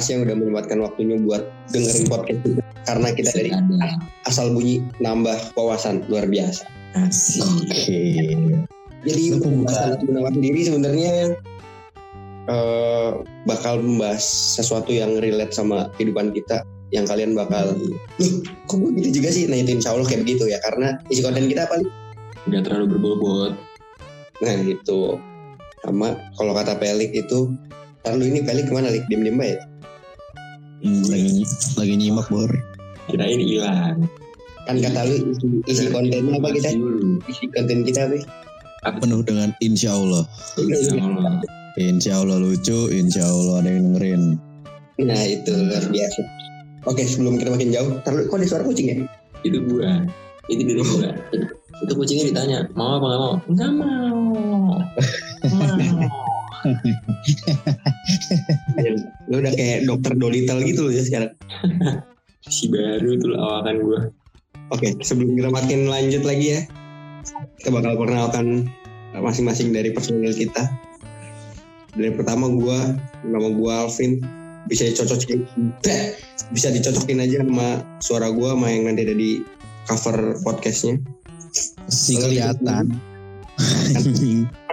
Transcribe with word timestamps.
Kasih 0.00 0.16
yang 0.16 0.24
udah 0.24 0.36
menyempatkan 0.40 0.80
waktunya 0.80 1.20
buat 1.20 1.44
dengerin 1.76 2.08
podcast 2.08 2.40
kita. 2.40 2.64
Karena 2.88 3.12
kita 3.12 3.30
dari 3.36 3.52
asal 4.24 4.48
bunyi 4.48 4.80
nambah 4.96 5.52
wawasan 5.60 6.08
luar 6.08 6.24
biasa. 6.24 6.64
Asik. 6.96 7.44
Oke. 7.44 8.00
Jadi 9.04 9.22
pembahasan 9.36 10.00
Abu 10.00 10.08
Nawas 10.08 10.32
sendiri 10.32 10.60
sebenarnya 10.64 11.36
eh, 12.48 13.10
bakal 13.44 13.84
membahas 13.84 14.24
sesuatu 14.56 14.88
yang 14.88 15.20
relate 15.20 15.52
sama 15.52 15.92
kehidupan 16.00 16.32
kita 16.32 16.64
yang 16.96 17.04
kalian 17.04 17.36
bakal 17.36 17.76
loh 18.18 18.32
kok 18.66 18.76
gue 18.82 18.90
gitu 18.98 19.22
juga 19.22 19.30
sih 19.30 19.46
nah 19.46 19.54
itu 19.54 19.78
insya 19.78 19.94
Allah 19.94 20.10
kayak 20.10 20.26
begitu 20.26 20.50
ya 20.50 20.58
karena 20.58 20.98
isi 21.06 21.22
konten 21.22 21.46
kita 21.46 21.70
paling 21.70 21.86
Nggak 22.50 22.66
terlalu 22.66 22.98
berbobot. 22.98 23.54
nah 24.42 24.54
gitu 24.66 25.22
sama 25.86 26.18
kalau 26.34 26.50
kata 26.50 26.74
Pelik 26.82 27.14
itu 27.14 27.54
Ntar 28.00 28.16
lu 28.16 28.24
ini 28.26 28.40
Pelik 28.40 28.66
ke 28.68 28.72
mana 28.72 28.88
Lik? 28.88 29.04
Diem-diem 29.12 29.36
ya? 29.36 29.60
Hmm, 30.80 31.04
lagi 31.12 31.44
lagi 31.76 31.94
nyimak 31.96 32.28
bor. 32.32 32.50
Kirain 33.12 33.40
hilang. 33.40 34.08
Kan 34.64 34.76
kata 34.80 35.00
lu 35.08 35.16
isi, 35.32 35.46
isi 35.68 35.84
kontennya 35.92 36.36
apa 36.40 36.48
kita? 36.56 36.70
Isi 37.28 37.44
konten 37.52 37.84
kita 37.84 38.08
apa? 38.08 38.16
Apa 38.88 38.96
Penuh 39.04 39.20
dengan 39.20 39.52
insya 39.60 39.92
Allah. 39.92 40.24
Insya 40.56 40.96
Allah. 40.96 41.32
Insya 41.76 42.12
Allah 42.24 42.38
lucu, 42.40 42.88
insya 42.88 43.24
Allah 43.28 43.60
ada 43.60 43.68
yang 43.68 43.92
dengerin. 43.92 44.22
Nah 45.00 45.22
itu 45.24 45.52
luar 45.56 45.84
biasa 45.88 46.20
Oke 46.84 47.08
sebelum 47.08 47.40
kita 47.40 47.56
makin 47.56 47.72
jauh 47.72 47.88
Ntar 48.04 48.12
lu 48.12 48.28
kok 48.28 48.36
ada 48.36 48.44
suara 48.44 48.64
kucing 48.64 48.88
ya? 48.88 48.96
Itu 49.44 49.64
gua. 49.64 50.04
Itu 50.48 50.62
diri 50.64 50.80
gua. 50.80 51.12
Itu 51.80 51.92
kucingnya 51.96 52.24
ditanya, 52.32 52.58
mau 52.76 53.00
apa 53.00 53.06
nggak 53.08 53.20
mau? 53.20 53.34
Nggak 53.48 53.70
mau. 53.80 54.20
Mau. 55.56 56.19
Lu 59.30 59.34
udah 59.40 59.52
kayak 59.54 59.88
dokter 59.88 60.12
Dolittle 60.16 60.60
gitu 60.64 60.88
loh 60.88 60.92
ya 60.92 61.02
sekarang 61.04 61.32
Si 62.48 62.72
baru 62.72 63.20
tuh 63.20 63.36
lawakan 63.36 63.76
gua. 63.84 64.00
Oke 64.72 64.96
sebelum 65.04 65.36
kita 65.36 65.50
makin 65.52 65.90
lanjut 65.90 66.22
lagi 66.24 66.46
ya 66.56 66.60
Kita 67.60 67.68
bakal 67.74 67.98
perkenalkan 67.98 68.70
masing-masing 69.16 69.74
dari 69.74 69.90
personil 69.90 70.32
kita 70.32 70.70
Dari 71.96 72.12
pertama 72.14 72.46
gua 72.48 72.94
Nama 73.26 73.48
gua 73.56 73.88
Alvin 73.88 74.22
Bisa 74.70 74.86
dicocokin 74.86 75.44
Bleh! 75.82 76.14
Bisa 76.54 76.70
dicocokin 76.70 77.18
aja 77.22 77.42
sama 77.42 77.82
suara 77.98 78.30
gua 78.30 78.54
sama 78.54 78.70
yang 78.70 78.86
nanti 78.88 79.02
ada 79.04 79.14
di 79.16 79.42
cover 79.90 80.38
podcastnya 80.46 81.02
Si 81.90 82.14
kelihatan. 82.14 83.09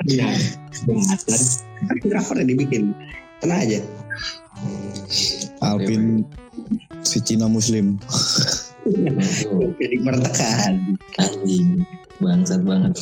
Iya 0.07 0.29
Kelihatan 0.71 1.41
Kan 1.87 1.97
covernya 2.03 2.45
dibikin 2.47 2.83
Tenang 3.41 3.59
aja 3.63 3.79
Alvin 5.61 6.25
si 7.05 7.21
Cina 7.21 7.45
Muslim. 7.49 8.01
Jadi 9.79 9.95
mertekan 10.01 10.97
Anjing. 11.21 11.85
Bangsat 12.17 12.61
banget. 12.65 12.93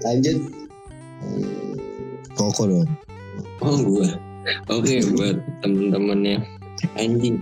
Lanjut 0.00 0.38
Koko 2.32 2.64
dong. 2.64 2.88
Oh 3.60 3.78
gua. 3.84 4.08
Oke 4.72 5.04
buat 5.14 5.36
temen-temennya 5.62 6.42
anjing. 6.98 7.38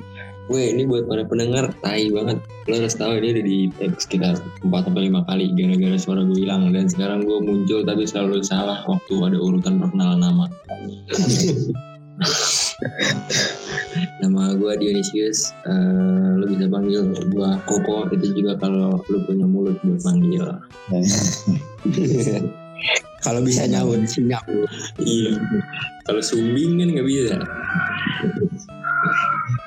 Weh 0.51 0.75
ini 0.75 0.85
buat 0.85 1.07
para 1.07 1.23
pendengar 1.25 1.71
tai 1.81 2.11
banget. 2.11 2.43
Lo 2.71 2.79
harus 2.79 2.95
tahu 2.95 3.19
ini 3.19 3.35
udah 3.35 3.43
di 3.43 3.59
tag 3.83 3.99
sekitar 3.99 4.39
4 4.63 4.71
sampai 4.71 5.11
5 5.11 5.27
kali 5.27 5.51
gara-gara 5.59 5.99
suara 5.99 6.23
gue 6.23 6.39
hilang 6.39 6.71
dan 6.71 6.87
sekarang 6.87 7.27
gue 7.27 7.43
muncul 7.43 7.83
tapi 7.83 8.07
selalu 8.07 8.47
salah 8.47 8.87
waktu 8.87 9.11
ada 9.27 9.35
urutan 9.43 9.83
perkenalan 9.83 10.23
nama. 10.23 10.47
Nama 14.23 14.55
gue 14.55 14.73
Dionysius. 14.79 15.51
Eh, 15.67 16.31
lo 16.39 16.47
bisa 16.47 16.71
panggil 16.71 17.11
gue 17.11 17.51
Koko 17.67 18.07
itu 18.15 18.39
juga 18.39 18.55
kalau 18.63 19.03
lo 19.03 19.19
punya 19.27 19.51
mulut 19.51 19.75
buat 19.83 19.99
panggil. 20.07 20.47
Kalau 23.21 23.45
bisa 23.45 23.69
nyaut 23.69 24.01
Sinyap 24.09 24.49
Iya. 24.97 25.37
Kalau 26.09 26.23
sumbing 26.25 26.81
kan 26.81 26.89
nggak 26.97 27.05
bisa. 27.05 27.37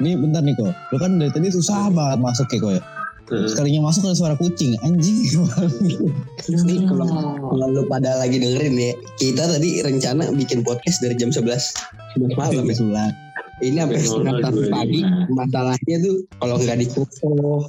Ini 0.01 0.19
bentar 0.19 0.41
nih 0.43 0.55
kok. 0.55 0.73
Lu 0.91 0.97
kan 0.97 1.17
dari 1.19 1.31
tadi 1.31 1.47
susah 1.53 1.89
banget 1.93 2.19
masuk 2.21 2.47
ya 2.49 2.59
kok 2.59 2.73
ya. 2.79 2.83
Sekalinya 3.31 3.87
masuk 3.87 4.05
ada 4.05 4.15
suara 4.17 4.35
kucing. 4.35 4.75
Anjing. 4.83 5.47
Nih 6.67 6.83
kalau 6.85 7.07
kalau 7.39 7.67
lu 7.71 7.81
pada 7.87 8.19
lagi 8.19 8.35
dengerin 8.35 8.75
ya 8.75 8.93
Kita 9.15 9.47
tadi 9.47 9.79
rencana 9.79 10.27
bikin 10.35 10.59
podcast 10.61 10.99
dari 10.99 11.15
jam 11.15 11.31
11 11.31 11.47
11 12.19 12.35
malam 12.35 12.67
ya. 12.67 13.07
Ini 13.63 13.79
sampai 13.79 14.01
setengah 14.01 14.35
satu 14.43 14.61
pagi. 14.67 15.01
Masalahnya 15.31 15.95
tuh 16.03 16.15
Kalau 16.35 16.55
nggak 16.59 16.77
dikokoh 16.83 17.63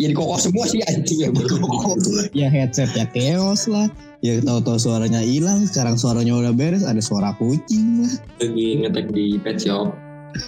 Ya 0.00 0.06
dikokoh 0.08 0.40
semua 0.40 0.64
sih 0.70 0.80
anjing 0.88 1.18
ya 1.20 1.28
dikokoh 1.30 2.00
Ya 2.32 2.48
headsetnya 2.48 3.04
chaos 3.12 3.68
lah. 3.68 3.92
Ya 4.24 4.40
tahu-tahu 4.40 4.80
suaranya 4.80 5.20
hilang. 5.20 5.68
Sekarang 5.68 6.00
suaranya 6.00 6.32
udah 6.32 6.54
beres. 6.56 6.80
Ada 6.80 7.04
suara 7.04 7.36
kucing 7.36 8.08
lah. 8.08 8.14
Lagi 8.40 8.66
ngetek 8.80 9.06
di 9.12 9.36
pet 9.36 9.60
shop. 9.60 9.92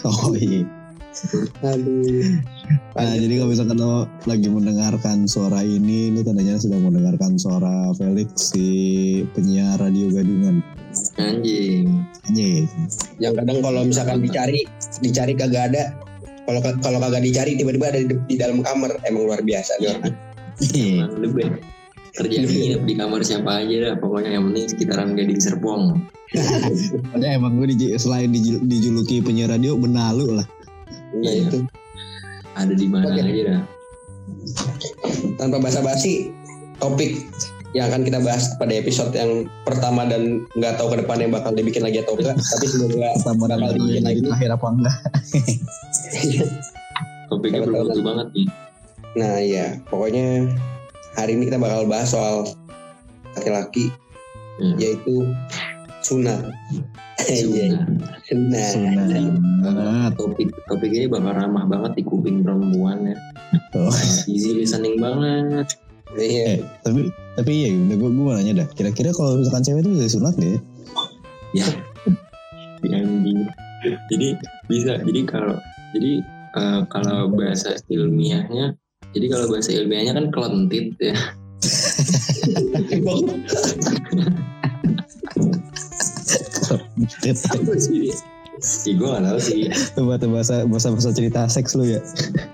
Oh 0.02 0.32
iya. 0.34 0.64
Aduh 1.64 2.40
Nah, 2.96 3.12
jadi 3.12 3.34
kalau 3.38 3.50
misalkan 3.52 3.76
lo 3.78 4.08
lagi 4.24 4.48
mendengarkan 4.48 5.28
suara 5.28 5.60
ini, 5.60 6.08
ini 6.10 6.24
tandanya 6.24 6.56
sedang 6.56 6.82
mendengarkan 6.82 7.36
suara 7.36 7.92
Felix 7.94 8.50
si 8.56 8.66
penyiar 9.36 9.76
radio 9.76 10.08
gadungan. 10.10 10.64
Anjing. 11.20 12.04
Anjing. 12.24 12.64
Yang 13.20 13.34
kadang 13.44 13.58
kalau 13.60 13.80
misalkan 13.84 14.24
dicari 14.24 14.64
Dicari 15.04 15.36
kagak 15.36 15.72
ada 15.72 15.92
kalau 16.48 16.62
kalau 16.62 16.98
kagak 17.02 17.20
dicari 17.26 17.58
tiba-tiba 17.58 17.90
ada 17.92 18.00
di, 18.06 18.14
di 18.30 18.36
dalam 18.40 18.64
kamar 18.64 18.96
emang 19.04 19.28
luar 19.28 19.44
biasa 19.44 19.76
orang. 19.82 20.14
Kerjaan 22.16 22.48
nginep 22.48 22.82
di 22.88 22.94
kamar 22.96 23.20
siapa 23.20 23.60
aja 23.60 23.76
dah. 23.76 23.94
Pokoknya 24.00 24.40
yang 24.40 24.48
penting 24.48 24.66
sekitaran 24.72 25.12
Gading 25.12 25.36
Serpong. 25.36 26.00
Padahal 27.12 27.36
emang 27.36 27.60
gue 27.60 27.76
dij- 27.76 28.00
selain 28.00 28.32
dijul- 28.32 28.64
dijuluki 28.64 29.20
penyiar 29.20 29.52
radio 29.52 29.76
benalu 29.76 30.40
lah. 30.40 30.46
Nah 31.16 31.26
Iya. 31.26 31.42
itu 31.44 31.58
Ada 32.52 32.72
di 32.72 32.86
mana 32.86 33.06
Oke. 33.06 33.20
aja 33.20 33.42
dah. 33.46 33.60
tanpa 35.36 35.56
basa-basi 35.58 36.30
topik 36.76 37.14
yang 37.72 37.86
akan 37.86 38.02
kita 38.02 38.18
bahas 38.18 38.50
pada 38.56 38.72
episode 38.72 39.12
yang 39.12 39.44
pertama 39.62 40.02
dan 40.02 40.42
nggak 40.52 40.74
tahu 40.74 40.90
ke 40.90 40.96
depannya 40.98 41.30
bakal 41.30 41.52
dibikin 41.52 41.80
lagi 41.80 42.00
atau 42.00 42.14
enggak 42.14 42.34
tapi 42.48 42.64
semoga 42.66 43.06
Bakal 43.22 43.70
dibikin 43.70 44.02
lagi. 44.02 44.18
akhir 44.24 44.48
apa 44.50 44.66
enggak? 44.66 44.96
Topiknya 47.28 47.58
bermutu 47.62 48.00
banget 48.00 48.26
nih. 48.32 48.46
nah 49.14 49.34
ya 49.38 49.66
pokoknya 49.86 50.50
hari 51.14 51.34
ini 51.34 51.44
kita 51.44 51.56
bakal 51.56 51.84
bahas 51.84 52.08
soal 52.08 52.48
laki-laki 53.32 53.88
Hmm. 54.56 54.72
yaitu 54.76 55.24
sunat 56.00 56.40
Sunnah. 57.16 57.84
sunat 58.28 59.08
Sunat. 59.64 60.12
Topik 60.20 60.48
topik 60.68 60.90
ini 60.92 61.06
bakal 61.08 61.32
ramah 61.32 61.64
banget 61.64 62.00
di 62.00 62.02
kuping 62.04 62.44
perempuan 62.44 63.08
ya. 63.12 63.16
Oh. 63.72 63.92
Easy 64.28 64.52
listening 64.52 65.00
banget. 65.00 65.66
iya 66.16 66.60
Eh, 66.60 66.64
tapi 66.84 67.10
tapi 67.34 67.50
iya, 67.52 67.68
udah 67.72 67.96
gue 67.96 68.10
gue 68.12 68.32
nanya 68.36 68.52
dah. 68.64 68.68
Kira-kira 68.72 69.10
kalau 69.16 69.40
misalkan 69.40 69.64
cewek 69.64 69.80
itu 69.84 69.90
bisa 69.96 70.16
sunat 70.16 70.34
gak 70.36 70.50
ya? 70.56 70.60
Ya. 71.64 71.66
Anjing. 72.92 73.48
Jadi 74.12 74.36
bisa. 74.68 75.00
Jadi 75.00 75.20
kalau 75.24 75.56
jadi 75.96 76.20
eh, 76.56 76.80
kalau 76.92 77.32
bahasa 77.32 77.80
ilmiahnya 77.88 78.76
jadi 79.16 79.26
kalau 79.32 79.48
bahasa 79.48 79.72
ilmiahnya 79.72 80.12
kan 80.12 80.26
kelentit 80.28 80.92
ya. 81.00 81.16
sih? 87.08 88.10
Ya, 88.56 88.94
gue 88.96 89.08
gak 89.08 89.22
tau 89.24 89.38
sih. 89.40 89.68
Coba 89.92 90.16
tuh 90.16 90.32
bahasa 90.32 90.64
bahasa 90.64 90.88
bahasa 90.88 91.10
cerita 91.12 91.44
seks 91.44 91.76
lu 91.76 91.84
ya. 91.92 92.00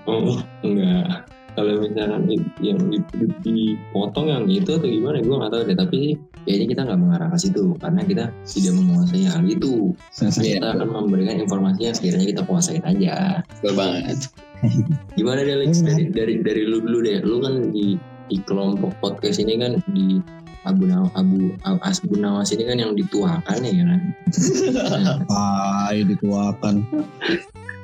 Oh, 0.03 0.43
enggak. 0.63 1.27
Kalau 1.53 1.85
misalkan 1.85 2.25
yang 2.65 2.81
di- 2.89 3.05
di- 3.13 3.37
dipotong 3.45 4.25
yang 4.25 4.49
itu 4.49 4.73
atau 4.73 4.89
gimana 4.89 5.21
gue 5.21 5.31
nggak 5.37 5.53
tahu 5.53 5.61
deh. 5.69 5.77
Tapi 5.77 5.99
kayaknya 6.43 6.65
kita 6.75 6.81
nggak 6.89 6.99
mengarah 6.99 7.29
ke 7.29 7.37
situ 7.39 7.77
karena 7.77 8.01
kita 8.03 8.25
tidak 8.43 8.73
menguasai 8.73 9.23
hal 9.29 9.43
itu. 9.45 9.93
Iya. 10.17 10.59
Kita 10.59 10.67
akan 10.75 10.87
memberikan 10.91 11.37
informasi 11.39 11.79
yang 11.87 11.95
sekiranya 11.95 12.27
kita 12.35 12.41
kuasain 12.49 12.83
aja. 12.83 13.45
betul 13.61 13.73
banget 13.77 14.17
Gimana 15.19 15.43
deh 15.45 15.55
Lex? 15.61 15.83
Dari 15.85 16.09
dari 16.09 16.33
dari 16.41 16.63
lu 16.65 16.81
dulu 16.81 16.99
deh. 17.05 17.21
Lu 17.21 17.37
kan 17.39 17.69
di 17.69 17.95
di 18.31 18.37
kelompok 18.43 18.91
podcast 18.99 19.37
ini 19.37 19.59
kan 19.61 19.77
di 19.93 20.17
Abu 20.63 20.87
Nawas, 20.87 21.11
Abu 21.19 21.51
Asbu 21.83 22.15
Nawas 22.19 22.55
ini 22.55 22.63
kan 22.63 22.79
yang 22.79 22.93
dituakan 22.95 23.59
ya 23.63 23.83
kan. 23.83 24.01
Ah, 25.33 25.91
dituakan. 25.91 26.87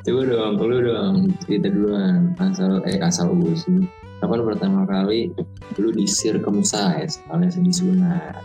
Coba 0.07 0.21
dong, 0.23 0.53
lu 0.63 0.77
dong 0.87 1.15
cerita 1.43 1.67
duluan 1.67 2.31
asal 2.39 2.79
eh 2.87 2.97
asal 3.03 3.35
usul. 3.35 3.83
Kapan 4.23 4.43
pertama 4.43 4.83
kali 4.87 5.31
lu 5.79 5.91
di 5.91 6.07
circumcise 6.07 7.19
alias 7.31 7.59
disunat? 7.59 8.39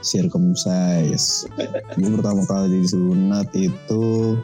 Circumcise. 0.00 1.48
Gue 1.96 2.10
pertama 2.16 2.44
kali 2.48 2.84
disunat 2.84 3.48
itu 3.52 4.36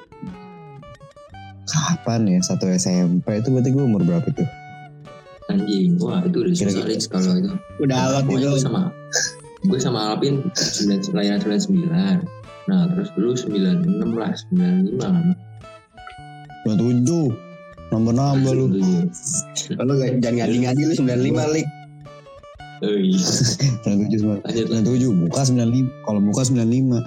kapan 1.70 2.26
ya 2.26 2.40
satu 2.42 2.66
SMP 2.66 3.38
itu 3.38 3.48
berarti 3.54 3.70
gue 3.70 3.84
umur 3.84 4.02
berapa 4.02 4.26
itu 4.26 4.44
anjing. 5.50 5.98
Wah 5.98 6.22
itu 6.22 6.36
udah 6.38 6.52
susah. 6.52 6.84
Lex, 6.84 7.00
kalau 7.06 7.34
itu. 7.34 7.50
Udah 7.78 7.98
alat 8.06 8.24
itu. 8.26 8.46
gue 8.46 8.58
sama 8.58 8.82
gue 9.60 9.76
sama 9.76 10.00
Alvin 10.10 10.40
sembilan 10.50 10.98
lahiran 11.12 11.38
sembilan 11.38 11.60
sembilan. 11.60 12.16
Nah 12.66 12.80
terus 12.88 13.08
dulu 13.12 13.30
sembilan 13.34 13.76
enam 13.82 14.10
lah 14.14 14.32
sembilan 14.32 14.74
lima 14.86 15.08
dua 16.62 16.74
tujuh. 16.76 17.26
Nambah 17.90 18.14
nambah 18.14 18.52
lu 18.54 18.66
Lu 18.70 19.92
gak- 19.92 20.22
jangan 20.22 20.46
ngadi-ngadi 20.46 20.80
lu 20.84 20.94
95 20.96 21.42
lik. 21.50 21.66
oh 22.80 22.96
iya 22.96 23.20
sembilan 23.20 23.96
tujuh 24.00 24.18
sembilan 24.18 24.38
lanjut 24.40 24.64
sembilan 24.64 24.84
tujuh. 24.86 25.10
Buka 25.20 25.40
sembilan 25.42 25.68
lima. 25.68 25.90
Kalau 26.00 26.20
buka 26.22 26.40
sembilan 26.40 26.68
lima 26.70 26.98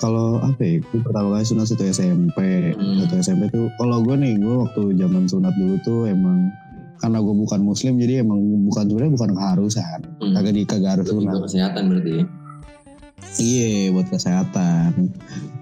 kalau 0.00 0.26
apa 0.40 0.58
ya? 0.60 0.76
Gue 0.82 1.00
pertama 1.00 1.28
kali 1.30 1.44
sunat 1.44 1.66
satu 1.68 1.84
SMP 1.84 2.38
Hmm. 2.74 2.98
satu 2.98 3.14
SMP 3.20 3.42
tuh 3.48 3.70
kalau 3.76 4.00
gue 4.00 4.16
nih 4.16 4.34
gue 4.34 4.54
waktu 4.58 4.82
zaman 4.96 5.22
sunat 5.24 5.54
dulu 5.54 5.76
tuh 5.80 6.00
emang 6.08 6.50
karena 6.96 7.18
gue 7.18 7.34
bukan 7.36 7.60
muslim 7.60 7.94
jadi 7.96 8.22
emang 8.22 8.38
bukan 8.64 8.84
sebenarnya 8.86 9.12
bukan 9.12 9.30
keharusan 9.32 10.00
Hmm. 10.20 10.32
kagak 10.32 10.52
di 10.52 10.62
kagak 10.64 10.90
harus 10.96 11.06
sunat 11.06 11.22
juga 11.24 11.38
kesehatan 11.44 11.82
berarti 11.88 12.12
ya 12.14 12.26
Iya 13.34 13.90
buat 13.90 14.06
kesehatan. 14.14 15.10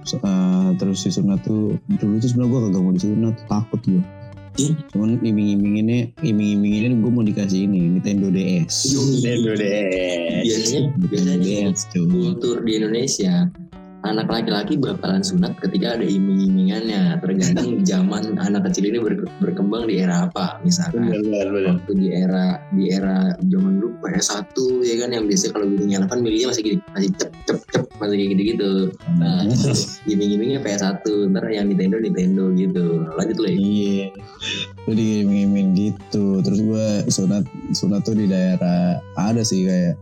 So, 0.05 0.20
eh, 0.20 0.69
terus 0.76 1.00
disunat 1.00 1.40
tuh 1.40 1.81
dulu 1.96 2.20
tuh 2.20 2.29
sebenarnya 2.29 2.52
gue 2.52 2.61
kagak 2.69 2.82
mau 2.82 2.93
disunat 2.93 3.37
takut 3.49 3.81
gue. 3.81 4.02
Ih. 4.61 4.76
Cuman 4.93 5.17
iming-iminginnya 5.17 6.12
iming-iminginnya 6.20 7.00
gue 7.00 7.08
mau 7.08 7.25
dikasih 7.25 7.64
ini 7.64 7.96
Nintendo 7.96 8.28
DS. 8.28 8.93
Nintendo 8.93 9.56
deh. 9.56 10.44
biasanya 10.44 10.81
Nintendo 10.85 11.06
biasanya 11.08 11.37
DS 11.40 11.81
tuh. 11.88 12.05
kultur 12.12 12.56
di 12.61 12.73
Indonesia 12.76 13.35
anak 14.02 14.26
laki-laki 14.26 14.75
bakalan 14.76 15.22
sunat 15.22 15.54
ketika 15.62 15.94
ada 15.94 16.02
iming-imingannya 16.02 17.22
tergantung 17.22 17.82
zaman 17.90 18.34
anak 18.38 18.66
kecil 18.70 18.90
ini 18.90 18.99
ber- 18.99 19.31
berkembang 19.38 19.87
di 19.87 20.02
era 20.02 20.26
apa 20.26 20.58
misalkan 20.66 21.06
Benar 21.10 21.46
benar. 21.50 21.78
waktu 21.78 21.93
di 21.94 22.06
era 22.10 22.46
di 22.75 22.84
era 22.90 23.34
zaman 23.46 23.78
dulu 23.78 23.94
PS1 24.02 24.54
ya 24.82 24.94
kan 25.06 25.08
yang 25.14 25.25
biasanya 25.31 25.52
kalau 25.54 25.66
bunyi 25.70 25.94
telepon 25.99 26.19
milinya 26.20 26.46
masih 26.50 26.62
gini 26.62 26.78
masih 26.90 27.10
cep 27.14 27.31
cep 27.46 27.58
cep 27.70 27.84
masih 28.02 28.14
kayak 28.19 28.31
gitu 28.34 28.43
gitu 28.54 28.70
nah 29.22 29.40
iming-imingnya 30.12 30.58
PS1 30.60 31.04
ntar 31.31 31.44
yang 31.49 31.70
Nintendo 31.70 31.96
Nintendo 32.02 32.44
gitu 32.52 33.06
lanjut 33.14 33.38
lagi 33.38 33.58
Iya. 33.62 34.06
Lu 34.84 34.93
diiming-iming 34.93 35.69
gitu. 35.78 36.43
Terus 36.43 36.58
gue 36.58 36.87
sunat 37.06 37.46
sunat 37.72 38.02
tuh 38.02 38.19
di 38.19 38.26
daerah 38.26 38.99
ada 39.14 39.46
sih 39.46 39.62
kayak 39.64 39.94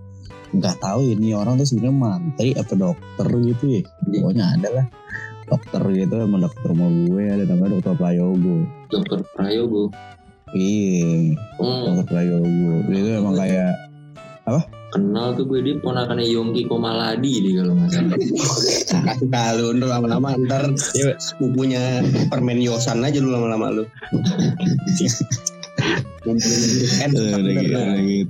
nggak 0.50 0.76
tahu 0.82 1.00
ini 1.14 1.34
orang 1.34 1.58
tuh 1.58 1.66
sebenarnya 1.66 1.94
mantri 1.94 2.50
apa 2.58 2.72
dokter 2.74 3.26
gitu 3.42 3.64
ya. 3.70 3.82
Iya. 3.82 4.20
Pokoknya 4.22 4.44
ada 4.58 4.68
lah 4.74 4.86
dokter 5.50 5.82
gitu 5.90 6.14
emang 6.14 6.40
dokter 6.46 6.66
rumah 6.70 6.86
gue 6.86 7.24
ada 7.26 7.44
namanya 7.46 7.70
dokter 7.82 7.94
Prayogo. 7.98 8.56
dokter 8.86 9.18
Prayogo 9.34 9.90
Iya. 10.54 11.38
oh 11.62 11.94
Dokter 11.94 12.06
Prayogo. 12.10 12.70
Dia 12.90 12.98
itu 12.98 13.10
emang 13.18 13.34
kayak 13.38 13.74
kenal 14.90 15.38
tuh 15.38 15.46
gue 15.46 15.62
dia 15.62 15.78
ponakannya 15.78 16.26
Yongki 16.26 16.66
Komaladi 16.66 17.46
dia 17.46 17.62
kalau 17.62 17.78
nggak 17.78 17.90
salah 17.94 18.18
Nah 19.30 19.54
lu 19.54 19.78
lama-lama 19.78 20.34
ntar 20.46 20.66
ya, 20.98 21.14
punya 21.38 22.02
permen 22.26 22.58
Yosan 22.58 23.06
aja 23.06 23.22
lu 23.22 23.30
lama-lama 23.30 23.70
lu. 23.70 23.84
udah 26.26 26.36
gitu, 27.06 28.28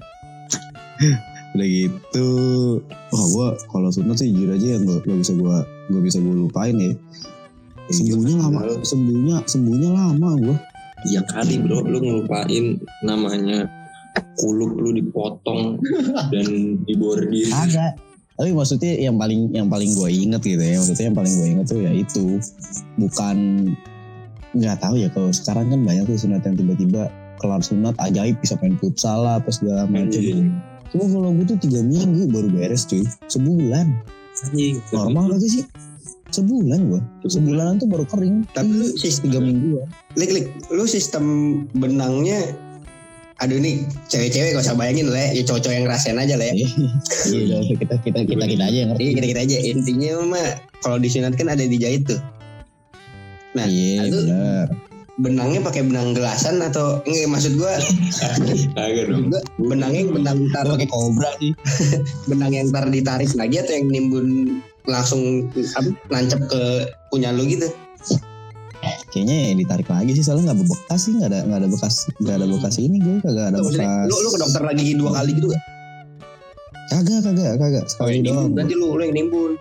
udah 1.56 1.66
gitu. 1.66 2.28
Wah 3.10 3.24
gua 3.34 3.46
kalau 3.70 3.90
sunat 3.90 4.22
sih 4.22 4.30
jujur 4.30 4.54
aja 4.54 4.78
yang 4.78 4.86
gak, 4.86 5.02
bisa 5.06 5.34
gua 5.34 5.66
gak 5.90 6.02
bisa 6.02 6.18
gua 6.22 6.34
lupain 6.46 6.76
ya. 6.78 6.92
Sembuhnya 7.90 8.34
lama, 8.38 8.60
sembuhnya 8.86 9.36
sembuhnya 9.50 9.90
lama 9.90 10.28
gua. 10.38 10.56
Iya 11.08 11.24
kali 11.26 11.64
bro, 11.64 11.80
lu 11.80 11.98
ngelupain 11.98 12.76
namanya 13.02 13.64
kuluk 14.36 14.76
lu 14.76 14.92
dipotong 14.92 15.80
dan 16.32 16.46
dibordir. 16.84 17.48
Agak. 17.50 17.96
Tapi 18.40 18.56
maksudnya 18.56 18.96
yang 18.96 19.20
paling 19.20 19.52
yang 19.52 19.68
paling 19.68 19.92
gue 19.92 20.08
inget 20.08 20.40
gitu 20.40 20.64
ya, 20.64 20.80
maksudnya 20.80 21.12
yang 21.12 21.18
paling 21.18 21.34
gue 21.36 21.46
inget 21.52 21.66
tuh 21.68 21.80
ya 21.84 21.92
itu 21.92 22.40
bukan 22.96 23.36
nggak 24.56 24.80
tahu 24.80 24.96
ya 24.96 25.12
kalau 25.12 25.28
sekarang 25.28 25.68
kan 25.68 25.80
banyak 25.84 26.08
tuh 26.08 26.16
sunat 26.16 26.40
yang 26.48 26.56
tiba-tiba 26.56 27.12
kelar 27.36 27.60
sunat 27.60 27.92
ajaib 28.00 28.36
bisa 28.40 28.56
main 28.64 28.80
futsal 28.80 29.28
lah 29.28 29.40
apa 29.40 29.50
segala 29.52 29.84
macam. 29.84 30.56
Cuma 30.90 31.04
kalau 31.06 31.30
gue 31.38 31.46
tuh 31.46 31.58
tiga 31.62 31.80
minggu 31.80 32.30
baru 32.30 32.48
beres 32.50 32.86
cuy, 32.86 33.06
sebulan. 33.30 33.86
Anjing. 34.50 34.82
Normal 34.90 35.38
aja 35.38 35.46
sih, 35.46 35.64
sebulan 36.34 36.80
gue. 36.90 37.00
Sebulanan 37.30 37.78
tuh 37.78 37.88
baru 37.90 38.04
kering. 38.06 38.46
Tapi 38.50 38.70
lu 38.70 38.86
Iya, 38.90 38.98
sistem 38.98 39.22
tiga 39.30 39.38
minggu. 39.42 39.68
Lik 40.18 40.30
lik, 40.34 40.46
lu 40.74 40.84
sistem 40.86 41.24
benangnya 41.78 42.42
Aduh 43.40 43.56
nih 43.56 43.88
cewek-cewek 44.12 44.52
gak 44.52 44.68
usah 44.68 44.76
bayangin 44.76 45.08
lah 45.08 45.32
ya, 45.32 45.40
ya 45.40 45.42
cowok-cowok 45.48 45.72
yang 45.72 45.84
ngerasain 45.88 46.18
aja 46.20 46.34
lah 46.36 46.46
ya. 46.52 46.54
Iya, 46.60 47.56
kita 47.80 47.94
kita 48.04 48.20
kita 48.28 48.44
kita 48.44 48.64
aja 48.68 48.78
yang 48.84 48.88
ngerti. 48.92 49.00
Iya 49.00 49.12
kita-kita 49.16 49.40
aja 49.48 49.56
intinya 49.64 50.10
mah 50.28 50.48
kalau 50.84 51.00
disunat 51.00 51.32
kan 51.40 51.48
ada 51.48 51.64
dijahit 51.64 52.04
tuh. 52.04 52.20
Nah, 53.56 53.64
Iya 53.64 54.12
itu-. 54.12 54.89
Benangnya 55.20 55.60
pakai 55.60 55.82
benang 55.82 56.12
gelasan 56.12 56.58
atau 56.58 57.04
enggak 57.04 57.28
maksud 57.28 57.52
gua 57.54 57.76
Kagak 58.72 59.04
dong. 59.06 59.28
benangnya 59.60 60.08
benang 60.08 60.48
tar 60.50 60.64
pakai 60.64 60.88
kobra 60.88 61.30
sih. 61.36 61.52
benang 62.30 62.52
yang 62.52 62.68
tar 62.68 62.86
ditarik 62.86 63.30
lagi 63.34 63.60
atau 63.60 63.72
yang 63.72 63.86
nimbun 63.86 64.26
langsung 64.84 65.46
apa 65.76 65.88
nancep 66.08 66.40
ke 66.46 66.62
punya 67.08 67.30
lu 67.30 67.44
gitu. 67.44 67.68
Kayaknya 69.10 69.36
ya 69.42 69.52
ditarik 69.58 69.88
lagi 69.88 70.14
sih 70.14 70.22
soalnya 70.22 70.50
nggak 70.50 70.60
bebekas 70.62 71.00
sih 71.02 71.12
nggak 71.12 71.28
ada 71.28 71.38
nggak 71.44 71.58
ada 71.60 71.68
bekas 71.68 71.94
nggak 72.16 72.36
ada 72.38 72.46
bekas 72.48 72.74
ini 72.78 72.96
gue 72.96 73.16
kagak 73.20 73.46
ada 73.50 73.58
bekas. 73.58 74.06
lu 74.06 74.16
lu 74.16 74.28
ke 74.30 74.38
dokter 74.38 74.62
lagi 74.62 74.82
dua 74.94 75.10
kali 75.12 75.30
gitu 75.34 75.46
gak? 75.50 75.62
Kagak 76.88 77.18
kagak 77.22 77.52
kagak 77.58 77.84
Oh, 77.84 77.90
sekali 77.90 78.18
nimbun 78.18 78.34
doang. 78.40 78.50
berarti 78.54 78.74
lu 78.74 78.86
lu 78.88 79.02
yang 79.02 79.14
nimbun. 79.14 79.52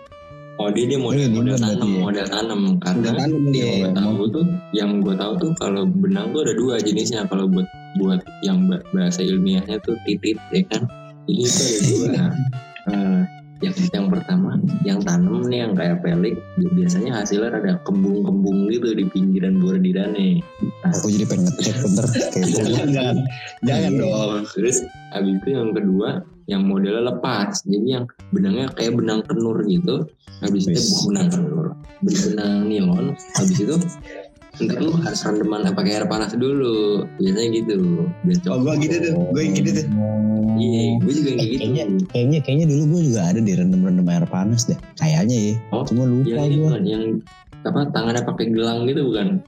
Oh 0.60 0.68
dia 0.68 0.84
dia 0.84 1.00
model 1.00 1.16
Iya, 1.18 1.28
model 1.30 1.40
bener 1.40 1.56
tanam, 1.56 1.72
berarti. 1.80 1.98
model 1.98 2.26
tanam 2.28 2.60
karena 2.78 3.00
Udah 3.00 3.14
tanam 3.16 3.42
dia. 3.48 3.64
yang 3.64 3.80
gue 3.80 3.90
tahu 3.96 4.22
tuh, 4.28 4.44
yang 4.70 4.90
gue 5.00 5.14
tahu 5.16 5.32
tuh 5.38 5.50
kalau 5.56 5.82
benang 5.88 6.26
tuh 6.30 6.40
ada 6.42 6.52
dua 6.52 6.74
jenisnya. 6.78 7.24
Kalau 7.24 7.48
buat 7.48 7.64
buat 7.96 8.20
yang 8.42 8.68
ba- 8.68 8.84
bahasa 8.90 9.20
ilmiahnya 9.20 9.80
tuh 9.80 9.96
titit, 10.04 10.36
ya 10.50 10.60
kan? 10.66 10.84
Jadi 11.24 11.40
itu 11.40 11.62
ada 11.62 11.78
dua. 11.82 12.24
Eh, 12.82 13.20
yang 13.60 13.76
yang 13.92 14.06
pertama, 14.08 14.56
yang 14.82 14.98
tanam 14.98 15.44
nih 15.44 15.62
yang 15.62 15.76
kayak 15.76 16.00
pelik, 16.00 16.32
biasanya 16.72 17.12
hasilnya 17.14 17.52
ada 17.54 17.76
kembung-kembung 17.84 18.66
gitu 18.66 18.96
di 18.96 19.04
pinggiran 19.06 19.60
bordirannya. 19.60 20.40
Nah, 20.80 20.90
Aku 20.90 21.08
jadi 21.08 21.28
pengen 21.28 21.52
ngecek 21.52 21.76
bentar 21.76 22.04
gue. 22.08 22.24
Jangan, 22.88 23.16
jangan 23.62 23.90
Iya. 23.92 24.00
dong. 24.00 24.48
Terus 24.48 24.76
habis 25.10 25.34
itu 25.36 25.48
yang 25.50 25.70
kedua 25.70 26.24
yang 26.50 26.66
modelnya 26.66 27.14
lepas. 27.14 27.62
Jadi 27.62 27.86
yang 27.94 28.04
benangnya 28.34 28.66
kayak 28.74 28.98
benang 28.98 29.22
tenur 29.30 29.62
gitu. 29.64 30.10
Habis 30.42 30.66
itu 30.66 30.80
bukan 30.82 31.06
benang 31.06 31.28
tenur. 31.30 31.66
Benang 32.02 32.54
nilon. 32.66 33.06
Habis 33.38 33.56
itu 33.62 33.74
ntar 34.60 34.76
lu 34.76 34.92
harus 34.92 35.24
rendeman 35.24 35.62
pakai 35.72 36.02
air 36.02 36.06
panas 36.10 36.34
dulu. 36.34 37.06
Biasanya 37.22 37.48
gitu. 37.54 38.04
Biar 38.26 38.38
Oh 38.50 38.58
gua 38.60 38.74
gitu 38.76 38.96
tuh, 38.98 39.14
gue 39.32 39.42
yang 39.46 39.54
gitu 39.56 39.70
tuh. 39.78 39.86
Iya, 40.60 40.82
gue 41.00 41.12
juga 41.16 41.30
kayak 41.38 41.48
gitu. 41.48 41.60
Kayaknya 41.62 41.84
kayaknya 42.12 42.38
kayaknya 42.44 42.66
dulu 42.68 42.82
gue 42.84 43.00
juga 43.08 43.20
ada 43.32 43.40
di 43.40 43.52
rendem 43.56 43.80
rendem 43.80 44.06
air 44.10 44.26
panas 44.28 44.66
deh. 44.68 44.76
Kayaknya 45.00 45.36
ya. 45.38 45.54
Oh, 45.72 45.86
Cuma 45.86 46.04
lupa 46.04 46.28
yang 46.28 46.44
ini 46.50 46.56
gue. 46.58 46.70
yang 46.84 47.04
apa 47.64 47.80
tangannya 47.94 48.22
pakai 48.26 48.46
gelang 48.52 48.84
gitu 48.84 49.00
bukan? 49.08 49.40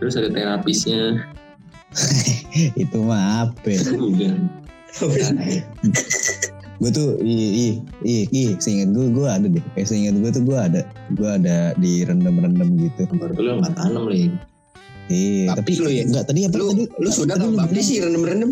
Terus 0.00 0.14
ada 0.16 0.28
terapisnya. 0.32 1.02
Itu 2.82 2.98
mah 3.04 3.50
apa? 3.50 3.66
ya? 3.68 3.80
Bukan. 3.92 4.63
gue 6.82 6.90
tuh 6.90 7.16
ih 7.22 7.50
ih 7.54 7.74
ih 8.02 8.22
ih 8.34 8.50
seingat 8.58 8.90
gue 8.94 9.06
gue 9.10 9.26
ada 9.26 9.46
deh. 9.46 9.64
Kayak 9.74 9.88
seingat 9.90 10.14
gue 10.18 10.30
tuh 10.30 10.42
gue 10.42 10.58
ada 10.58 10.80
gue 11.14 11.28
ada 11.28 11.72
di 11.78 12.02
rendem 12.06 12.34
rendem 12.38 12.68
gitu. 12.78 13.06
Baru 13.14 13.34
lu 13.38 13.50
nggak 13.62 13.74
tanam 13.78 14.06
lagi. 14.10 14.30
Iya. 15.08 15.54
Tapi 15.58 15.70
lu 15.80 15.90
ya? 15.92 16.02
Enggak 16.08 16.24
tadi 16.30 16.48
apa 16.48 16.56
Lu 16.56 16.72
tadi? 16.72 16.84
lu 16.88 17.10
sudah 17.12 17.36
Tadi 17.36 17.46
lu 17.50 17.56
baptis 17.58 17.84
sih 17.90 17.98
rendem-rendem. 18.00 18.50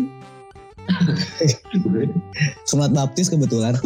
Sunat 2.69 2.91
baptis 2.91 3.31
kebetulan. 3.31 3.73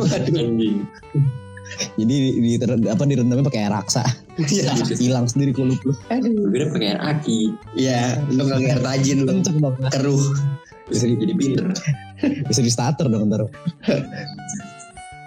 Jadi 2.00 2.16
di, 2.16 2.56
di 2.56 2.88
apa 2.88 3.04
direndamnya 3.04 3.44
pakai 3.44 3.68
air 3.68 3.74
raksa. 3.76 4.04
Iya. 4.40 4.72
Hilang 4.96 5.28
sendiri 5.28 5.52
kulit 5.52 5.84
lu. 5.84 5.92
Gue 6.08 6.50
kira 6.56 6.72
pakai 6.72 6.88
air 6.96 7.00
aki. 7.04 7.40
Iya, 7.76 8.24
lu 8.32 8.48
gak 8.48 8.64
air 8.64 8.80
tajin 8.80 9.28
lu. 9.28 9.44
Keruh. 9.92 10.24
Bisa 10.88 11.06
jadi 11.06 11.34
pinter. 11.34 11.65
Bisa 12.44 12.60
di 12.60 12.70
starter 12.70 13.06
dong 13.06 13.27
ntar. 13.27 13.44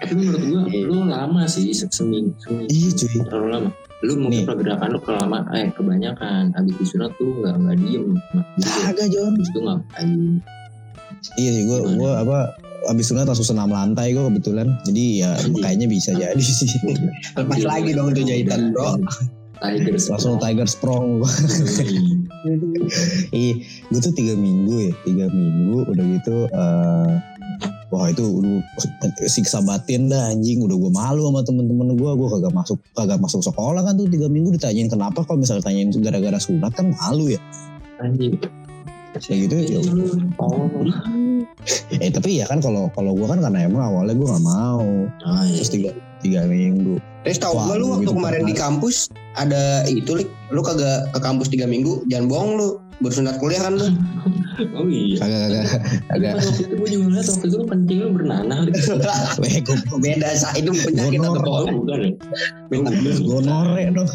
Tapi 0.01 0.13
menurut 0.17 0.41
gua 0.43 0.61
lu 0.65 0.97
lama 1.05 1.45
sih 1.45 1.69
se- 1.69 1.85
seminggu, 1.87 2.33
seminggu 2.39 2.65
Iya 2.67 2.89
cuy. 2.91 3.13
terlalu 3.23 3.47
lama. 3.51 3.69
Lu 4.01 4.13
mungkin 4.17 4.41
Nih. 4.41 4.49
pergerakan 4.49 4.89
lu 4.89 4.99
kelama 4.99 5.39
eh 5.53 5.69
kebanyakan. 5.69 6.43
Abis 6.51 6.73
disunat 6.75 7.13
tuh 7.15 7.29
nggak 7.37 7.53
nggak 7.55 7.77
diem. 7.79 8.05
Kagak 8.81 9.07
Jon. 9.07 9.31
Abis 9.31 9.47
itu 9.47 9.59
ngapain? 9.61 10.11
Iya 11.37 11.49
sih 11.51 11.63
gue 11.63 11.77
Gimana? 11.79 11.95
gue 11.95 12.11
apa 12.17 12.37
abis 12.89 13.05
sunat 13.07 13.29
langsung 13.29 13.45
senam 13.45 13.69
lantai 13.69 14.09
gue 14.11 14.23
kebetulan. 14.25 14.73
Jadi 14.81 15.21
ya 15.21 15.37
kayaknya 15.61 15.85
bisa 15.85 16.11
jadi 16.11 16.41
sih. 16.41 16.65
Lepas 17.37 17.61
lagi 17.61 17.93
dong 17.93 18.09
tuh 18.11 18.25
jahitan, 18.25 18.73
bro. 18.73 18.97
Tiger 19.61 19.93
langsung 20.09 20.41
Tiger 20.41 20.67
Sprong 20.67 21.21
Iya, 23.29 23.53
gue 23.93 23.99
tuh 24.01 24.13
tiga 24.17 24.33
minggu 24.33 24.89
ya, 24.89 24.93
tiga 25.05 25.25
minggu 25.29 25.85
udah 25.85 26.05
gitu. 26.17 26.37
eh 26.49 27.13
wah 27.91 28.07
itu 28.07 28.23
udah 28.23 28.63
siksa 29.29 29.61
batin 29.61 30.09
dah 30.09 30.33
anjing. 30.33 30.63
Udah 30.65 30.73
gue 30.79 30.91
malu 30.91 31.29
sama 31.29 31.45
temen-temen 31.45 31.93
gue, 31.93 32.11
gue 32.17 32.27
kagak 32.33 32.53
masuk 32.55 32.79
kagak 32.97 33.19
masuk 33.21 33.45
sekolah 33.45 33.85
kan 33.85 33.93
tuh 33.99 34.09
tiga 34.09 34.25
minggu 34.25 34.57
ditanyain 34.57 34.89
kenapa 34.89 35.21
kalau 35.21 35.43
misalnya 35.45 35.61
tanyain 35.69 35.93
gara-gara 36.01 36.39
sunat 36.41 36.73
kan 36.73 36.89
malu 36.97 37.29
ya. 37.29 37.39
anjing 38.01 38.33
Kayak 39.21 39.51
gitu 39.51 39.55
ya. 39.77 39.79
oh 40.41 40.65
Eh 42.01 42.09
tapi 42.09 42.41
ya 42.41 42.49
kan 42.49 42.63
kalau 42.63 42.89
kalau 42.95 43.13
gue 43.13 43.27
kan 43.29 43.37
karena 43.37 43.69
emang 43.69 43.83
awalnya 43.93 44.17
gue 44.17 44.25
nggak 44.25 44.45
mau. 44.47 44.87
ah, 45.27 45.45
iya. 45.45 45.61
Terus 45.61 45.69
tiga 45.69 45.91
tiga 46.21 46.45
minggu. 46.45 47.01
Terus 47.21 47.37
tau 47.37 47.53
gak 47.53 47.77
lu 47.77 47.85
waktu 47.93 48.09
gitu 48.09 48.13
kemarin 48.17 48.41
kan. 48.45 48.49
di 48.49 48.55
kampus 48.57 48.95
ada 49.37 49.85
itu 49.85 50.11
lik, 50.17 50.29
lu 50.49 50.61
kagak 50.65 51.09
ke 51.13 51.19
kampus 51.21 51.53
tiga 51.53 51.69
minggu, 51.69 52.01
jangan 52.09 52.25
bohong 52.29 52.51
lu. 52.57 52.69
Bersunat 53.01 53.35
kuliah 53.41 53.61
kan 53.65 53.73
lu. 53.75 53.87
oh 54.77 54.85
iya 54.85 55.17
Tapi 55.17 55.33
kagak. 56.11 56.37
pas 56.37 56.45
waktu 56.45 56.63
itu 56.69 56.75
gue 56.77 56.89
juga 56.93 57.05
ngeliat 57.09 57.27
waktu 57.33 57.45
itu 57.49 57.55
lu 57.57 57.65
kencing 57.65 57.97
lu 57.97 58.09
bernanah 58.13 58.57
Weh 59.41 59.57
gue 59.63 59.77
Beda 59.97 60.29
sa 60.37 60.53
itu 60.53 60.69
penyakit 60.69 61.17
atau 61.17 61.41
apa? 61.41 61.73
bukan 62.71 62.93
ya 63.03 63.15
gonore 63.25 63.83
dong. 63.91 64.09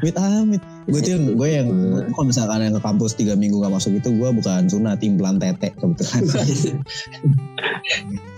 Wait 0.00 0.16
amit. 0.16 0.62
Gue 0.88 1.00
tuh 1.00 1.36
gue 1.36 1.48
yang 1.48 1.68
kalau 2.12 2.26
misalkan 2.28 2.64
yang 2.64 2.74
ke 2.76 2.82
kampus 2.84 3.12
tiga 3.16 3.34
minggu 3.36 3.60
gak 3.60 3.72
masuk 3.72 3.96
itu 3.96 4.08
gue 4.14 4.28
bukan 4.32 4.68
sunat 4.68 5.00
implan 5.04 5.36
tete 5.36 5.72
kebetulan. 5.76 6.22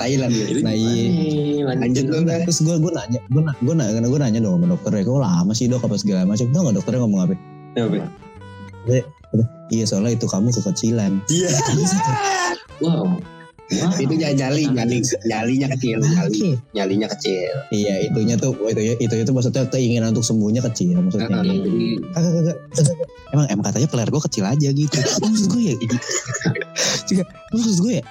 Thailand 0.00 0.32
ya. 0.34 0.46
Nah, 0.62 0.74
iya. 0.74 1.66
Lanjut 1.68 2.04
kan. 2.10 2.42
Terus 2.46 2.60
gue 2.62 2.76
gue 2.80 2.92
nanya 2.94 3.20
gue 3.30 3.42
nanya 3.42 3.60
gue 3.62 3.74
nanya 3.74 4.08
gue 4.08 4.20
nanya 4.20 4.40
dong 4.42 4.54
sama 4.58 4.66
dokter 4.74 4.90
ya 4.98 5.02
kok 5.06 5.20
lama 5.22 5.52
sih 5.54 5.66
dok 5.70 5.82
apa 5.86 5.96
segala 5.98 6.26
macam. 6.26 6.46
Tau 6.50 6.62
gak 6.66 6.76
dokternya 6.82 7.00
ngomong 7.06 7.20
apa? 7.26 7.34
Iya 9.66 9.84
soalnya 9.84 10.14
itu 10.14 10.26
kamu 10.30 10.54
kekecilan. 10.54 11.18
Iya. 11.26 11.50
Wow. 12.78 13.18
Wow. 13.66 13.98
Itu 13.98 14.14
nyali, 14.14 14.38
nyali, 14.38 14.70
nyali, 14.70 14.96
nyalinya 15.26 15.66
kecil, 15.74 15.98
nyali, 15.98 16.54
nyalinya 16.70 17.08
kecil. 17.18 17.50
Iya 17.74 18.06
itunya 18.06 18.38
tuh 18.38 18.54
itu 18.70 18.94
itu 19.02 19.14
itu 19.26 19.30
maksudnya 19.34 19.66
keinginan 19.66 20.14
untuk 20.14 20.22
sembuhnya 20.22 20.62
kecil 20.70 21.02
maksudnya. 21.02 21.42
Iya, 21.42 21.66
jadi 21.66 21.86
Kagak 22.14 22.32
kagak. 22.38 22.56
Emang 23.34 23.46
emang 23.50 23.64
katanya 23.66 23.88
peler 23.90 24.06
gue 24.06 24.22
kecil 24.30 24.44
aja 24.46 24.68
gitu. 24.70 24.98
maksud 25.18 25.46
gue 25.50 25.62
ya. 25.66 25.74
Juga 27.10 27.22
maksud 27.50 27.78
gue 27.82 27.92
ya 27.98 28.04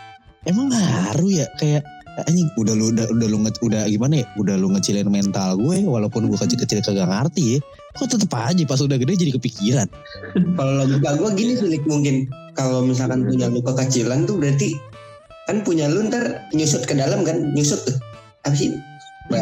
emang 0.45 0.67
ngaruh 0.69 1.31
ya 1.31 1.47
kayak 1.57 1.83
anjing 2.27 2.47
udah 2.55 2.75
lu 2.75 2.91
udah 2.95 3.07
udah 3.11 3.27
lu 3.27 3.37
udah 3.43 3.81
gimana 3.91 4.23
ya 4.23 4.25
udah 4.39 4.55
lu 4.55 4.71
ngecilin 4.71 5.07
mental 5.11 5.59
gue 5.59 5.83
walaupun 5.83 6.31
gue 6.31 6.37
kecil-kecil 6.39 6.79
kagak 6.79 7.07
ngerti 7.11 7.59
ya 7.59 7.59
kok 7.95 8.07
tetep 8.07 8.27
aja 8.29 8.63
pas 8.63 8.77
udah 8.77 8.95
gede 8.95 9.15
jadi 9.17 9.31
kepikiran 9.33 9.87
Kalau 10.53 10.73
logika 10.77 11.15
gue 11.15 11.29
gini 11.33 11.53
sih 11.55 11.67
Lik, 11.69 11.83
mungkin 11.85 12.27
kalau 12.51 12.81
misalkan 12.81 13.23
punya 13.23 13.47
lu 13.47 13.59
kekecilan 13.59 14.23
tuh 14.23 14.35
berarti 14.35 14.75
kan 15.45 15.61
punya 15.61 15.87
lu 15.87 16.03
ntar 16.05 16.43
nyusut 16.51 16.83
ke 16.83 16.91
dalam 16.91 17.21
kan 17.21 17.51
nyusut 17.51 17.79
tuh 17.81 17.95
apa 18.41 18.53
sih? 18.53 18.75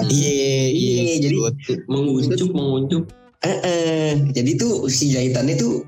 iya 0.05 0.69
Iya, 0.69 1.01
jadi- 1.19 1.35
Good. 1.35 1.57
menguncup 1.87 2.49
menguncup 2.49 3.03
Eh, 3.41 3.57
eh. 3.59 4.11
jadi 4.31 4.55
tuh 4.55 4.87
si 4.87 5.09
jahitannya 5.09 5.57
tuh 5.57 5.83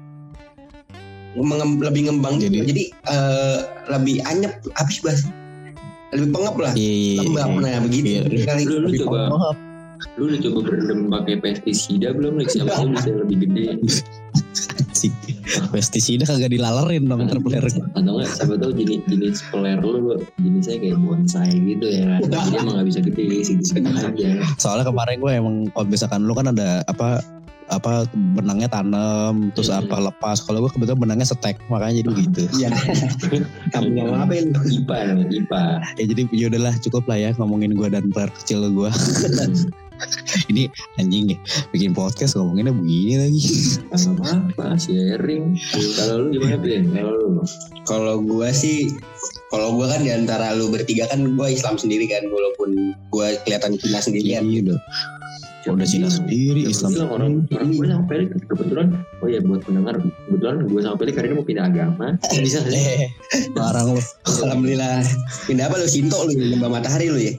mengem- 1.33 1.79
lebih 1.79 2.07
ngembang 2.07 2.35
Jadi- 2.35 2.51
jadi, 2.51 2.65
jadi 2.65 2.83
eh, 3.07 3.57
lebih 3.89 4.15
anyep 4.23 4.51
apa 4.73 4.89
sih 4.89 4.99
bahasa 4.99 5.27
lebih 6.11 6.31
pengep 6.31 6.55
lah 6.55 6.71
iya 6.73 6.91
iya, 6.91 7.15
lembab 7.21 7.47
iya. 7.49 7.59
nah 7.61 7.79
begitu 7.81 8.05
Iya, 8.05 8.21
iya. 8.25 8.43
kali 8.45 8.63
lu 8.63 8.73
lu 8.73 8.79
Lebih 8.85 8.99
coba 9.03 9.19
pengap. 9.29 9.55
Lu 10.15 10.31
udah 10.31 10.39
coba 10.43 10.59
berendam 10.67 10.99
pakai 11.11 11.35
pestisida 11.39 12.11
belum 12.15 12.39
nih 12.39 12.47
siapa 12.47 12.71
tahu 12.73 12.87
bisa 12.95 13.09
lebih 13.11 13.37
gede? 13.47 13.65
Pestisida 15.69 16.23
kagak 16.25 16.51
dilalerin 16.51 17.05
dong 17.05 17.27
ntar 17.27 17.37
peler 17.43 17.61
atau 17.61 17.83
enggak 17.99 18.31
siapa 18.31 18.55
tahu 18.57 18.71
jenis 18.73 19.01
jenis 19.05 19.37
peler 19.51 19.77
lu 19.83 20.17
jenisnya 20.41 20.77
kayak 20.81 20.97
bonsai 21.03 21.53
gitu 21.61 21.85
ya. 21.85 22.17
Jadi 22.23 22.55
emang 22.57 22.75
gak 22.81 22.87
bisa 22.87 22.99
gede 23.03 23.25
segitu 23.45 23.79
aja. 23.93 24.29
Soalnya 24.57 24.85
kemarin 24.87 25.17
gue 25.21 25.31
emang 25.31 25.55
kalau 25.75 25.85
misalkan 25.85 26.25
lu 26.25 26.33
kan 26.33 26.49
ada 26.49 26.81
apa 26.89 27.21
apa 27.65 28.05
benangnya 28.37 28.69
tanam 28.69 29.49
terus 29.57 29.73
Hmm. 29.73 29.81
apa 29.85 29.97
lepas. 30.13 30.37
Kalau 30.45 30.61
gue 30.61 30.71
kebetulan 30.73 31.01
benangnya 31.01 31.27
setek 31.27 31.57
makanya 31.69 32.01
jadi 32.01 32.09
begitu 32.13 32.41
Iya. 32.61 32.69
Kamu 33.73 33.89
ngapain? 34.05 34.53
IPA 34.53 34.97
IPA. 35.29 35.63
Ya 35.97 36.05
jadi 36.05 36.21
ya 36.29 36.45
udahlah 36.49 36.73
cukup 36.81 37.03
lah 37.09 37.17
ya 37.19 37.29
ngomongin 37.37 37.73
gue 37.73 37.87
dan 37.89 38.09
player 38.13 38.29
kecil 38.41 38.65
gue 38.69 38.89
ini 40.51 40.69
anjing 40.99 41.33
nih 41.33 41.37
bikin 41.71 41.91
podcast 41.95 42.35
ngomonginnya 42.35 42.73
begini 42.75 43.13
lagi. 43.19 43.43
Apa-apa 43.91 44.75
sharing. 44.79 45.55
Kalau 45.95 46.15
lu 46.25 46.27
gimana 46.35 46.57
Pin? 46.59 46.91
kalau 46.91 47.13
lu? 47.15 47.43
Kalau 47.85 48.15
gua 48.21 48.49
sih, 48.51 48.91
kalau 49.53 49.77
gua 49.77 49.93
kan 49.95 50.01
di 50.03 50.11
antara 50.11 50.53
lu 50.57 50.69
bertiga 50.69 51.07
kan 51.09 51.35
gua 51.37 51.51
Islam 51.51 51.77
sendiri 51.77 52.09
kan, 52.09 52.25
walaupun 52.27 52.95
gua 53.13 53.35
kelihatan 53.45 53.77
Cina 53.79 53.99
sendirian. 54.01 54.43
iya 54.45 54.75
udah 55.65 55.81
udah 55.81 55.87
Cina 55.89 56.09
sendiri 56.13 56.61
Ya, 56.65 56.69
Islam 56.69 56.89
bilang 56.93 57.09
orang 57.11 57.31
orang 57.49 57.69
gue 57.73 57.85
sama 57.89 58.03
Felix 58.05 58.29
kebetulan 58.45 58.87
oh 59.21 59.27
ya 59.27 59.39
buat 59.41 59.61
pendengar 59.65 59.95
kebetulan 60.29 60.55
gue 60.69 60.81
sama 60.85 60.95
Felix 61.01 61.13
hari 61.17 61.27
ini 61.29 61.35
mau 61.35 61.45
pindah 61.45 61.65
agama 61.65 62.05
bisa 62.37 62.57
nggak 62.61 62.73
sih? 62.73 62.85
eh 62.85 63.09
barang 63.57 63.87
lu 63.89 64.01
Alhamdulillah. 64.45 64.99
Pindah 65.47 65.65
apa 65.71 65.79
lu? 65.79 65.87
Sinto 65.87 66.19
lu, 66.27 66.31
lembah 66.35 66.69
matahari 66.69 67.07
lu 67.09 67.17
ya? 67.17 67.33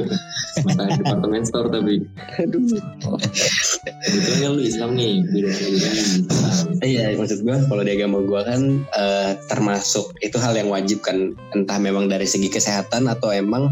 Mata 0.66 0.82
departemen 0.88 1.42
store 1.46 1.68
tapi 1.70 2.00
kebetulan 2.38 4.40
kan 4.40 4.50
lu 4.56 4.62
Islam 4.62 4.90
nih 4.96 5.20
beda 5.30 5.48
Islam 5.52 6.24
Iya, 6.80 7.12
maksud 7.20 7.44
gua 7.44 7.60
kalau 7.68 7.82
di 7.84 7.92
agama 7.92 8.24
gua 8.24 8.40
kan 8.46 8.82
eh, 8.96 9.30
termasuk 9.52 10.16
itu 10.24 10.40
hal 10.40 10.56
yang 10.56 10.72
wajib 10.72 11.04
kan, 11.04 11.36
entah 11.52 11.76
memang 11.76 12.08
dari 12.08 12.24
segi 12.24 12.48
kesehatan 12.48 13.04
atau 13.06 13.28
emang 13.30 13.68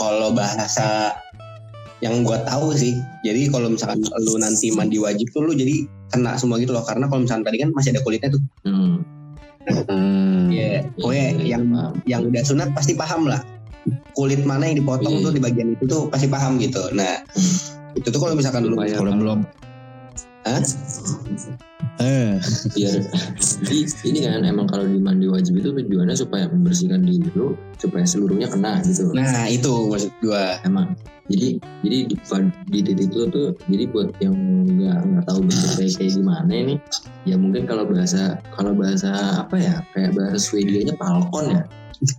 kalau 0.00 0.32
bahasa 0.34 1.14
yang 2.00 2.24
gua 2.24 2.40
tahu 2.44 2.72
sih. 2.72 2.96
Jadi 3.24 3.48
kalau 3.52 3.72
misalkan 3.72 4.00
lu 4.24 4.36
nanti 4.40 4.72
mandi 4.72 4.96
wajib 5.00 5.28
tuh 5.32 5.44
lu 5.44 5.52
jadi 5.52 5.84
kena 6.10 6.34
semua 6.40 6.56
gitu 6.58 6.72
loh, 6.74 6.82
karena 6.84 7.06
kalau 7.06 7.22
misalkan 7.24 7.44
tadi 7.46 7.60
kan 7.62 7.70
masih 7.76 7.92
ada 7.94 8.00
kulitnya 8.02 8.28
tuh. 8.34 8.42
hmm. 8.66 8.96
hmm. 9.68 10.44
Iya, 10.50 10.82
pokoknya 10.98 11.26
Iya, 11.38 11.46
yang 11.56 11.64
paham. 11.70 11.92
yang 12.08 12.20
udah 12.26 12.42
sunat 12.42 12.68
pasti 12.74 12.92
paham 12.98 13.28
lah. 13.30 13.40
Kulit 14.16 14.42
mana 14.44 14.66
yang 14.68 14.82
dipotong 14.82 15.20
Iya. 15.20 15.24
tuh 15.28 15.32
di 15.36 15.40
bagian 15.40 15.68
itu 15.78 15.84
tuh 15.86 16.02
pasti 16.10 16.26
paham 16.26 16.58
gitu. 16.58 16.82
Nah, 16.92 17.22
itu 17.94 18.08
tuh 18.10 18.20
kalau 18.20 18.34
misalkan 18.34 18.66
lu 18.66 18.76
kalau 18.76 19.12
belum 19.14 19.40
Hah? 20.50 20.62
eh 22.00 22.40
biar 22.72 22.96
jadi 23.60 23.80
ini 24.08 24.18
kan 24.24 24.40
emang 24.48 24.64
kalau 24.72 24.88
di 24.88 24.96
mandi 24.96 25.28
wajib 25.28 25.60
itu 25.60 25.68
tujuannya 25.68 26.16
supaya 26.16 26.48
membersihkan 26.48 27.04
diri 27.04 27.28
lu 27.36 27.52
supaya 27.76 28.08
seluruhnya 28.08 28.48
kena 28.48 28.80
gitu 28.80 29.12
Nah, 29.12 29.44
itu 29.52 29.68
maksud 29.68 30.08
gua. 30.24 30.56
emang 30.64 30.96
jadi 31.28 31.60
jadi 31.84 31.98
di, 32.08 32.16
di 32.72 32.78
titik 32.82 33.12
itu 33.12 33.28
tuh 33.28 33.52
jadi 33.68 33.84
buat 33.92 34.16
yang 34.24 34.32
nggak 34.64 34.98
nggak 35.12 35.24
tahu 35.28 35.38
bentuk 35.44 35.70
kayak 35.76 35.92
kayak 36.00 36.12
gimana 36.16 36.50
ini 36.50 36.74
ya 37.28 37.36
mungkin 37.36 37.68
kalau 37.68 37.84
bahasa 37.84 38.40
kalau 38.56 38.72
bahasa 38.72 39.44
apa 39.44 39.60
ya 39.60 39.74
kayak 39.92 40.16
bahasa 40.16 40.40
Swedianya 40.40 40.96
palkon 40.96 41.52
ya 41.56 41.62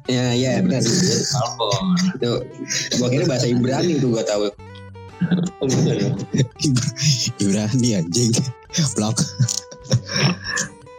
Ya, 0.05 0.29
ya 0.38 0.61
benar. 0.61 0.77
Palkon 0.85 1.85
Itu 2.21 2.31
gua 3.01 3.07
kira 3.09 3.25
bahasa 3.25 3.50
Ibrani 3.50 3.97
tuh 3.97 4.13
gua 4.13 4.21
tahu. 4.21 4.45
Oh 5.61 5.67
bukan 5.67 5.95
ya? 5.97 6.09
Ibrani 7.41 7.89
anjing. 7.97 8.31
Blok. 8.97 9.17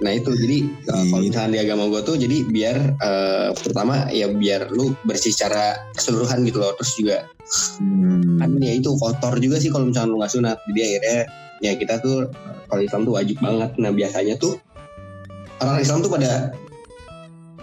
Nah 0.02 0.12
itu. 0.14 0.30
Jadi 0.34 0.58
uh, 0.90 1.04
kalau 1.10 1.22
Iya. 1.22 1.28
misalnya 1.30 1.50
di 1.54 1.60
agama 1.62 1.84
gue 1.90 2.00
tuh 2.02 2.16
jadi 2.18 2.36
biar 2.46 2.76
uh, 2.98 3.48
pertama 3.54 4.10
ya 4.10 4.30
biar 4.30 4.70
lu 4.74 4.94
bersih 5.06 5.30
secara 5.34 5.78
keseluruhan 5.94 6.42
gitu 6.46 6.58
loh. 6.62 6.74
Terus 6.78 6.92
juga 6.98 7.18
kan 8.40 8.48
hmm. 8.48 8.64
ya 8.64 8.72
itu 8.78 8.90
kotor 8.96 9.36
juga 9.38 9.60
sih 9.60 9.68
kalau 9.68 9.88
misalnya 9.90 10.10
lu 10.12 10.18
nggak 10.20 10.32
sunat. 10.32 10.58
Jadi 10.70 10.80
akhirnya 10.82 11.18
ya 11.62 11.72
kita 11.78 11.94
tuh 12.02 12.28
kalau 12.66 12.82
Islam 12.82 13.02
tuh 13.06 13.14
wajib 13.14 13.36
banget. 13.38 13.70
Nah 13.78 13.90
biasanya 13.94 14.34
tuh 14.38 14.58
orang 15.62 15.78
Islam 15.78 16.02
tuh 16.02 16.10
pada 16.10 16.50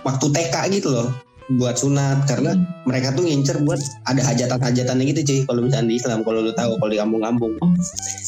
waktu 0.08 0.26
TK 0.32 0.56
gitu 0.80 0.90
loh 0.96 1.12
buat 1.58 1.76
sunat 1.76 2.30
karena 2.30 2.54
mereka 2.86 3.10
tuh 3.18 3.26
ngincer 3.26 3.66
buat 3.66 3.82
ada 4.06 4.22
hajatan-hajatannya 4.22 5.06
gitu 5.10 5.22
cuy 5.26 5.40
kalau 5.50 5.66
misalnya 5.66 5.90
di 5.90 5.96
Islam 5.98 6.22
kalau 6.22 6.46
lu 6.46 6.54
tahu 6.54 6.78
kalau 6.78 6.92
di 6.94 7.00
kampung-kampung 7.02 7.58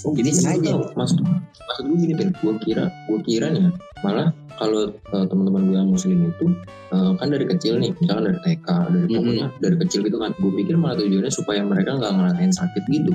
Oh, 0.02 0.18
Jadi 0.18 0.34
gua 0.34 0.40
sengaja. 0.42 0.72
Maksud 0.98 1.18
maksud 1.22 1.84
gue 1.86 1.98
gini. 2.02 2.14
Gue 2.18 2.54
kira, 2.66 2.90
gue 3.06 3.20
kira 3.22 3.54
nih, 3.54 3.70
malah 4.02 4.34
kalau 4.58 4.90
eh, 4.90 5.26
teman-teman 5.30 5.70
gue 5.70 5.78
yang 5.78 5.90
muslim 5.94 6.26
itu 6.26 6.46
eh, 6.90 7.12
kan 7.22 7.28
dari 7.30 7.46
kecil 7.46 7.78
nih, 7.78 7.94
misalkan 8.02 8.34
dari 8.34 8.40
TK, 8.42 8.68
dari 8.90 9.06
Mhm. 9.06 9.14
pokoknya 9.14 9.48
dari 9.62 9.76
kecil 9.86 10.00
gitu 10.10 10.18
kan. 10.18 10.32
Gue 10.42 10.52
pikir 10.58 10.76
malah 10.82 10.98
tujuannya 10.98 11.30
supaya 11.30 11.62
mereka 11.62 12.02
nggak 12.02 12.12
ngerasain 12.18 12.50
sakit 12.50 12.84
gitu. 12.90 13.14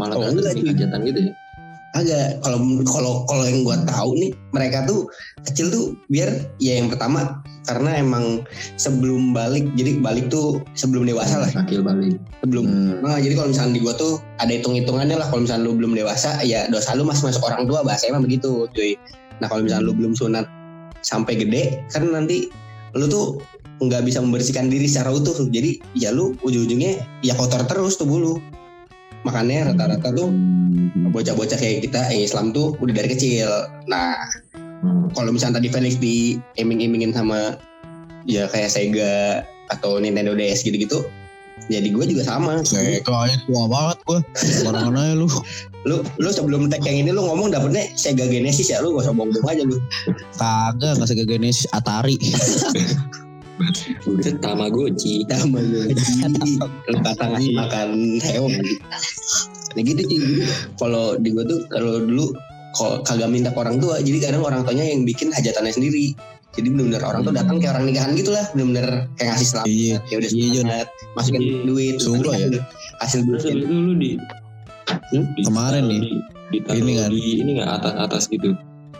Malah 0.00 0.16
Oh, 0.16 0.24
kan 0.24 0.40
hajatan 0.40 1.00
gitu 1.04 1.20
ya. 1.28 1.32
Agak 1.92 2.40
kalau 2.40 2.58
kalau 2.88 3.12
kalau 3.28 3.44
yang 3.44 3.68
gua 3.68 3.76
tahu 3.84 4.16
nih 4.16 4.32
mereka 4.56 4.88
tuh 4.88 5.04
kecil 5.44 5.68
tuh 5.68 5.84
biar 6.08 6.32
ya 6.56 6.80
yang 6.80 6.88
pertama 6.88 7.44
karena 7.68 8.00
emang 8.00 8.42
sebelum 8.80 9.36
balik 9.36 9.68
jadi 9.76 10.00
balik 10.00 10.32
tuh 10.32 10.64
sebelum 10.72 11.04
dewasa 11.04 11.44
lah 11.44 11.50
Akil 11.52 11.84
balik. 11.84 12.16
sebelum 12.40 12.64
Hmm. 12.64 13.04
Nah, 13.04 13.20
jadi 13.20 13.36
kalau 13.36 13.52
misalnya 13.52 13.76
di 13.76 13.80
gua 13.84 13.94
tuh 13.94 14.18
ada 14.40 14.50
hitung-hitungannya 14.50 15.16
lah 15.20 15.28
kalau 15.28 15.44
misalnya 15.44 15.68
lu 15.68 15.76
belum 15.76 15.92
dewasa 15.92 16.40
ya 16.42 16.64
dosa 16.72 16.96
lu 16.96 17.04
masih 17.04 17.28
masuk 17.28 17.44
orang 17.44 17.68
tua 17.68 17.84
bahasa 17.84 18.08
emang 18.08 18.24
begitu 18.24 18.66
cuy. 18.72 18.96
Nah 19.44 19.46
kalau 19.52 19.62
misalnya 19.68 19.84
lu 19.84 19.92
belum 19.92 20.16
sunat 20.16 20.48
sampai 21.04 21.36
gede 21.36 21.84
kan 21.92 22.08
nanti 22.08 22.48
lu 22.96 23.04
tuh 23.08 23.42
nggak 23.82 24.06
bisa 24.06 24.22
membersihkan 24.22 24.70
diri 24.70 24.88
secara 24.88 25.12
utuh 25.12 25.34
tuh. 25.34 25.48
Jadi 25.52 25.82
ya 25.98 26.08
lu 26.14 26.32
ujung-ujungnya 26.40 27.04
ya 27.20 27.34
kotor 27.36 27.68
terus 27.68 28.00
tubuh 28.00 28.16
lu. 28.16 28.34
Makanya 29.22 29.72
rata-rata 29.72 30.08
tuh 30.14 30.30
bocah-bocah 31.14 31.58
kayak 31.58 31.86
kita 31.86 32.00
yang 32.10 32.22
Islam 32.26 32.46
tuh 32.50 32.74
udah 32.82 32.94
dari 32.94 33.08
kecil. 33.12 33.48
Nah 33.86 34.18
kalau 35.14 35.30
misalnya 35.30 35.62
tadi 35.62 35.68
Felix 35.70 35.94
di 36.00 36.38
iming-imingin 36.58 37.14
sama 37.14 37.56
ya 38.26 38.50
kayak 38.50 38.70
Sega 38.70 39.46
atau 39.70 39.96
Nintendo 40.02 40.36
DS 40.36 40.66
gitu-gitu, 40.66 41.06
jadi 41.70 41.88
gue 41.94 42.04
juga 42.10 42.22
sama. 42.26 42.60
Kayaknya 42.66 43.38
tua 43.46 43.64
banget 43.70 43.98
gue. 44.08 44.18
Barengan 44.66 44.98
aja 44.98 45.14
lu. 45.14 45.28
lu 45.82 45.98
lu 46.22 46.30
sebelum 46.30 46.70
tag 46.70 46.86
yang 46.86 47.02
ini 47.02 47.10
lu 47.10 47.26
ngomong 47.26 47.50
dapetnya 47.50 47.90
Sega 47.98 48.30
Genesis 48.30 48.70
ya 48.70 48.78
lu 48.78 48.94
gak 48.94 49.10
usah 49.10 49.14
bohong 49.18 49.34
aja 49.50 49.66
lu 49.66 49.82
Kagak 50.38 50.94
nggak 50.94 51.08
segede 51.10 51.38
Genesis 51.38 51.66
Atari. 51.74 52.18
Udah 54.08 54.32
Tamagotchi. 54.40 55.24
lu 55.28 56.98
kata 57.00 57.24
makan 57.30 57.88
hewan 58.20 58.52
nah 59.72 59.80
gitu 59.80 60.02
sih 60.04 60.18
kalau 60.76 61.16
di 61.16 61.32
gua 61.32 61.44
tuh 61.44 61.64
kalau 61.68 62.00
dulu 62.00 62.26
kalau 62.72 63.00
kagak 63.04 63.28
minta 63.28 63.48
ke 63.48 63.58
orang 63.58 63.80
tua 63.80 64.00
jadi 64.00 64.18
kadang 64.28 64.44
orang 64.44 64.60
tuanya 64.64 64.84
yang 64.84 65.04
bikin 65.04 65.32
hajatannya 65.32 65.72
sendiri 65.72 66.12
jadi 66.52 66.68
benar-benar 66.68 67.02
orang 67.06 67.20
tuh 67.22 67.32
datang 67.32 67.56
kayak 67.56 67.72
orang 67.72 67.84
nikahan 67.88 68.12
gitu 68.12 68.30
lah 68.32 68.44
benar-benar 68.52 69.08
kayak 69.16 69.28
ngasih 69.32 69.48
selamat 69.48 69.66
Iya. 69.68 69.96
ya 70.04 70.14
udah 70.20 70.30
Iya, 70.30 70.48
selamat 70.60 70.88
masukin 71.16 71.40
Iya. 71.40 71.56
duit 71.64 71.94
Sungguh 71.96 72.32
ya. 72.32 72.48
hasil 73.00 73.20
duit 73.24 73.40
Terus 73.40 73.44
habis 73.48 73.64
itu 73.64 73.76
lu 73.80 73.94
di, 73.96 74.10
di 75.32 75.42
Kemarin 75.42 75.84
nih. 75.88 76.00
Di, 76.00 76.10
ditaruh 76.52 76.76
Ini 76.78 76.92
kan. 76.94 77.08
di 77.08 77.22
ini 77.40 77.50
nggak 77.56 77.70
atas 77.80 77.94
atas 77.96 78.22
gitu. 78.28 78.48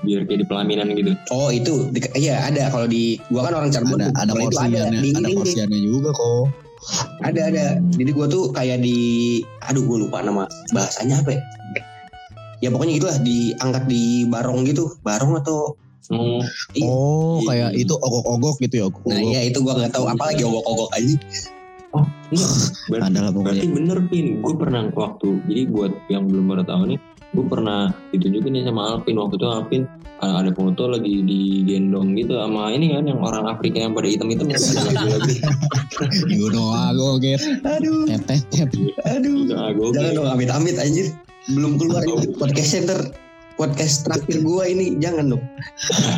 Biar 0.02 0.20
kayak 0.22 0.38
di 0.38 0.46
pelaminan 0.46 0.86
gitu. 0.92 1.14
oh 1.30 1.48
itu 1.48 1.88
di- 1.88 2.02
iya 2.16 2.44
ada 2.44 2.66
kalau 2.68 2.84
di 2.84 3.22
gua 3.28 3.46
kan 3.46 3.54
orang 3.56 3.70
Cirebon 3.70 3.98
Ada 3.98 4.10
ada 4.12 4.20
ada 4.20 4.32
porsiannya, 4.34 4.82
ada 4.82 4.98
deh. 5.22 5.34
porsiannya 5.36 5.78
juga 5.80 6.10
kok. 6.10 6.44
Ada 7.22 7.40
ada. 7.46 7.66
Jadi 7.92 8.10
gue 8.10 8.26
tuh 8.26 8.50
kayak 8.50 8.82
di, 8.82 8.98
aduh 9.62 9.80
gue 9.80 9.98
lupa 10.02 10.18
nama 10.18 10.42
bahasanya 10.70 11.22
apa 11.22 11.30
ya? 11.30 11.40
Ya 12.58 12.68
pokoknya 12.68 12.92
gitulah 12.96 13.18
diangkat 13.18 13.84
di 13.86 14.02
barong 14.26 14.66
gitu, 14.66 14.90
barong 15.00 15.38
atau 15.38 15.78
Oh, 16.10 16.42
Iya. 16.74 16.84
Oh, 16.84 17.38
Iya. 17.38 17.46
kayak 17.46 17.70
itu 17.78 17.94
ogok-ogok 17.94 18.56
gitu 18.60 18.74
ya. 18.76 18.84
Ogok. 18.84 19.06
nah 19.06 19.22
ya 19.22 19.40
itu 19.40 19.58
gue 19.58 19.70
nggak 19.72 19.94
tahu 19.94 20.04
apa 20.04 20.22
lagi 20.28 20.42
ogok-ogok 20.42 20.90
aja. 20.92 21.14
oh 21.92 22.06
iya. 22.28 22.46
Berarti, 22.90 23.06
Ada 23.08 23.20
pokoknya. 23.22 23.44
berarti 23.46 23.66
bener 23.70 23.98
pin. 24.10 24.26
Gue 24.40 24.54
pernah 24.56 24.82
waktu. 24.90 25.28
Jadi 25.46 25.62
buat 25.68 25.92
yang 26.08 26.26
belum 26.26 26.44
pada 26.48 26.64
tahu 26.66 26.82
nih, 26.86 26.98
gue 27.32 27.44
pernah 27.48 27.88
ditunjukin 28.12 28.52
nih 28.52 28.64
sama 28.68 28.96
Alvin 28.96 29.16
waktu 29.16 29.36
itu 29.40 29.46
Alvin 29.48 29.82
uh, 30.20 30.44
ada 30.44 30.52
foto 30.52 30.84
lagi 30.84 31.24
digendong 31.24 32.12
gitu 32.20 32.36
sama 32.36 32.68
ini 32.72 32.92
kan 32.92 33.08
yang 33.08 33.20
orang 33.24 33.48
Afrika 33.48 33.80
yang 33.80 33.96
pada 33.96 34.08
hitam-hitam 34.08 34.52
yang 34.52 34.60
ada 34.60 34.80
lagu-lagu 34.92 35.32
You 36.28 36.48
know 36.50 36.72
aku 36.72 37.20
get. 37.20 37.42
Aduh, 37.62 38.08
Teteh 38.08 38.40
tet. 38.48 38.68
aduh. 39.04 39.44
Itu 39.44 39.54
aku 39.54 39.82
Jangan 39.92 40.12
dong 40.16 40.28
amit-amit 40.32 40.76
anjir. 40.80 41.12
Belum 41.52 41.76
keluar 41.76 42.02
ini 42.06 42.32
podcast 42.38 42.70
center. 42.72 43.00
Podcast 43.60 44.08
terakhir 44.08 44.40
gue 44.40 44.64
ini 44.64 44.96
jangan 44.98 45.36
dong. 45.36 45.44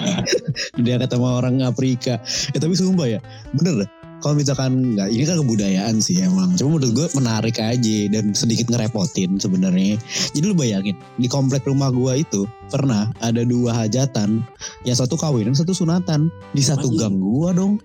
Dia 0.87 1.03
kata 1.03 1.19
sama 1.19 1.43
orang 1.43 1.67
Afrika. 1.67 2.23
Ya 2.55 2.59
tapi 2.63 2.79
sumpah 2.79 3.19
ya, 3.19 3.21
bener. 3.59 3.91
Kalau 4.25 4.41
misalkan 4.41 4.97
nggak, 4.97 5.13
ini 5.13 5.29
kan 5.29 5.37
kebudayaan 5.37 6.01
sih 6.01 6.25
emang. 6.25 6.57
Cuma 6.57 6.81
menurut 6.81 6.97
gue 6.97 7.07
menarik 7.21 7.61
aja 7.61 7.99
dan 8.09 8.33
sedikit 8.33 8.73
ngerepotin 8.73 9.37
sebenarnya. 9.37 10.01
Jadi 10.33 10.45
lu 10.49 10.57
bayangin 10.57 10.97
di 11.21 11.29
komplek 11.29 11.69
rumah 11.69 11.93
gue 11.93 12.25
itu 12.25 12.49
pernah 12.73 13.13
ada 13.21 13.45
dua 13.45 13.85
hajatan, 13.85 14.41
yang 14.89 14.97
satu 14.97 15.21
kawin, 15.21 15.53
yang 15.53 15.59
satu 15.61 15.77
sunatan 15.77 16.33
di 16.57 16.65
satu 16.65 16.89
gang 16.97 17.21
gua 17.21 17.53
dong. 17.53 17.77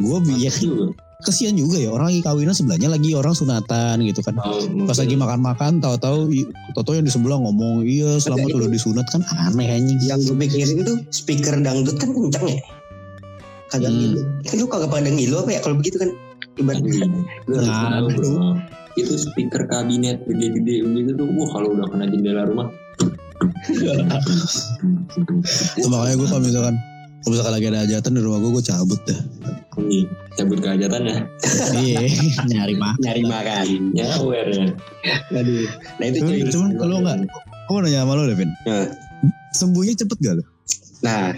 Gue 0.00 0.16
biar 0.24 0.54
juga. 0.56 0.96
kesian 1.20 1.52
juga 1.52 1.76
ya 1.76 1.92
orang 1.92 2.08
lagi 2.08 2.24
kawinan 2.24 2.56
sebelahnya 2.56 2.88
lagi 2.88 3.12
orang 3.12 3.36
sunatan 3.36 4.00
gitu 4.08 4.24
kan. 4.24 4.40
Tahu, 4.40 4.88
Pas 4.88 4.96
lagi 4.96 5.12
makan-makan 5.12 5.76
tahu-tahu 5.84 6.32
tahu-tahu 6.72 6.94
yang 6.96 7.04
di 7.04 7.12
sebelah 7.12 7.36
ngomong 7.36 7.84
iya 7.84 8.16
selamat 8.16 8.48
udah 8.56 8.68
disunat 8.72 9.04
kan 9.12 9.20
aneh 9.28 9.68
anjing. 9.68 10.00
Yang 10.00 10.32
gue 10.32 10.36
pikirin 10.40 10.78
tuh 10.88 10.96
speaker 11.12 11.60
dangdut 11.60 12.00
kan 12.00 12.08
kenceng 12.16 12.56
ya. 12.56 12.79
Kagak 13.70 13.90
Hmm. 13.90 13.96
ngilu. 13.96 14.20
Kan 14.42 14.54
lu 14.58 14.66
kagak 14.66 14.90
pada 14.90 15.08
ngilu 15.08 15.34
apa 15.38 15.50
ya 15.50 15.60
kalau 15.62 15.76
begitu 15.78 15.96
kan? 15.98 16.10
Ibarat 16.58 16.82
Anjing. 16.82 17.12
Lu 17.46 17.52
harus 17.56 17.68
Nah, 17.70 18.02
bro. 18.10 18.58
Itu 18.98 19.14
speaker 19.16 19.62
kabinet 19.64 20.26
gede-gede 20.26 20.82
begitu 20.82 21.10
tuh. 21.14 21.26
Wah 21.30 21.48
kalau 21.50 21.68
udah 21.72 21.86
kena 21.88 22.04
jendela 22.10 22.42
rumah. 22.44 22.68
Makanya 25.80 26.14
gue 26.16 26.28
kalau 26.28 26.42
misalkan 26.42 26.74
kalau 27.20 27.30
misalkan 27.36 27.52
lagi 27.52 27.66
ada 27.68 27.78
hajatan 27.84 28.10
di 28.16 28.20
rumah 28.20 28.38
gue 28.40 28.50
gue 28.50 28.64
cabut 28.64 29.00
dah. 29.04 29.20
Iya. 29.80 30.04
Cabut 30.34 30.58
kehajatan 30.58 31.00
ya. 31.04 31.16
iya 31.76 31.98
nyari 32.50 32.74
mah. 32.76 32.94
nyari 32.98 33.22
makan. 33.24 33.66
Ya 33.92 34.06
aware 34.16 34.50
ya. 34.50 34.66
Aduh. 35.32 35.68
Nah 36.00 36.04
itu 36.06 36.16
Cuman, 36.18 36.48
cuman 36.48 36.70
kalau 36.76 36.96
nggak, 37.00 37.16
gue 37.28 37.70
mau 37.70 37.80
nanya 37.80 38.00
sama 38.02 38.12
lo 38.16 38.22
Devin. 38.26 38.50
Nah. 38.66 38.86
Sembuhnya 39.50 39.94
cepet 39.94 40.18
gak 40.22 40.34
lo? 40.38 40.44
Nah, 41.02 41.34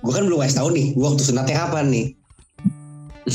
gue 0.00 0.12
kan 0.12 0.24
belum 0.24 0.40
kasih 0.40 0.56
tahu 0.64 0.68
nih, 0.72 0.86
gue 0.96 1.04
waktu 1.04 1.22
sunatnya 1.24 1.56
kapan 1.66 1.86
nih? 1.92 2.06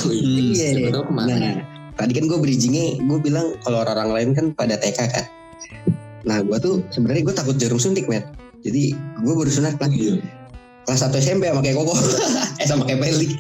Oh, 0.02 0.12
iya. 0.12 0.68
Iya. 0.74 0.90
Tahu 0.90 1.06
kemarin. 1.14 1.38
Nah, 1.38 1.56
tadi 1.94 2.12
kan 2.18 2.26
gue 2.26 2.38
bridgingnya, 2.42 3.00
gue 3.06 3.18
bilang 3.22 3.54
kalau 3.62 3.86
orang 3.86 4.10
lain 4.12 4.30
kan 4.34 4.46
pada 4.58 4.76
TK 4.82 5.00
kan. 5.14 5.26
Nah, 6.26 6.42
gue 6.42 6.58
tuh 6.58 6.82
sebenarnya 6.90 7.22
gue 7.22 7.36
takut 7.38 7.56
jarum 7.62 7.78
suntik, 7.78 8.10
men. 8.10 8.26
Jadi 8.66 8.98
gue 8.98 9.34
baru 9.38 9.46
sunat 9.46 9.78
Oh, 9.78 9.86
lagi 9.86 10.18
iya. 10.18 10.18
kelas 10.90 11.06
1 11.06 11.22
SMP 11.22 11.44
sama 11.46 11.62
kayak 11.62 11.78
Koko, 11.78 11.94
eh 12.62 12.66
sama 12.66 12.84
kayak 12.90 13.06
Pelik. 13.06 13.38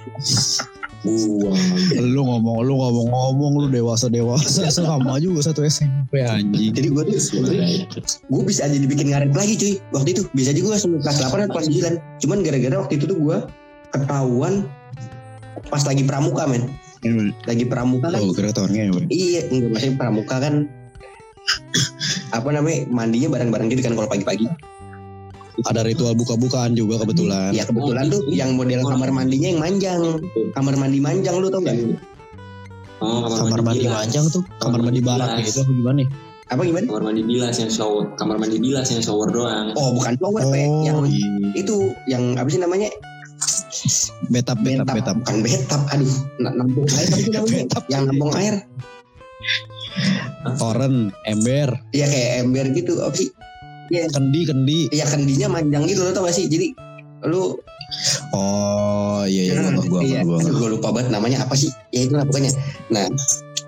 Wah. 1.05 1.53
Lu 2.01 2.21
ngomong, 2.25 2.65
lu 2.65 2.73
ngomong-ngomong 2.81 3.53
lu 3.61 3.67
dewasa-dewasa 3.69 4.69
sama 4.75 5.21
juga 5.21 5.45
satu 5.45 5.61
SMP 5.61 6.25
anjing. 6.25 6.73
Jadi 6.73 6.87
gue 6.89 7.03
tuh 7.05 7.19
gue 8.25 8.41
bisa 8.43 8.65
aja 8.65 8.75
dibikin 8.75 9.13
ngaret 9.13 9.31
lagi 9.37 9.53
cuy. 9.55 9.73
Waktu 9.93 10.09
itu 10.17 10.21
bisa 10.33 10.49
aja 10.51 10.59
gue 10.59 10.71
langsung 10.73 10.91
kelas 10.97 11.17
8 11.21 11.45
atau 11.45 11.53
kelas 11.53 11.67
9. 11.69 12.21
Cuman 12.25 12.37
gara-gara 12.41 12.75
waktu 12.81 12.93
itu 12.97 13.05
tuh 13.05 13.17
gue 13.17 13.37
ketahuan 13.93 14.65
pas 15.69 15.81
lagi 15.85 16.03
pramuka, 16.03 16.49
men. 16.49 16.73
Lagi 17.45 17.65
pramuka 17.69 18.09
kan 18.09 18.19
Oh, 18.19 18.33
kira 18.33 18.49
tahunnya 18.49 18.89
ya. 18.89 18.93
Iya, 19.07 19.41
enggak 19.53 19.69
maksudnya 19.71 19.95
pramuka 20.01 20.35
kan 20.41 20.53
apa 22.37 22.49
namanya 22.49 22.89
mandinya 22.89 23.29
bareng-bareng 23.37 23.69
gitu 23.69 23.81
kan 23.85 23.93
kalau 23.93 24.09
pagi-pagi. 24.09 24.49
Ada 25.63 25.81
ritual 25.81 26.13
buka-bukaan 26.13 26.75
juga 26.75 26.99
kebetulan. 26.99 27.55
Ya 27.55 27.63
kebetulan 27.63 28.07
Oh, 28.07 28.19
tuh 28.19 28.21
yang 28.27 28.59
model 28.59 28.83
kamar 28.83 29.07
mandinya 29.09 29.47
yang 29.47 29.61
manjang, 29.61 30.01
kamar 30.51 30.75
mandi 30.75 30.99
manjang 30.99 31.39
lu 31.39 31.47
tau 31.47 31.63
gak? 31.63 31.79
Oh, 32.99 33.27
Kamar 33.27 33.59
mandi 33.61 33.83
bilas. 33.83 33.95
manjang 34.03 34.25
tuh, 34.27 34.43
kamar 34.57 34.79
mandi 34.81 34.99
barak 34.99 35.29
bilas. 35.35 35.47
gitu 35.47 35.59
apa 35.61 35.71
gimana? 35.71 35.95
nih? 35.99 36.07
Apa 36.45 36.61
gimana? 36.63 36.85
Kamar 36.87 37.03
mandi 37.05 37.23
bilas 37.23 37.55
yang 37.57 37.71
shower. 37.71 38.03
Kamar 38.15 38.35
mandi 38.35 38.57
bilas 38.57 38.87
yang 38.87 39.01
shower 39.01 39.27
doang. 39.29 39.71
Oh 39.75 39.91
bukan 39.91 40.13
shower 40.15 40.43
Pe. 40.45 40.63
yang 40.81 40.97
Oh, 40.97 41.07
iya. 41.07 41.27
itu 41.53 41.75
yang 42.07 42.35
apa 42.35 42.47
sih 42.47 42.59
namanya? 42.59 42.91
betap, 44.27 44.57
betap, 44.59 44.87
betap. 44.89 45.15
Bukan 45.21 45.37
betap, 45.43 45.81
aduh, 45.91 46.09
na- 46.37 46.55
nampung 46.55 46.87
air 46.87 47.05
apa 47.05 47.15
sih 47.15 47.29
namanya? 47.29 47.51
Betap. 47.67 47.83
yang 47.87 48.03
nampung 48.07 48.31
air. 48.33 48.55
Toren, 50.55 50.95
ember, 51.23 51.69
Iya 51.91 52.05
kayak 52.05 52.31
ember 52.41 52.65
gitu, 52.71 52.99
apa 52.99 53.15
sih? 53.15 53.29
Kendi, 53.89 54.41
kendi. 54.45 54.80
Iya 54.91 55.06
kendinya 55.08 55.48
manjang 55.52 55.84
gitu 55.86 56.02
lo 56.04 56.12
tau 56.12 56.26
gak 56.26 56.36
sih? 56.36 56.45
Jadi 56.50 56.74
lu 57.26 57.56
Oh, 58.34 59.21
iya, 59.30 59.54
iya, 59.54 59.62
gua, 59.78 59.86
gua, 59.88 60.02
iya, 60.02 60.19
gua, 60.26 60.41
gua, 60.41 60.52
gua 60.58 60.69
lupa 60.74 60.89
banget 60.89 61.13
namanya 61.13 61.45
apa 61.45 61.54
sih? 61.54 61.69
Ya 61.93 62.10
itu 62.10 62.17
lah 62.17 62.26
pokoknya. 62.26 62.52
Nah, 62.89 63.06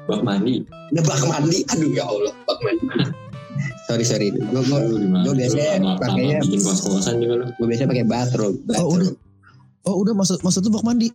Bak 0.08 0.24
mandi. 0.24 0.64
Udah 0.96 1.04
bak 1.04 1.22
mandi, 1.28 1.68
aduh 1.68 1.92
ya 1.92 2.04
Allah, 2.08 2.34
bak 2.48 2.60
mandi. 2.64 2.86
sorry 3.88 4.04
sorry, 4.04 4.28
gue 4.32 4.62
gue 4.64 4.80
gua 5.24 5.34
biasanya 5.36 5.96
pakainya- 5.96 6.44
bikin 6.44 6.60
kos-kosan 6.60 7.24
juga 7.24 7.34
lu. 7.40 7.46
gue 7.56 7.66
biasanya 7.72 7.90
pakai 7.92 8.06
bathrobe. 8.08 8.58
Oh, 8.76 8.96
udah. 8.96 9.12
Oh, 9.88 9.96
udah 10.04 10.14
maksud 10.16 10.44
maksud 10.44 10.64
tuh 10.64 10.72
bak 10.72 10.84
mandi. 10.84 11.08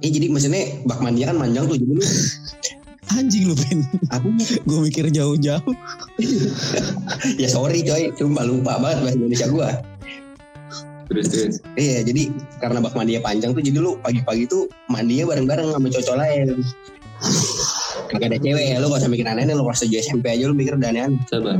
Eh 0.00 0.10
jadi 0.10 0.30
maksudnya 0.30 0.84
bak 0.86 1.02
mandi 1.02 1.26
kan 1.26 1.34
manjang 1.34 1.66
tuh 1.66 1.74
jadi 1.74 1.90
lu 1.90 2.02
Anjing 3.16 3.50
lu, 3.50 3.54
Pin. 3.58 3.82
apa? 4.14 4.28
gue 4.38 4.78
mikir 4.86 5.10
jauh-jauh. 5.10 5.74
ya 7.40 7.48
sorry 7.50 7.82
coy, 7.82 8.14
cuma 8.14 8.46
lupa 8.46 8.78
banget 8.78 8.98
bahasa 9.02 9.16
Indonesia 9.18 9.46
gue. 9.50 9.68
Terus 11.10 11.26
terus. 11.26 11.54
Iya 11.74 12.06
jadi 12.06 12.30
karena 12.62 12.78
bak 12.78 12.94
mandinya 12.94 13.26
panjang 13.26 13.50
tuh 13.50 13.62
jadi 13.66 13.82
lu 13.82 13.98
pagi-pagi 13.98 14.46
tuh 14.46 14.70
mandinya 14.86 15.34
bareng-bareng 15.34 15.74
sama 15.74 15.88
cowok 15.90 16.16
lain. 16.22 16.48
Kagak 18.10 18.28
ada 18.30 18.38
cewek 18.38 18.64
ya, 18.74 18.76
lu 18.78 18.86
gak 18.88 19.02
usah 19.02 19.10
mikir 19.10 19.26
aneh-aneh, 19.26 19.54
lu 19.54 19.66
kelas 19.66 19.84
7 19.84 20.02
SMP 20.02 20.24
aja 20.30 20.46
lu 20.46 20.54
mikir 20.54 20.78
udah 20.78 20.88
aneh-aneh. 20.88 21.20
Sabar. 21.26 21.58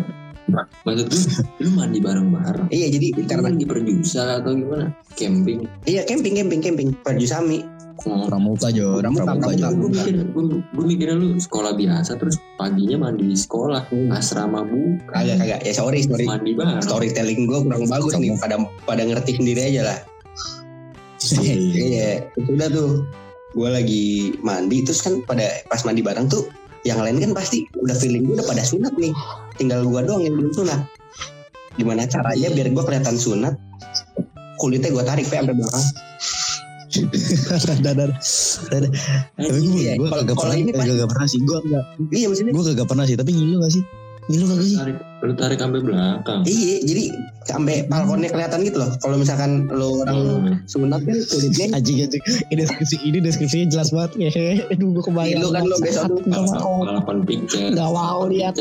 Maksud 0.87 1.07
gue, 1.11 1.23
lu 1.67 1.71
mandi 1.75 1.99
bareng-bareng. 2.03 2.71
Iya 2.71 2.87
jadi 2.95 3.07
karena 3.27 3.55
di 3.55 3.67
perjusa 3.67 4.43
atau 4.43 4.55
gimana? 4.55 4.91
Camping. 5.15 5.67
iya 5.87 6.03
camping 6.07 6.39
camping 6.39 6.61
camping 6.63 6.89
Perjusami. 7.03 7.63
Pramuka 8.01 8.69
Jo, 8.73 8.99
Pramuka, 8.99 9.25
Pramuka 9.37 9.53
Jo. 9.53 9.67
Gue 9.77 9.91
mikir, 9.93 10.15
gue, 10.25 10.45
gue 10.65 10.85
mikirnya 10.89 11.17
lu 11.21 11.37
sekolah 11.37 11.73
biasa 11.77 12.17
terus 12.17 12.41
paginya 12.57 12.97
mandi 13.09 13.29
di 13.29 13.39
sekolah, 13.39 13.93
asrama 14.17 14.65
bukan. 14.65 15.13
Kagak 15.13 15.37
kagak 15.37 15.61
ya 15.65 15.73
sorry 15.77 16.01
sorry. 16.05 16.25
Mandi 16.25 16.57
bareng. 16.57 16.81
Storytelling 16.81 17.45
gue 17.45 17.59
kurang 17.61 17.85
bagus 17.87 18.13
nih 18.17 18.33
pada 18.41 18.57
pada 18.89 19.03
ngerti 19.05 19.37
sendiri 19.37 19.61
aja 19.75 19.83
lah. 19.85 19.99
Iya, 21.61 22.33
udah 22.41 22.69
tuh. 22.73 23.05
Gue 23.53 23.69
lagi 23.69 24.33
mandi 24.41 24.87
terus 24.87 25.05
kan 25.05 25.21
pada 25.27 25.45
pas 25.69 25.83
mandi 25.85 26.01
bareng 26.01 26.31
tuh 26.31 26.49
yang 26.89 27.03
lain 27.05 27.21
kan 27.21 27.37
pasti 27.37 27.69
udah 27.77 27.93
feeling 27.93 28.25
gue 28.25 28.41
udah 28.41 28.47
pada 28.49 28.65
sunat 28.65 28.97
nih. 28.97 29.13
Tinggal 29.61 29.85
gue 29.85 30.01
doang 30.07 30.25
yang 30.25 30.41
belum 30.41 30.55
sunat. 30.57 30.81
Gimana 31.77 32.09
caranya 32.09 32.49
biar 32.49 32.69
gue 32.73 32.85
kelihatan 32.85 33.17
sunat? 33.21 33.55
Kulitnya 34.57 34.89
gue 34.93 35.05
tarik 35.05 35.29
sampai 35.29 35.53
belakang. 35.53 35.87
Dadah, 36.91 37.77
dadah. 37.85 38.19
Dadah. 38.67 38.91
Tapi 39.37 39.59
gue 39.61 39.81
Iya, 39.81 39.93
gue 39.95 40.05
kalau- 40.05 40.21
kagak 40.21 40.35
kalau 40.35 40.51
pernah, 40.51 40.57
ini 40.59 40.71
kagak 40.71 41.09
pernah 41.09 41.27
sih. 41.27 41.39
Gue 41.41 41.59
enggak, 41.61 41.85
Iya 42.11 42.27
maksudnya. 42.27 42.53
gue 42.53 42.65
kagak 42.67 42.89
pernah 42.89 43.05
sih. 43.05 43.17
Tapi 43.17 43.31
ngilu 43.31 43.57
gak 43.59 43.73
sih? 43.73 43.85
Ngilu 44.27 44.45
kagak 44.47 44.65
sih? 44.65 44.77
Tarik, 44.77 44.97
lu 45.21 45.33
tarik 45.35 45.59
sampai 45.59 45.81
belakang. 45.81 46.41
Iya, 46.45 46.75
jadi 46.83 47.05
sampai 47.43 47.75
balkonnya 47.85 48.29
kelihatan 48.29 48.59
gitu 48.63 48.79
loh. 48.79 48.91
Kalau 48.97 49.17
misalkan 49.17 49.51
lo 49.69 49.89
orang 50.01 50.19
Hmm. 50.19 50.55
sunat 50.65 51.01
kan 51.01 51.17
kulitnya 51.25 51.67
Anjing 51.73 51.97
anjing. 52.01 52.23
Ini 52.49 52.59
deskripsi 52.61 52.97
ini 53.03 53.19
deskripsinya 53.19 53.67
jelas 53.69 53.89
banget 53.91 54.11
ya. 54.19 54.31
Aduh 54.69 54.89
gue 54.93 55.03
kebayang. 55.03 55.31
Iya, 55.31 55.37
lu 55.39 55.49
kan 55.51 55.63
lu 55.65 55.77
besok 55.79 56.05
tuh 56.09 56.19
Gak 56.23 56.43
mau. 56.55 56.83
Picture. 57.23 57.71
Gak 57.71 57.91
mau 57.91 58.21
lihat. 58.27 58.55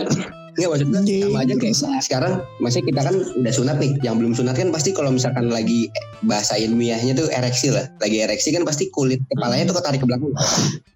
Picture. 0.60 0.68
Nggak 0.68 0.70
maksudnya 0.76 1.00
Anjing, 1.00 1.24
sama 1.24 1.40
aja 1.40 1.54
kayak 1.56 1.76
sekarang. 2.04 2.34
Maksudnya 2.60 2.86
kita 2.92 3.02
kan 3.08 3.16
udah 3.40 3.54
sunat 3.56 3.76
nih. 3.80 3.92
Yang 4.04 4.16
belum 4.20 4.34
sunat 4.36 4.56
kan 4.60 4.68
pasti 4.70 4.90
kalau 4.92 5.10
misalkan 5.10 5.46
lagi 5.48 5.88
bahasa 6.22 6.60
ilmiahnya 6.60 7.16
tuh 7.16 7.32
ereksi 7.32 7.72
lah. 7.72 7.88
Lagi 8.04 8.18
ereksi 8.20 8.52
kan 8.52 8.68
pasti 8.68 8.92
kulit 8.92 9.24
kepalanya 9.32 9.72
tuh 9.72 9.80
ketarik 9.80 10.04
ke 10.04 10.08
belakang. 10.08 10.32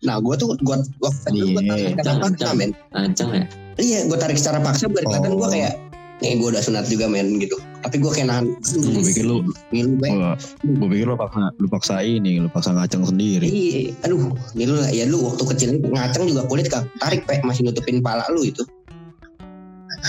Nah 0.04 0.20
gue 0.20 0.36
tuh 0.36 0.60
gue 0.60 0.76
waktu 1.00 1.28
itu 1.32 1.48
gue 1.56 1.64
tarik 1.64 1.84
Iya. 1.84 1.90
secara 1.96 2.18
paksa 2.20 2.48
men. 2.54 2.72
Acang 2.92 3.32
ya? 3.32 3.46
iya 3.82 4.06
gue 4.06 4.18
tarik 4.20 4.38
secara 4.38 4.62
paksa 4.62 4.86
biar 4.86 5.02
kelihatan 5.02 5.34
gue 5.34 5.48
Oh. 5.48 5.50
kayak 5.50 5.74
nih 6.22 6.40
gue 6.40 6.50
udah 6.56 6.64
sunat 6.64 6.86
juga 6.88 7.10
men 7.10 7.42
gitu. 7.42 7.58
Tapi 7.84 8.00
gue 8.00 8.12
kayak 8.14 8.28
nahan. 8.32 8.46
Gue 8.64 9.04
pikir 9.04 9.26
lu, 9.28 9.44
ngilu 9.76 10.00
banget 10.00 10.40
gue 10.64 10.88
pikir 10.88 11.06
lu 11.10 11.18
paksa, 11.20 11.52
lu 11.60 11.68
paksa 11.68 11.96
ini, 12.00 12.40
lu 12.40 12.48
paksa 12.48 12.72
ngaceng 12.72 13.04
sendiri. 13.04 13.44
iya 13.50 13.92
aduh 14.08 14.32
ngilu 14.56 14.78
lah. 14.80 14.90
Ya 14.94 15.04
lu 15.10 15.20
waktu 15.26 15.44
kecil 15.56 15.70
ngaceng 15.84 16.30
juga 16.32 16.48
kulit 16.48 16.72
tarik 17.02 17.28
pe. 17.28 17.44
Masih 17.44 17.68
nutupin 17.68 18.00
pala 18.00 18.24
lu 18.32 18.46
itu 18.46 18.64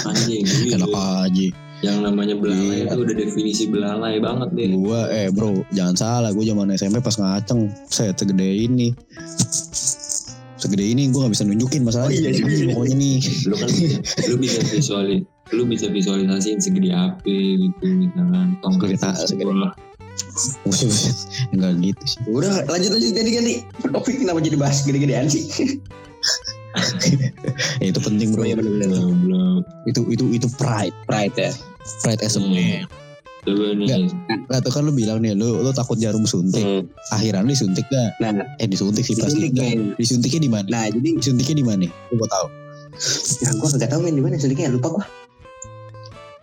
Anjing. 0.03 0.43
iya. 0.43 0.75
Enak 0.75 0.91
aja. 0.91 1.47
Yang 1.83 1.99
namanya 2.01 2.35
belalai 2.35 2.81
Iya. 2.81 2.85
itu 2.89 2.97
udah 2.99 3.15
definisi 3.15 3.65
belalai 3.69 4.17
banget 4.17 4.49
deh. 4.53 4.69
Gue, 4.73 5.01
eh 5.13 5.29
bro, 5.29 5.63
jangan 5.71 5.95
salah. 5.95 6.31
Gue 6.33 6.45
zaman 6.45 6.73
SMP 6.73 6.99
pas 6.99 7.13
ngaceng, 7.13 7.69
saya 7.87 8.11
segede 8.11 8.43
ini. 8.47 8.97
Segede 10.57 10.81
ini 10.81 11.13
gue 11.13 11.21
gak 11.21 11.29
bisa 11.31 11.45
nunjukin 11.45 11.85
masalahnya. 11.85 12.09
Oh, 12.09 12.25
iya, 12.25 12.31
iya, 12.33 12.45
iya. 12.49 12.67
Pokoknya 12.73 12.97
nih. 12.97 13.19
Lu 13.45 13.55
kan 13.55 13.69
lu 14.25 14.37
bisa 14.41 14.59
visualis, 14.65 15.21
lu 15.53 15.63
bisa 15.69 15.87
visualisasiin 15.93 16.59
segede 16.59 16.91
apa 16.91 17.21
gitu 17.29 17.85
misalkan 17.85 18.57
tongkat 18.65 18.97
Segede-. 19.21 19.77
Enggak 21.53 21.73
gitu 21.79 22.05
sih. 22.07 22.19
udah 22.27 22.65
lanjut 22.65 22.91
lanjut 22.91 23.11
ganti 23.13 23.31
ganti 23.35 23.55
topik 23.83 24.15
kenapa 24.19 24.39
jadi 24.41 24.57
bahas 24.57 24.83
gede-gedean 24.83 25.27
sih 25.27 25.43
Ya, 27.79 27.87
itu 27.95 28.01
penting 28.03 28.35
bro. 28.35 28.43
Iya, 28.43 28.59
bener-bener. 28.59 28.91
Goblok. 28.91 29.63
Itu 29.87 30.01
itu 30.11 30.25
itu 30.35 30.47
pride, 30.59 30.95
pride 31.07 31.37
ya 31.39 31.53
pride 32.03 32.23
as 32.25 32.37
a 32.37 32.41
man. 32.41 32.89
Coba 33.45 33.77
nih. 33.77 34.09
Nah, 34.49 34.59
tuh 34.65 34.73
kan 34.73 34.89
lu 34.89 34.93
bilang 34.97 35.21
nih, 35.21 35.37
lu 35.37 35.61
lu 35.61 35.71
takut 35.77 36.01
jarum 36.01 36.25
suntik. 36.25 36.65
Hmm. 36.65 36.89
Akhiran 37.13 37.45
disuntik 37.45 37.85
gak? 37.93 38.17
Nah, 38.17 38.41
Eh 38.57 38.65
disuntik 38.65 39.05
sih 39.05 39.13
pasti. 39.21 39.53
disuntik. 39.53 40.01
Disuntiknya 40.01 40.41
di 40.41 40.51
mana? 40.51 40.67
Nah, 40.73 40.85
jadi 40.89 41.11
Disuntiknya 41.21 41.57
di 41.61 41.67
mana? 41.67 41.85
Gue 42.09 42.17
mau 42.17 42.29
tahu. 42.29 42.47
ya 43.43 43.51
gue 43.51 43.69
kagak 43.75 43.91
tahu 43.91 44.01
men 44.07 44.17
di 44.17 44.23
mana 44.25 44.41
suntiknya 44.41 44.73
lupa 44.73 44.89
gua. 44.97 45.05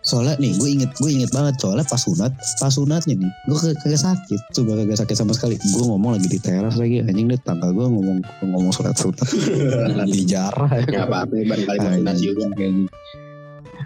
Soalnya 0.02 0.34
nih, 0.42 0.58
gue 0.58 0.68
inget, 0.68 0.90
gue 0.98 1.10
inget 1.14 1.30
banget 1.30 1.62
soalnya 1.62 1.86
pas 1.86 2.02
sunat, 2.02 2.34
pas 2.58 2.74
sunatnya 2.74 3.14
nih, 3.22 3.30
gue 3.46 3.58
kagak 3.78 4.02
sakit, 4.02 4.40
coba 4.50 4.82
kagak 4.82 4.98
sakit 4.98 5.14
sama 5.14 5.30
sekali. 5.30 5.54
Gue 5.62 5.84
ngomong 5.86 6.18
lagi 6.18 6.26
di 6.26 6.42
teras 6.42 6.74
lagi, 6.74 7.06
anjing 7.06 7.30
deh 7.30 7.38
tangga 7.46 7.70
gue 7.70 7.86
ngomong 7.86 8.18
ngomong 8.42 8.72
surat 8.74 8.98
sunat, 8.98 9.22
di 10.10 10.26
jarah 10.26 10.70
ya. 10.74 11.06
Apa-apa, 11.06 11.30
barangkali 11.30 11.78
mau 11.78 11.94
sunat 12.02 12.16
juga. 12.18 12.42
Anjing. 12.50 12.90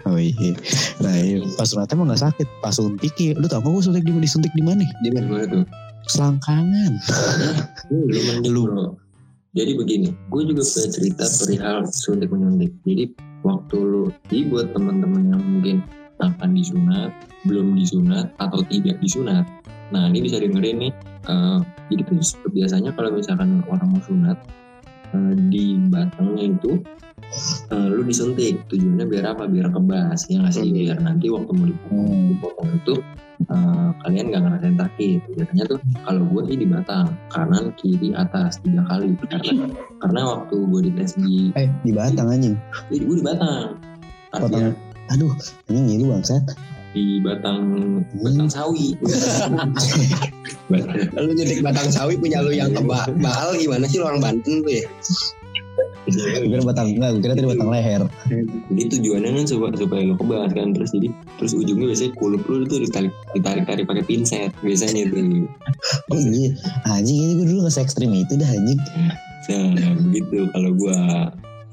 Oh 0.05 0.17
iya, 0.17 0.53
nah 1.01 1.13
iya. 1.13 1.41
pas 1.53 1.69
sunatnya 1.69 1.93
emang 1.93 2.09
gak 2.09 2.21
sakit, 2.25 2.47
pas 2.65 2.73
suntik 2.73 3.13
ya, 3.21 3.37
lu 3.37 3.45
tau 3.45 3.61
gak 3.61 3.69
gue 3.69 3.83
suntik 3.85 4.01
di 4.01 4.11
disuntik 4.17 4.53
di 4.57 4.63
mana? 4.65 4.89
Di 5.05 5.09
mana? 5.13 5.45
Tuh? 5.45 5.65
Selangkangan. 6.09 6.91
Lu 7.93 8.19
mending 8.31 8.53
Lu. 8.57 8.63
Jadi 9.57 9.73
begini, 9.73 10.09
gue 10.29 10.41
juga 10.49 10.61
punya 10.61 10.87
cerita 10.93 11.25
perihal 11.25 11.77
suntik 11.89 12.29
menyuntik. 12.29 12.77
Jadi 12.85 13.09
waktu 13.41 13.75
lu, 13.81 14.13
jadi 14.29 14.53
buat 14.53 14.67
teman-teman 14.75 15.33
yang 15.33 15.41
mungkin 15.41 15.77
akan 16.19 16.49
disunat, 16.53 17.11
belum 17.45 17.77
disunat 17.77 18.33
atau 18.37 18.61
tidak 18.65 18.97
disunat. 18.99 19.45
Nah 19.93 20.09
ini 20.09 20.19
bisa 20.21 20.37
dengerin 20.37 20.77
nih. 20.81 20.93
eh, 21.27 21.59
jadi 21.91 22.03
biasanya 22.47 22.91
kalau 22.95 23.11
misalkan 23.11 23.59
orang 23.67 23.91
mau 23.91 24.01
sunat 24.03 24.37
eh, 25.11 25.33
di 25.51 25.75
batangnya 25.87 26.55
itu 26.55 26.79
eh, 27.71 27.87
lu 27.91 28.03
disuntik. 28.03 28.63
Tujuannya 28.67 29.05
biar 29.05 29.35
apa? 29.35 29.43
Biar 29.45 29.67
kebas 29.69 30.27
ya 30.27 30.39
nggak 30.39 30.53
sih? 30.55 30.67
Hmm. 30.67 30.75
Biar 30.75 30.97
nanti 30.99 31.27
waktu 31.27 31.51
mau 31.51 31.67
dipotong, 31.67 32.07
Hmm. 32.07 32.27
dipotong 32.31 32.69
itu 32.73 32.93
eh, 33.47 33.89
kalian 34.01 34.25
nggak 34.31 34.41
ngerasain 34.43 34.77
sakit. 34.79 35.19
Biasanya 35.35 35.63
tuh 35.67 35.79
kalau 36.03 36.23
gue 36.25 36.41
sih 36.47 36.57
di 36.57 36.67
batang 36.67 37.07
kanan 37.29 37.65
kiri 37.75 38.09
atas 38.11 38.59
tiga 38.63 38.81
kali 38.87 39.13
karena 39.27 39.67
karena 39.99 40.21
waktu 40.25 40.55
gue 40.57 40.81
dites 40.87 41.13
di 41.15 41.51
Eh, 41.55 41.67
di 41.83 41.91
batang 41.91 42.27
anjing. 42.27 42.55
di 42.87 43.03
gue 43.03 43.15
di 43.19 43.23
batang 43.23 43.77
artinya 44.27 44.75
Aduh, 45.13 45.31
anjing 45.69 45.85
ngilu 45.87 46.05
bangsat. 46.15 46.43
di 46.95 47.21
batang 47.21 48.01
batang 48.25 48.49
sawi 48.49 48.97
Lu 51.13 51.29
nyuntik 51.29 51.61
batang 51.61 51.93
sawi 51.93 52.17
punya 52.17 52.41
lu 52.41 52.49
yang 52.49 52.73
tebal 52.73 53.05
bahal 53.21 53.53
gimana 53.53 53.85
sih 53.85 54.01
lu 54.01 54.07
orang 54.09 54.23
Banten 54.23 54.65
tuh 54.65 54.71
ya? 54.71 54.85
Gue 56.07 56.47
kira 56.47 56.63
batang, 56.63 56.87
enggak, 56.95 57.19
gue 57.19 57.21
kira 57.21 57.33
tadi 57.35 57.47
batang 57.51 57.69
leher. 57.69 58.01
jadi 58.71 58.83
tujuannya 58.95 59.29
kan 59.35 59.45
supaya 59.45 59.75
supaya 59.75 60.01
lo 60.07 60.15
kebas 60.15 60.49
kan 60.55 60.71
terus 60.71 60.89
jadi 60.95 61.07
terus 61.37 61.51
ujungnya 61.51 61.85
biasanya 61.91 62.11
kulup 62.15 62.41
lu 62.47 62.63
itu 62.63 62.75
ditarik 62.87 63.13
ditarik 63.35 63.63
tarik 63.67 63.85
pakai 63.85 64.03
pinset 64.07 64.49
biasanya 64.63 65.05
itu 65.11 65.45
Oh 66.15 66.17
iya, 66.17 66.55
anjing 66.87 67.17
ini 67.19 67.33
gue 67.43 67.45
dulu 67.51 67.67
gak 67.67 67.75
se-ekstrim 67.75 68.09
itu 68.15 68.33
dah 68.39 68.47
anjing. 68.47 68.79
nah 69.51 69.93
begitu 70.01 70.47
kalau 70.55 70.71
gua 70.79 70.97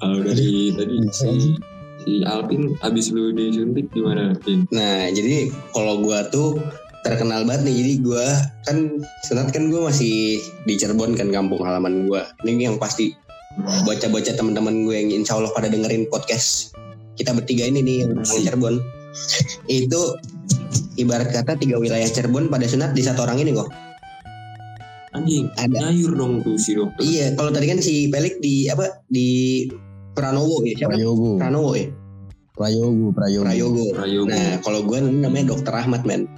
kalau 0.03 0.18
dari 0.27 0.75
tadi 0.75 0.94
si 1.14 1.55
si 2.04 2.22
Alvin 2.22 2.76
habis 2.84 3.10
lu 3.10 3.32
disuntik 3.32 3.88
gimana 3.90 4.36
Alvin? 4.36 4.68
Nah, 4.70 5.08
jadi 5.10 5.48
kalau 5.72 6.04
gua 6.04 6.28
tuh 6.28 6.60
terkenal 7.02 7.48
banget 7.48 7.72
nih. 7.72 7.74
Jadi 7.80 7.92
gua 8.04 8.24
kan 8.68 9.00
sunat 9.26 9.50
kan 9.50 9.72
gua 9.72 9.88
masih 9.88 10.40
di 10.68 10.74
Cirebon 10.76 11.16
kan 11.16 11.32
kampung 11.32 11.64
halaman 11.64 12.06
gua. 12.06 12.28
Ini 12.44 12.72
yang 12.72 12.76
pasti 12.76 13.16
bocah-bocah 13.86 14.34
teman-teman 14.34 14.82
gue 14.82 14.96
yang 14.98 15.10
insya 15.22 15.38
Allah 15.38 15.52
pada 15.54 15.70
dengerin 15.70 16.10
podcast 16.10 16.74
kita 17.14 17.30
bertiga 17.30 17.70
ini 17.70 17.80
nih 17.82 17.96
yang 18.06 18.12
Cirebon. 18.26 18.82
Itu 19.70 20.18
ibarat 20.98 21.30
kata 21.30 21.54
tiga 21.58 21.78
wilayah 21.78 22.06
Cirebon 22.10 22.50
pada 22.50 22.66
sunat 22.66 22.94
di 22.94 23.02
satu 23.02 23.22
orang 23.22 23.38
ini 23.42 23.54
kok. 23.54 23.70
anjing 25.14 25.46
Ada. 25.54 25.94
nyayur 25.94 26.18
dong 26.18 26.42
tuh 26.42 26.58
si 26.58 26.74
dokter 26.74 27.06
Iya, 27.06 27.38
kalau 27.38 27.54
tadi 27.54 27.70
kan 27.70 27.78
si 27.78 28.10
Pelik 28.10 28.42
di 28.42 28.66
apa 28.66 28.98
di 29.06 29.62
Pranowo 30.14 30.62
ya 30.62 30.74
siapa? 30.79 30.94
Prayogo, 30.94 31.31
Pranowo 31.37 31.70
ya, 31.74 31.87
Prayogo, 32.55 33.07
Prayogo. 33.11 33.44
Prayogo. 33.44 33.85
Prayogo 33.98 34.31
Nah, 34.31 34.62
kalau 34.62 34.81
gue 34.87 34.98
namanya 35.03 35.50
Dokter 35.50 35.74
Ahmad 35.74 36.07
men. 36.07 36.31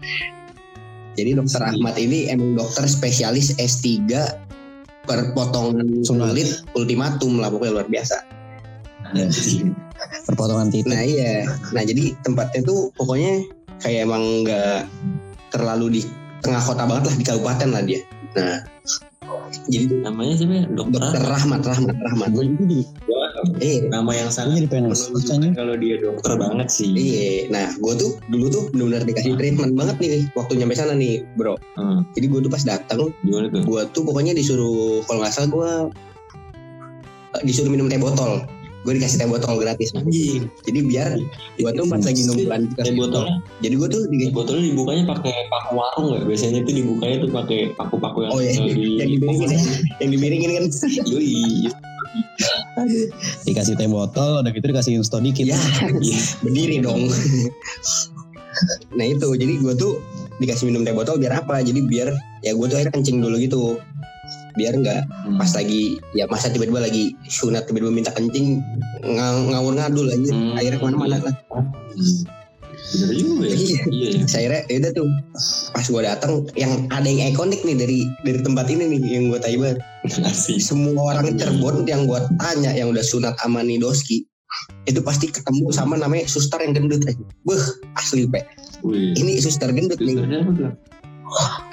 Jadi 1.16 1.36
Dokter. 1.36 1.60
Ahmad 1.60 1.96
ini 1.96 2.28
emang 2.28 2.56
dokter 2.56 2.84
spesialis 2.88 3.52
S3 3.56 4.12
perpotongan 5.04 6.04
Sunat. 6.04 6.32
kulit 6.32 6.48
ultimatum 6.76 7.40
lah 7.40 7.48
pokoknya 7.52 7.72
luar 7.80 7.88
biasa. 7.88 8.16
Anjing. 9.12 9.72
Perpotongan 10.28 10.68
titik. 10.68 10.92
Nah 10.92 11.00
iya, 11.04 11.46
nah 11.72 11.80
jadi 11.86 12.12
tempatnya 12.20 12.60
tuh 12.66 12.90
pokoknya 12.98 13.46
kayak 13.80 14.08
emang 14.08 14.44
nggak 14.44 14.88
terlalu 15.54 16.00
di 16.00 16.02
tengah 16.42 16.60
kota 16.60 16.84
banget 16.84 17.04
lah 17.12 17.14
di 17.16 17.24
kabupaten 17.24 17.68
lah 17.72 17.82
dia. 17.86 18.00
Nah, 18.36 18.56
jadi 19.70 19.84
namanya 20.02 20.34
siapa 20.38 20.54
ya? 20.54 20.64
dokter 20.70 21.00
Dokter 21.00 21.22
Rahmat 21.24 21.60
Rahmat 21.62 21.96
Rahmat. 21.96 22.28
Gue 22.34 22.44
juga 22.50 22.64
jadi, 22.66 22.80
Eh, 23.60 23.86
nama 23.86 24.10
yang 24.16 24.28
gue 24.28 24.34
sangat 24.34 24.64
jadi 24.64 24.68
pengen 24.68 25.54
kalau 25.54 25.74
dia 25.76 25.96
dokter 26.00 26.32
banget 26.34 26.68
sih 26.72 26.88
iya. 26.92 27.46
Nah, 27.52 27.68
gue 27.78 27.92
tuh 27.94 28.10
dulu 28.32 28.46
tuh 28.48 28.62
benar-benar 28.72 29.02
dikasih 29.06 29.36
treatment 29.38 29.72
banget 29.76 29.96
nih 30.02 30.10
waktu 30.34 30.52
nyampe 30.58 30.74
sana 30.74 30.96
nih, 30.96 31.22
bro. 31.36 31.54
Hmm, 31.78 32.02
Jadi 32.16 32.26
gue 32.26 32.40
tuh 32.42 32.50
pas 32.50 32.64
datang 32.64 33.12
gimana 33.22 33.46
tuh 33.52 33.62
gue 33.62 33.80
tuh 33.92 34.02
pokoknya 34.02 34.32
disuruh 34.34 35.04
kalau 35.06 35.22
nggak 35.22 35.32
salah 35.32 35.48
gue 35.52 35.70
disuruh 37.44 37.68
minum 37.68 37.86
teh 37.92 38.00
botol 38.00 38.40
gue 38.86 38.92
dikasih 38.94 39.18
teh 39.18 39.26
botol 39.26 39.58
gratis 39.58 39.90
Anjing. 39.92 40.46
jadi 40.62 40.80
biar 40.86 41.10
gue 41.58 41.70
tuh 41.74 41.84
pas 41.90 41.98
lagi 41.98 42.22
nunggu 42.22 42.46
Teh 42.78 42.94
botolnya, 42.94 43.42
jadi 43.58 43.74
gue 43.74 43.88
tuh 43.90 44.02
di 44.06 44.16
teh 44.22 44.30
botolnya 44.30 44.62
dibukanya 44.70 45.02
pakai 45.10 45.34
paku 45.50 45.70
warung 45.74 46.06
nggak? 46.14 46.22
Biasanya 46.30 46.60
tuh 46.62 46.74
dibukanya 46.78 47.16
tuh 47.18 47.30
pakai 47.34 47.58
paku-paku 47.74 48.18
yang 48.22 48.30
Oh, 48.30 48.38
iya. 48.38 48.52
di 48.54 48.86
yang 49.02 49.10
dibiringin 49.18 49.48
ya. 49.50 49.60
yang 49.98 50.10
dibiringin 50.14 50.50
kan 50.54 50.64
Yoi. 51.10 51.34
Dikasih 53.42 53.74
teh 53.74 53.90
botol, 53.90 54.46
udah 54.46 54.50
gitu 54.54 54.66
dikasih 54.70 54.92
insto 55.02 55.18
dikit. 55.18 55.50
ya 55.50 55.58
berdiri 56.46 56.78
dong 56.78 57.10
nah 58.96 59.04
itu 59.04 59.28
jadi 59.36 59.52
gue 59.60 59.74
tuh 59.76 60.00
dikasih 60.38 60.70
minum 60.70 60.80
teh 60.80 60.94
botol 60.94 61.18
biar 61.18 61.44
apa 61.44 61.60
jadi 61.60 61.76
biar 61.84 62.08
ya 62.40 62.54
gue 62.54 62.66
tuh 62.70 62.76
akhirnya 62.78 62.94
kencing 62.94 63.18
dulu 63.20 63.36
gitu 63.36 63.76
biar 64.56 64.74
nggak 64.74 65.00
Hmm. 65.04 65.36
pas 65.36 65.52
lagi 65.52 65.82
ya 66.12 66.24
masa 66.26 66.48
tiba-tiba 66.48 66.80
lagi 66.80 67.12
sunat 67.24 67.68
tiba-tiba 67.68 67.92
minta 67.92 68.10
kencing 68.10 68.60
ng- 69.02 69.44
ngawur 69.52 69.76
ngadul 69.76 70.08
aja 70.08 70.32
Hmm. 70.32 70.56
akhirnya 70.56 70.78
ke 70.78 70.84
mana-mana 70.84 71.16
lah 71.20 71.34
Hmm. 71.92 72.34
Bener 72.86 73.10
juga 73.18 73.50
ya. 73.50 73.56
Iya. 73.56 73.82
Iya 73.88 74.08
ya. 74.14 74.22
saya 74.30 74.46
akhirnya 74.46 74.62
ya 74.68 74.76
udah 74.78 74.92
tuh 74.94 75.06
pas 75.74 75.86
gue 75.88 76.02
datang 76.02 76.32
yang 76.54 76.72
ada 76.88 77.02
yang 77.04 77.34
ikonik 77.34 77.60
nih 77.60 77.74
dari 77.74 77.98
dari 78.22 78.38
tempat 78.40 78.70
ini 78.70 78.84
nih 78.86 79.00
yang 79.10 79.24
gue 79.26 79.40
Asik. 80.22 80.62
semua 80.62 81.10
orang 81.10 81.34
Cirebon 81.34 81.82
yang 81.82 82.06
gue 82.06 82.20
tanya 82.38 82.70
yang 82.70 82.94
udah 82.94 83.02
sunat 83.02 83.34
sama 83.36 83.66
Nidoski 83.66 84.22
itu 84.86 85.02
pasti 85.02 85.26
ketemu 85.28 85.68
sama 85.68 85.98
namanya 85.98 86.30
suster 86.30 86.62
yang 86.62 86.72
gendut 86.72 87.02
aja. 87.02 87.18
Beuh, 87.42 87.58
asli 87.98 88.24
pe. 88.24 88.46
Wih. 88.80 89.18
Ini 89.18 89.42
suster 89.42 89.68
gendut 89.74 89.98
nih. 89.98 90.16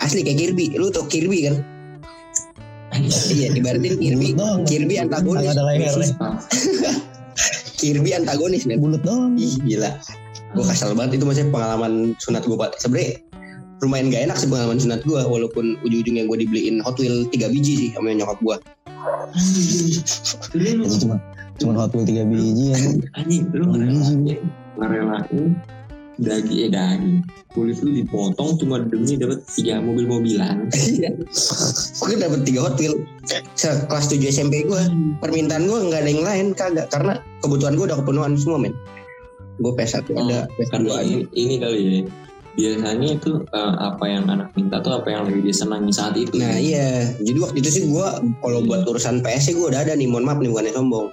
Asli 0.02 0.26
kayak 0.26 0.38
Kirby. 0.42 0.74
Lu 0.76 0.90
tau 0.90 1.06
Kirby 1.06 1.46
kan? 1.46 1.62
Iya, 3.34 3.48
ibaratin 3.54 3.98
Kirby. 3.98 4.28
Doang. 4.38 4.62
Kirby 4.66 4.96
antagonis. 5.02 5.50
Ada 5.54 5.64
lehernya. 5.66 6.08
Kirby 7.80 8.10
antagonis 8.16 8.64
men. 8.70 8.80
Bulat 8.80 9.02
doang. 9.02 9.36
Ih, 9.36 9.58
gila. 9.66 9.92
Gue 10.54 10.64
kesel 10.70 10.94
banget 10.94 11.18
itu 11.18 11.26
maksudnya 11.26 11.50
pengalaman 11.50 12.14
sunat 12.22 12.46
gue. 12.46 12.56
Sebenernya 12.78 13.18
lumayan 13.84 14.08
gak 14.08 14.24
enak 14.32 14.38
sih 14.40 14.48
pengalaman 14.48 14.80
sunat 14.80 15.04
gue 15.04 15.20
walaupun 15.20 15.76
ujung-ujungnya 15.84 16.24
gue 16.24 16.38
dibeliin 16.48 16.80
Hot 16.88 16.96
Wheel 16.96 17.28
3 17.28 17.52
biji 17.52 17.74
sih 17.76 17.90
sama 17.92 18.16
nyokap 18.16 18.40
gue 18.40 18.56
Itu 20.56 20.98
cuma 21.04 21.20
cuma 21.60 21.72
Hot 21.84 21.92
Wheel 21.92 22.08
3 22.08 22.32
biji 22.32 22.66
ya. 22.72 22.80
anjing 23.20 23.44
lu 23.52 23.76
ngerelain 23.76 24.40
ngerelain 24.80 25.46
daging 26.24 26.60
eh 26.66 26.70
daging. 26.72 27.18
Kulit 27.54 27.78
lu 27.86 27.92
dipotong 27.94 28.58
cuma 28.58 28.82
demi 28.82 29.14
dapat 29.14 29.46
tiga 29.54 29.78
mobil 29.78 30.10
mobilan 30.10 30.66
Iya. 30.74 31.14
gue 32.02 32.16
dapet 32.18 32.42
3 32.50 32.64
Hot 32.66 32.76
Wheel 32.82 32.98
kelas 33.62 34.06
7 34.10 34.18
SMP 34.34 34.66
gue 34.66 34.82
permintaan 35.22 35.70
gue 35.70 35.80
nggak 35.92 36.02
ada 36.02 36.10
yang 36.10 36.24
lain 36.26 36.46
kagak. 36.58 36.88
Karena 36.90 37.22
kebutuhan 37.46 37.78
gue 37.78 37.86
udah 37.92 38.00
kepenuhan 38.02 38.34
semua 38.40 38.58
men. 38.58 38.74
Gue 39.62 39.70
PS1 39.78 40.10
ada 40.18 40.50
PS2 40.58 40.72
karena 40.74 40.90
ada. 40.98 41.06
ini, 41.06 41.30
ini 41.38 41.56
kali 41.62 41.80
ya 41.86 42.02
biasanya 42.54 43.18
itu 43.18 43.42
eh, 43.50 43.76
apa 43.82 44.06
yang 44.06 44.30
anak 44.30 44.54
minta 44.54 44.78
tuh 44.82 45.02
apa 45.02 45.10
yang 45.10 45.26
lagi 45.26 45.42
dia 45.42 45.56
senangi 45.56 45.90
saat 45.90 46.14
itu? 46.14 46.38
Nah 46.38 46.58
iya. 46.58 47.10
Jadi 47.22 47.38
waktu 47.42 47.58
itu 47.66 47.70
sih 47.70 47.84
gue 47.90 48.08
kalau 48.46 48.60
buat 48.66 48.86
urusan 48.86 49.26
PS 49.26 49.50
sih 49.50 49.54
gue 49.58 49.74
udah 49.74 49.82
ada 49.82 49.98
nih 49.98 50.06
mohon 50.06 50.26
maaf 50.26 50.38
nih 50.38 50.54
bukannya 50.54 50.74
sombong. 50.74 51.10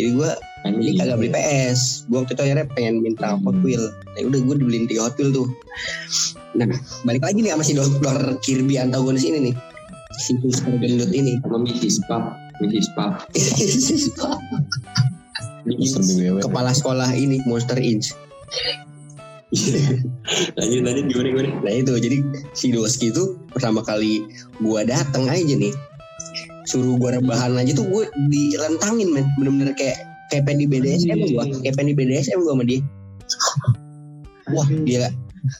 Jadi 0.00 0.10
gue 0.16 0.30
Anjing. 0.64 0.80
jadi 0.80 0.92
kagak 1.04 1.16
beli 1.20 1.30
PS 1.36 2.08
gue 2.08 2.16
waktu 2.18 2.32
itu 2.34 2.42
akhirnya 2.42 2.66
pengen 2.72 2.94
minta 3.04 3.36
Hot 3.36 3.58
Wheel. 3.60 3.84
Ya 4.16 4.22
udah 4.24 4.40
gue 4.40 4.54
dibeliin 4.64 4.88
3 4.88 5.04
Hot 5.04 5.14
Wheel 5.20 5.30
tuh. 5.32 5.48
Nah 6.56 6.66
balik 7.04 7.22
lagi 7.22 7.38
nih 7.44 7.52
sama 7.52 7.64
si 7.64 7.72
dokter 7.76 8.16
Kirby 8.40 8.80
antagonis 8.80 9.28
ini 9.28 9.52
nih. 9.52 9.54
Si 10.18 10.34
suster 10.40 10.72
gendut 10.80 11.12
ini. 11.12 11.36
Sama 11.44 11.62
Mrs. 11.62 11.96
Pap 12.08 12.24
Mrs. 12.64 12.88
Pap 12.96 13.28
Monster 15.68 16.00
BBW. 16.00 16.40
kepala 16.48 16.72
sekolah 16.72 17.12
ini 17.12 17.44
Monster 17.44 17.76
Inch 17.76 18.16
lanjut 20.60 20.80
lanjut 20.84 21.04
gimana 21.08 21.28
gimana? 21.32 21.48
Nah 21.64 21.72
itu. 21.72 21.92
Jadi 21.96 22.16
si 22.52 22.68
Doski 22.68 23.08
itu 23.08 23.40
pertama 23.48 23.80
kali 23.80 24.28
gua 24.60 24.84
dateng 24.84 25.24
aja 25.28 25.54
nih. 25.56 25.72
Suruh 26.68 27.00
gua 27.00 27.16
rebahan 27.16 27.56
aja 27.56 27.72
tuh 27.72 27.88
gue 27.88 28.04
dilentangin 28.28 29.08
men. 29.08 29.24
Bener-bener 29.40 29.72
kayak 29.72 30.04
kayak 30.28 30.44
pengen 30.44 30.68
di 30.68 30.68
BDSM 30.68 31.16
gua. 31.32 31.48
Kayak 31.64 31.80
pengen 31.80 31.96
di 31.96 31.96
BDSM 31.96 32.44
gua 32.44 32.52
sama 32.52 32.64
dia. 32.68 32.80
Wah 34.52 34.68
gila. 34.68 35.08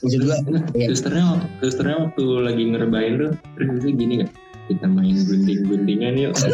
Maksud 0.05 0.21
gua 0.21 0.37
Iya. 0.77 0.93
susternya 0.93 1.49
susternya 1.65 1.97
waktu 2.05 2.23
lagi 2.45 2.63
ngerebain 2.69 3.13
tuh 3.17 3.31
terus 3.57 3.81
gini 3.89 4.21
gak 4.21 4.31
kita 4.69 4.85
main 4.85 5.17
gunting-guntingan 5.17 6.13
yuk. 6.13 6.33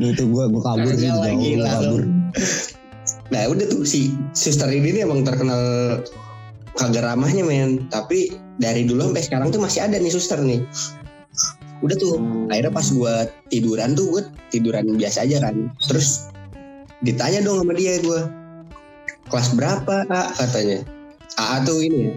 Itu 0.00 0.24
gua 0.32 0.48
gua 0.48 0.62
kabur 0.64 0.96
sih 0.96 1.12
gua 1.12 1.28
kabur. 1.68 2.02
Nah 3.32 3.48
udah 3.48 3.64
tuh 3.64 3.88
si 3.88 4.12
suster 4.36 4.68
ini 4.68 4.92
nih 4.92 5.08
emang 5.08 5.24
terkenal 5.24 5.64
kagak 6.76 7.04
ramahnya 7.04 7.44
men. 7.44 7.88
Tapi 7.88 8.36
dari 8.60 8.84
dulu 8.84 9.12
sampai 9.12 9.24
sekarang 9.24 9.48
tuh 9.52 9.60
masih 9.60 9.80
ada 9.84 9.96
nih 9.96 10.12
suster 10.12 10.40
nih. 10.40 10.60
Udah 11.82 11.96
tuh 11.98 12.20
akhirnya 12.52 12.70
pas 12.70 12.86
gue 12.86 13.14
tiduran 13.50 13.98
tuh 13.98 14.06
gue 14.18 14.22
tiduran 14.54 14.94
biasa 14.96 15.26
aja 15.26 15.48
kan. 15.48 15.72
Terus 15.88 16.28
ditanya 17.02 17.42
dong 17.42 17.64
sama 17.64 17.74
dia 17.74 17.98
gue 17.98 18.20
kelas 19.28 19.56
berapa 19.56 20.06
kak 20.06 20.28
katanya. 20.38 20.78
AA 21.40 21.56
tuh 21.64 21.78
ini 21.80 22.12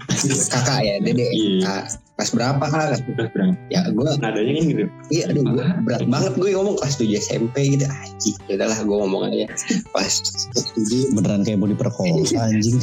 kakak 0.51 0.80
ya 0.84 0.95
dede. 0.99 1.28
Iya. 1.32 1.63
A, 1.63 1.75
kelas 2.15 2.32
berapa 2.32 2.63
kak? 2.63 3.04
Udah 3.12 3.28
berang. 3.30 3.51
ya 3.67 3.84
gue 3.86 4.08
Nadanya 4.17 4.51
kan 4.56 4.63
gitu. 4.65 4.84
iya 5.12 5.23
aduh 5.28 5.43
gua 5.43 5.65
berat 5.84 6.08
banget. 6.08 6.32
Gue 6.36 6.49
ngomong 6.51 6.80
kelas 6.80 6.95
7 6.95 7.12
SMP 7.13 7.56
gitu. 7.75 7.84
Aji 7.86 8.32
ya 8.47 8.54
udahlah 8.56 8.80
gue 8.82 8.97
ngomong 8.97 9.21
aja. 9.28 9.45
Pas 9.91 10.13
kelas 10.23 10.67
7 10.80 11.12
Beneran 11.12 11.43
kayak 11.43 11.60
mau 11.60 11.67
diperkosa 11.67 12.39
anjing. 12.39 12.80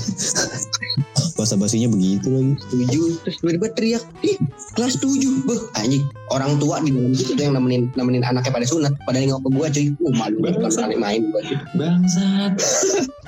Bahasa 1.32 1.56
basinya 1.56 1.88
begitu 1.88 2.28
lagi. 2.28 2.52
tujuh. 2.68 3.04
Terus 3.24 3.36
tiba-tiba 3.40 3.66
teriak 3.72 4.04
ih 4.20 4.36
kelas 4.76 5.00
tujuh. 5.00 5.48
Beh 5.48 5.60
anjing. 5.74 6.04
Orang 6.28 6.60
tua 6.60 6.80
di 6.80 6.92
dalam 6.92 7.12
situ 7.12 7.32
tuh 7.32 7.42
yang 7.42 7.56
nemenin 7.56 7.88
nemenin 7.92 8.20
anaknya 8.22 8.52
pada 8.52 8.68
sunat. 8.68 8.92
Pada 9.04 9.16
nengok 9.16 9.40
ke 9.40 9.48
gua 9.48 9.66
cuy. 9.68 9.86
Uh 9.96 10.12
malu 10.12 10.36
banget 10.44 10.76
kali 10.76 10.96
main 10.96 11.32
gua. 11.32 11.40
Bangsat. 11.74 12.52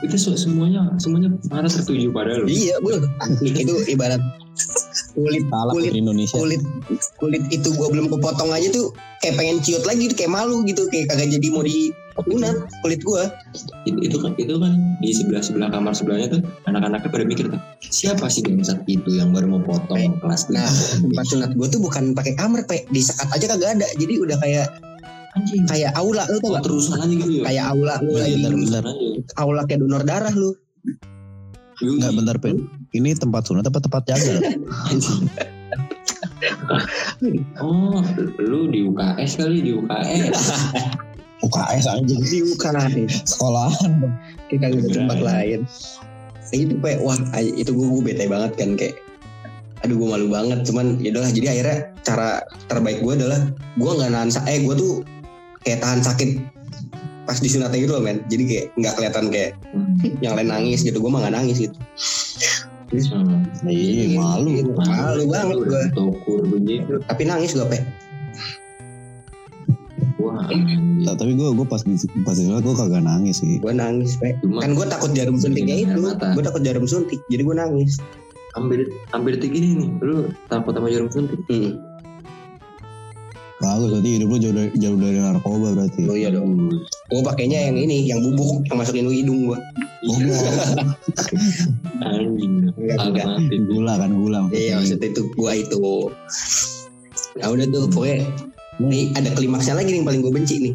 itu 0.05 0.21
se- 0.21 0.37
semuanya 0.37 0.85
semuanya 1.01 1.33
marah 1.49 1.65
tertuju 1.65 2.13
pada 2.13 2.37
lu. 2.37 2.45
iya 2.45 2.77
bro 2.85 3.01
itu 3.41 3.73
ibarat 3.89 4.21
kulit 5.15 5.45
Salah 5.47 5.73
kulit 5.73 5.93
Indonesia. 5.95 6.35
kulit 6.35 6.63
kulit 7.17 7.43
itu 7.49 7.69
gua 7.73 7.89
belum 7.89 8.11
kepotong 8.11 8.51
aja 8.51 8.69
tuh 8.69 8.91
kayak 9.19 9.39
pengen 9.39 9.63
ciut 9.63 9.83
lagi 9.83 10.11
tuh 10.11 10.17
kayak 10.17 10.33
malu 10.33 10.61
gitu 10.63 10.85
kayak 10.91 11.07
kagak 11.09 11.31
jadi 11.31 11.47
mau 11.49 11.63
di 11.63 11.95
sunat 12.15 12.57
kulit 12.81 13.01
gua 13.01 13.27
Itu, 13.85 13.99
itu 14.01 14.17
kan 14.19 14.35
itu 14.35 14.55
kan 14.55 14.73
di 14.99 15.11
sebelah 15.11 15.43
sebelah 15.43 15.69
kamar 15.69 15.93
sebelahnya 15.93 16.29
tuh 16.31 16.41
anak-anaknya 16.65 17.09
pada 17.09 17.25
mikir 17.25 17.47
tuh 17.47 17.61
siapa 17.81 18.27
sih 18.27 18.43
bangsat 18.43 18.83
itu 18.87 19.11
yang 19.13 19.31
baru 19.31 19.47
mau 19.49 19.63
potong 19.63 20.19
kelas 20.19 20.51
nah 20.51 20.67
tujuh?" 20.67 21.11
tempat 21.11 21.25
sunat 21.27 21.51
gua 21.55 21.67
tuh 21.67 21.81
bukan 21.81 22.13
pakai 22.13 22.35
kamar 22.35 22.67
pe 22.67 22.83
disekat 22.91 23.31
aja 23.31 23.47
kagak 23.49 23.79
ada 23.79 23.87
jadi 23.95 24.15
udah 24.19 24.39
kayak 24.39 24.67
anjing. 25.35 25.67
kayak 25.67 25.91
aula 25.95 26.23
lu 26.27 26.39
Kok 26.39 26.51
gak 26.53 26.63
terusan 26.63 26.99
aja 26.99 27.11
gitu 27.11 27.33
ya? 27.39 27.43
kayak 27.47 27.65
aula 27.71 27.95
lu 27.99 28.11
Iya, 28.15 28.23
lagi 28.23 28.35
bentar, 28.39 28.53
bentar. 28.55 28.85
Aula 29.35 29.63
kayak 29.67 29.81
donor 29.83 30.03
darah 30.03 30.31
lu. 30.31 30.51
Enggak 31.83 32.13
bentar, 32.15 32.37
Pen. 32.39 32.57
Ini 32.95 33.19
tempat 33.19 33.51
sunat 33.51 33.67
apa 33.67 33.79
tempat 33.83 34.03
jaga? 34.07 34.35
Oh, 37.59 38.05
lu 38.37 38.69
di 38.69 38.85
UKS 38.85 39.41
kali 39.41 39.65
di 39.65 39.73
UKS. 39.73 40.37
UKS 41.45 41.85
anjing. 41.89 42.21
di 42.21 42.41
UKS 42.45 43.25
Sekolahan. 43.37 43.93
kayak 44.49 44.61
kagak 44.61 44.81
ada 44.81 44.89
tempat 44.93 45.19
lain 45.21 45.61
Kayak 46.45 46.59
gitu 46.69 46.75
pe 46.85 47.01
wah 47.01 47.17
itu 47.41 47.71
gue, 47.73 47.87
gue 47.89 48.03
bete 48.05 48.25
banget 48.29 48.53
kan 48.61 48.71
kayak 48.77 49.01
aduh 49.83 49.97
gue 50.01 50.09
malu 50.09 50.29
banget 50.33 50.65
cuman 50.65 50.97
ya 51.01 51.13
udahlah 51.13 51.33
jadi 51.33 51.47
akhirnya 51.53 51.79
cara 52.07 52.29
terbaik 52.73 53.05
gue 53.05 53.13
adalah 53.21 53.41
gue 53.77 53.91
nggak 53.91 54.11
nahan 54.13 54.31
eh 54.49 54.65
gue 54.65 54.75
tuh 54.77 54.93
kayak 55.67 55.85
tahan 55.85 56.01
sakit 56.01 56.31
pas 57.25 57.37
disunatnya 57.41 57.81
gitu 57.85 57.93
loh 57.97 58.05
men 58.05 58.21
jadi 58.29 58.45
kayak 58.49 58.67
nggak 58.81 58.95
kelihatan 58.97 59.25
kayak 59.33 59.51
yang 60.25 60.37
lain 60.37 60.49
nangis 60.53 60.85
gitu 60.85 61.01
gue 61.01 61.11
mah 61.11 61.27
nggak 61.27 61.37
nangis 61.37 61.69
gitu 61.69 61.77
Hmm. 63.03 63.43
Iya, 63.67 64.21
malu. 64.21 64.51
Malu 64.79 65.23
banget 65.27 65.57
gua. 65.67 65.83
Tokur 65.95 66.41
begitu. 66.47 67.03
tapi 67.11 67.23
nangis 67.27 67.53
gue 67.53 67.67
pe 67.67 67.79
Wah. 70.23 70.47
Nah, 71.05 71.15
tapi 71.19 71.35
gue 71.37 71.49
gue 71.53 71.67
pas 71.67 71.83
di 71.83 71.99
pas 72.23 72.39
di 72.39 72.47
gue 72.49 72.75
kagak 72.79 73.03
nangis 73.03 73.43
sih. 73.43 73.59
gue 73.61 73.73
nangis 73.75 74.15
pe 74.17 74.39
Cuma 74.41 74.63
kan 74.63 74.73
gue 74.73 74.87
takut 74.87 75.11
jarum 75.13 75.37
suntiknya 75.37 75.77
itu 75.85 76.01
gue 76.15 76.43
takut 76.43 76.63
jarum 76.63 76.87
suntik 76.87 77.21
jadi 77.29 77.43
gue 77.43 77.57
nangis 77.57 77.99
hampir 78.55 78.87
hampir 79.11 79.35
detik 79.35 79.51
ini 79.51 79.83
nih, 79.83 79.89
lu 79.99 80.31
takut 80.47 80.71
sama 80.79 80.87
jarum 80.87 81.11
suntik. 81.11 81.43
hmm. 81.51 81.75
Bagus 83.59 83.91
berarti 83.97 84.11
hidup 84.21 84.29
lu 84.31 84.37
jauh 84.39 84.55
dari, 84.55 84.71
jauh 84.79 84.99
dari 84.99 85.19
narkoba 85.19 85.69
berarti. 85.75 86.03
oh 86.07 86.17
iya 86.17 86.31
dong 86.31 86.71
gue 87.11 87.23
pakainya 87.27 87.71
yang 87.71 87.77
ini 87.77 88.07
yang 88.07 88.21
bubuk 88.23 88.63
yang 88.71 88.79
masukin 88.79 89.11
ke 89.11 89.15
hidung 89.25 89.51
gue 89.51 89.59
Iya, 89.59 89.84
anjing. 92.05 92.69
Enggak, 92.77 92.99
enggak. 93.01 93.27
Alternatif. 93.27 93.61
Gula 93.69 93.95
kan 93.97 94.11
gula. 94.13 94.39
Iya 94.53 94.81
maksudnya 94.81 95.09
itu 95.11 95.23
gua 95.35 95.53
itu. 95.57 96.13
Nah 97.41 97.47
udah 97.51 97.67
tuh 97.73 97.85
pokoknya 97.91 98.29
ini 98.83 99.15
ada 99.15 99.31
klimaksnya 99.35 99.79
lagi 99.79 99.95
nih 99.95 99.99
yang 100.03 100.09
paling 100.09 100.23
gue 100.23 100.33
benci 100.35 100.57
nih. 100.71 100.75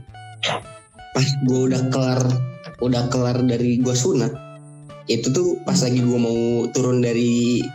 pas 1.09 1.25
gue 1.25 1.59
udah 1.67 1.81
kelar 1.91 2.21
udah 2.79 3.11
kelar 3.11 3.35
dari 3.43 3.81
gue 3.81 3.91
sunat 3.91 4.31
itu 5.09 5.27
tuh 5.33 5.57
pas 5.65 5.75
lagi 5.81 5.99
gue 5.99 6.19
mau 6.21 6.69
turun 6.71 7.01
dari 7.01 7.65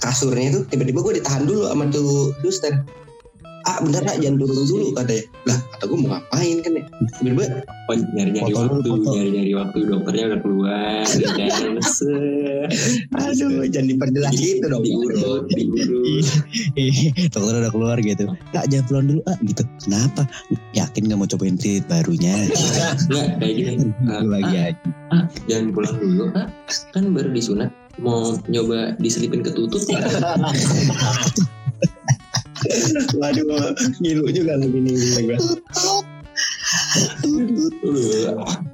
kasurnya 0.00 0.56
tuh 0.56 0.62
tiba-tiba 0.72 1.04
gue 1.04 1.14
ditahan 1.22 1.44
dulu 1.44 1.68
sama 1.68 1.84
tuh 1.92 2.32
suster 2.42 2.74
ah 3.66 3.78
bentar 3.82 4.02
nak 4.06 4.16
jangan 4.22 4.36
turun 4.38 4.64
dulu 4.66 4.86
katanya 4.94 5.22
lah 5.50 5.58
kata 5.74 5.84
gue 5.90 5.98
mau 5.98 6.08
ngapain 6.14 6.56
kan 6.62 6.72
ya 6.78 6.82
tiba-tiba 7.20 7.46
Oh, 7.86 7.94
nyari-nyari 7.94 8.50
Foto 8.50 8.66
dulu, 8.66 8.66
waktu, 8.66 8.90
foto. 8.90 9.10
nyari-nyari 9.14 9.52
waktu 9.54 9.78
dokternya 9.86 10.24
udah 10.26 10.40
keluar, 10.42 11.04
dan 11.06 11.78
aduh 13.30 13.62
jangan 13.70 13.86
diperjelas 13.94 14.32
gitu 14.34 14.66
dong 14.66 14.82
diurut, 14.82 15.46
diurut. 15.54 16.26
dokter 17.30 17.54
udah 17.62 17.70
keluar 17.70 17.96
gitu 18.02 18.26
kak 18.50 18.66
jangan 18.74 18.84
pulang 18.90 19.06
dulu 19.06 19.20
ah 19.30 19.38
gitu 19.38 19.62
kenapa 19.86 20.26
yakin 20.74 21.02
nggak 21.06 21.14
mau 21.22 21.30
cobain 21.30 21.54
treat 21.54 21.86
barunya 21.86 22.50
Enggak, 23.06 23.38
kayak 23.38 23.54
gini. 23.54 23.72
Ah, 24.10 24.18
Gue 24.18 24.30
lagi 24.34 24.54
ah, 24.58 24.66
aja 24.66 24.82
ah, 25.14 25.22
jangan 25.46 25.66
pulang 25.70 25.96
dulu, 26.02 26.24
ah. 26.34 26.46
Kan 26.90 27.14
baru 27.14 27.30
disunat, 27.30 27.70
mau 28.02 28.34
nyoba 28.50 28.98
diselipin 28.98 29.46
ke 29.46 29.54
tutut? 29.54 29.78
waduh 33.20 33.72
ngilu 34.02 34.26
juga 34.30 34.58
lagi 34.58 34.78
nih 34.78 34.94
gue 34.94 35.36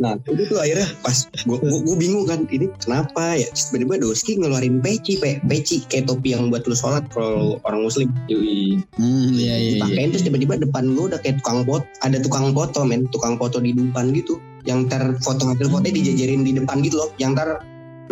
Nah 0.00 0.16
itu 0.24 0.42
tuh 0.48 0.58
akhirnya 0.58 0.88
pas 1.04 1.16
gue 1.28 1.58
gue 1.60 1.96
bingung 1.96 2.24
kan 2.24 2.48
ini 2.48 2.66
kenapa 2.80 3.36
ya? 3.38 3.48
Tiba-tiba 3.52 4.00
Doski 4.00 4.40
ngeluarin 4.40 4.80
peci 4.80 5.20
pe, 5.20 5.38
peci 5.44 5.84
kayak 5.86 6.08
topi 6.08 6.32
yang 6.34 6.48
buat 6.48 6.64
lu 6.64 6.74
sholat 6.74 7.04
kalau 7.12 7.60
orang 7.68 7.86
muslim. 7.86 8.08
Yui. 8.26 8.80
hmm 8.96 9.36
iya 9.36 9.54
iya 9.54 9.54
iya. 9.56 9.72
Dipakein 9.78 10.10
terus 10.14 10.24
tiba-tiba 10.24 10.54
depan 10.58 10.96
gue 10.96 11.04
udah 11.12 11.20
kayak 11.20 11.44
tukang 11.44 11.62
pot 11.68 11.84
ada 12.02 12.16
tukang 12.18 12.56
foto 12.56 12.80
men. 12.82 13.06
Tukang 13.12 13.36
foto 13.36 13.60
di 13.60 13.76
depan 13.76 14.10
gitu. 14.16 14.40
Yang 14.64 14.94
ter 14.94 15.02
foto 15.20 15.40
ngambil 15.46 15.68
fotonya 15.68 15.94
dijajarin 16.00 16.42
di 16.46 16.52
depan 16.56 16.76
gitu 16.80 16.96
loh. 16.96 17.10
Yang 17.20 17.32
ter 17.42 17.48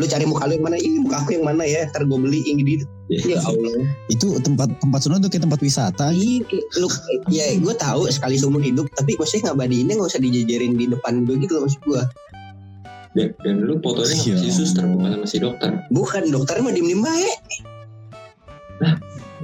lu 0.01 0.09
cari 0.09 0.25
muka 0.25 0.49
lu 0.49 0.57
yang 0.57 0.65
mana? 0.65 0.77
Ini 0.81 0.97
muka 1.05 1.21
aku 1.21 1.37
yang 1.37 1.45
mana 1.45 1.63
ya? 1.63 1.85
Ter 1.93 2.03
gue 2.03 2.17
beli 2.17 2.41
ini 2.49 2.65
gitu 2.65 2.85
ya 3.13 3.37
Allah. 3.45 3.85
Itu 4.09 4.41
tempat 4.41 4.73
tempat 4.81 5.01
sunat 5.05 5.21
tuh 5.21 5.29
kayak 5.29 5.45
tempat 5.45 5.61
wisata. 5.61 6.09
Iya, 6.11 6.41
lu 6.81 6.89
ya 7.29 7.45
gue 7.61 7.75
tahu 7.77 8.09
sekali 8.09 8.41
seumur 8.41 8.65
hidup 8.65 8.89
tapi 8.97 9.21
maksudnya 9.21 9.53
ngabadiinnya 9.53 10.01
nggak 10.01 10.11
usah 10.11 10.23
dijajarin 10.23 10.75
di 10.75 10.89
depan 10.89 11.29
gue 11.29 11.37
gitu 11.39 11.61
loh 11.61 11.69
maksud 11.69 11.83
gue 11.85 12.03
Dan, 13.11 13.35
dan 13.43 13.67
lu 13.67 13.75
fotonya 13.83 14.15
Ya 14.15 14.39
sama 14.39 14.39
si 14.39 14.51
suster, 14.55 14.87
Allah. 14.87 14.95
bukan 14.95 15.11
sama 15.13 15.27
si 15.27 15.37
dokter. 15.43 15.71
bukan 15.91 16.23
dokternya 16.31 16.63
mah 16.63 16.73
diem 16.73 16.87
diem 16.87 17.03
baik 17.03 17.39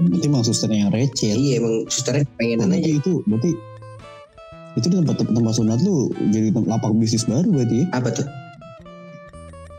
itu 0.07 0.25
emang 0.29 0.45
suster 0.45 0.69
yang 0.69 0.89
receh. 0.93 1.33
Iya 1.33 1.59
emang 1.61 1.89
susternya 1.89 2.25
pengenan 2.39 2.71
aja. 2.71 2.79
berarti 2.79 2.91
itu 2.95 3.13
berarti 3.27 3.51
itu 4.77 4.87
di 4.87 4.97
tempat 5.03 5.17
tempat 5.19 5.53
sunat 5.57 5.79
lu 5.83 5.97
jadi 6.31 6.49
lapak 6.55 6.93
bisnis 6.95 7.25
baru 7.25 7.49
berarti 7.51 7.77
ya? 7.83 7.87
apa 7.91 8.09
tuh 8.13 8.27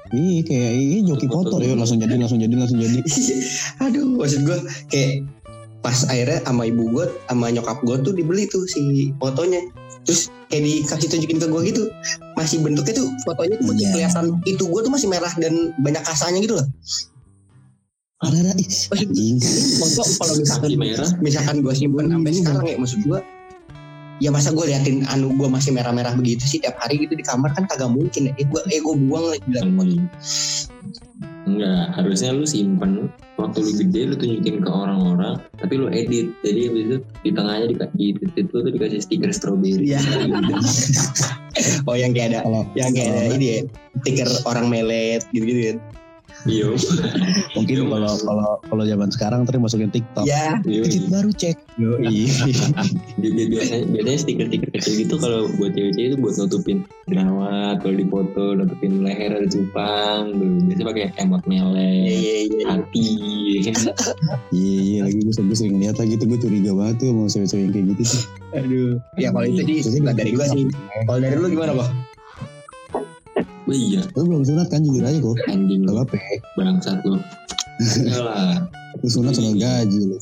Iya 0.09 0.39
kayak 0.41 0.71
iya 0.73 0.99
joki 1.03 1.25
Foto 1.25 1.35
foto 1.49 1.55
dulu. 1.57 1.65
ya 1.65 1.73
langsung 1.75 1.97
jadi 1.97 2.13
langsung 2.15 2.37
jadi 2.37 2.55
langsung 2.55 2.77
jadi. 2.77 2.99
aduh 3.83 4.07
maksud 4.15 4.41
gue 4.43 4.57
kayak 4.87 5.11
pas 5.77 5.97
akhirnya 6.03 6.39
sama 6.41 6.63
ibu 6.63 6.83
gue 6.89 7.05
sama 7.25 7.45
nyokap 7.47 7.77
gue 7.81 7.95
tuh 8.01 8.11
dibeli 8.11 8.43
tuh 8.45 8.65
si 8.65 8.81
fotonya 9.15 9.61
terus 10.03 10.27
kayak 10.47 10.63
dikasih 10.63 11.07
tunjukin 11.07 11.37
ke 11.37 11.47
gue 11.47 11.61
gitu 11.65 11.83
masih 12.33 12.57
bentuknya 12.59 12.93
tuh 12.95 13.07
fotonya 13.23 13.55
tuh 13.55 13.65
masih 13.67 13.79
Iya. 13.79 13.91
kelihatan 13.93 14.25
itu 14.43 14.63
gue 14.63 14.81
tuh 14.81 14.89
masih 14.89 15.07
merah 15.07 15.33
dan 15.35 15.53
banyak 15.77 16.01
kasanya 16.01 16.39
gitu 16.39 16.55
loh 16.55 16.67
Ada 18.17 18.37
ada 18.41 18.51
anjing. 18.57 19.37
foto 19.77 20.01
kalau 20.17 20.33
misalkan 20.35 20.71
merah. 20.75 21.09
misalkan 21.21 21.61
gue 21.61 21.69
simpen 21.71 22.09
sampai 22.09 22.31
sekarang 22.33 22.65
ya 22.65 22.75
maksud 22.75 22.99
gue 23.01 23.19
ya 24.17 24.29
masa 24.33 24.49
gue 24.53 24.65
liatin 24.65 25.05
anu 25.13 25.33
gue 25.37 25.49
masih 25.49 25.73
merah-merah 25.73 26.17
begitu 26.17 26.43
sih 26.45 26.59
tiap 26.61 26.77
hari 26.81 27.05
gitu 27.05 27.13
di 27.13 27.25
kamar 27.25 27.53
kan 27.53 27.69
kagak 27.69 27.89
mungkin 27.89 28.29
ya 28.29 28.33
eh 28.37 28.45
gue 28.45 28.61
eh 28.73 28.81
gue 28.81 28.95
buang 29.07 29.25
lagi 29.33 29.45
bilang 29.49 29.69
Hmm. 29.77 31.55
Enggak, 31.55 31.95
harusnya 31.95 32.35
lu 32.35 32.43
simpen 32.43 33.07
waktu 33.39 33.63
lu 33.63 33.71
gede 33.79 34.01
lu 34.11 34.15
tunjukin 34.19 34.59
ke 34.59 34.67
orang-orang, 34.67 35.39
tapi 35.55 35.79
lu 35.79 35.87
edit. 35.87 36.35
Jadi 36.43 36.59
habis 36.67 36.83
itu 36.83 36.97
di 37.23 37.31
tengahnya 37.31 37.65
di, 37.71 37.75
di 37.79 38.07
titik 38.19 38.51
lu 38.51 38.67
tuh 38.67 38.71
dikasih 38.75 38.99
stiker 38.99 39.31
strawberry. 39.31 39.95
Iya. 39.95 40.03
oh 41.87 41.95
yang 41.95 42.11
kayak 42.11 42.35
ada 42.35 42.39
Kalau 42.43 42.63
yang 42.75 42.91
kayak 42.91 43.09
ada 43.15 43.21
ini 43.31 43.47
ya 43.47 43.59
stiker 44.03 44.29
orang 44.43 44.67
melet 44.67 45.23
gitu-gitu 45.31 45.61
kan 45.71 45.77
Iya. 46.45 46.69
mungkin 47.53 47.89
kalau 47.89 48.13
kalau 48.15 48.47
kalau 48.61 48.83
zaman 48.85 49.09
sekarang 49.09 49.41
terus 49.43 49.57
masukin 49.59 49.89
TikTok. 49.89 50.23
ya 50.23 50.61
Iya. 50.61 50.85
Edit 50.85 51.03
baru 51.09 51.29
cek. 51.31 51.55
Yo, 51.77 51.97
bi- 51.97 52.29
biasanya 53.47 53.85
biasanya 53.87 54.19
stiker-stiker 54.19 54.69
kecil 54.71 54.93
gitu 54.99 55.15
kalau 55.15 55.49
buat 55.55 55.71
cewek-cewek 55.71 56.07
itu 56.07 56.17
buat 56.17 56.35
nutupin 56.35 56.77
jerawat 57.05 57.77
kalau 57.79 57.95
dipoto 57.95 58.45
nutupin 58.53 59.01
leher 59.01 59.31
ada 59.31 59.47
cupang 59.47 60.33
tuh 60.33 60.49
biasanya 60.63 60.85
pakai 60.85 61.03
emot 61.17 61.41
iya 61.43 61.61
melek 61.63 62.09
iya 62.11 62.35
iya 62.43 62.65
hati. 62.67 63.07
Iya 64.51 64.77
iya 64.79 64.99
lagi 65.03 65.19
gue 65.19 65.33
sering, 65.33 65.53
sering 65.53 65.75
lihat 65.77 65.95
lagi 65.95 66.13
tuh 66.15 66.27
gue 66.27 66.39
curiga 66.39 66.71
banget 66.71 66.95
tuh 66.99 67.07
sama 67.11 67.27
cewek-cewek 67.27 67.61
yang 67.61 67.71
kayak 67.71 67.85
gitu 67.87 68.03
tuh. 68.03 68.21
aduh. 68.53 68.91
Ya 69.15 69.29
kalau 69.29 69.47
itu 69.47 69.61
sih 69.83 70.01
dari 70.01 70.31
gue 70.31 70.45
sih. 70.47 70.63
Kalau 71.03 71.19
dari 71.19 71.35
lu 71.35 71.47
gimana 71.47 71.71
kok 71.75 71.89
oh 73.67 73.75
iya. 73.75 74.01
Lu 74.15 74.23
belum 74.25 74.43
sunat 74.47 74.67
kan 74.71 74.81
jujur 74.81 75.03
aja 75.03 75.19
kok. 75.19 75.35
anjing 75.51 75.83
Gak 75.83 75.93
lu. 75.93 75.99
Apa 76.01 76.15
ya. 76.15 76.37
bangsat 76.55 76.97
lu. 77.03 77.19
Enggak 77.77 78.23
lah. 78.23 78.53
Lu 79.03 79.07
sunat 79.11 79.33
sunat 79.35 79.55
gaji 79.59 79.99
lu. 80.15 80.17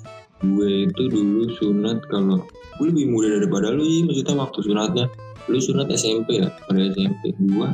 gue 0.46 0.92
itu 0.92 1.04
dulu 1.10 1.48
sunat 1.58 2.06
kalau 2.12 2.44
gue 2.78 2.86
lebih 2.92 3.08
muda 3.08 3.40
daripada 3.40 3.72
lu 3.72 3.88
sih 3.88 4.04
maksudnya 4.04 4.36
waktu 4.36 4.60
sunatnya 4.62 5.06
lu 5.48 5.58
sunat 5.58 5.88
SMP 5.96 6.44
ya 6.44 6.52
pada 6.68 6.92
SMP 6.92 7.34
gue 7.34 7.70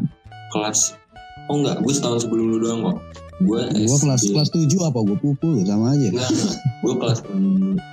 kelas 0.53 0.95
oh 1.49 1.57
enggak 1.57 1.81
gue 1.81 1.91
setahun 1.91 2.29
sebelum 2.29 2.53
lu 2.53 2.57
doang 2.61 2.79
kok 2.85 2.97
gue 3.41 3.61
Gue 3.73 3.97
kelas 3.97 4.21
kelas 4.29 4.49
tujuh 4.53 4.85
apa 4.85 5.01
gue 5.01 5.17
pukul? 5.17 5.65
Sama 5.65 5.97
aja. 5.97 6.13
enggak 6.13 6.29
enggak. 6.29 6.55
Gue 6.85 6.93
kelas 7.01 7.19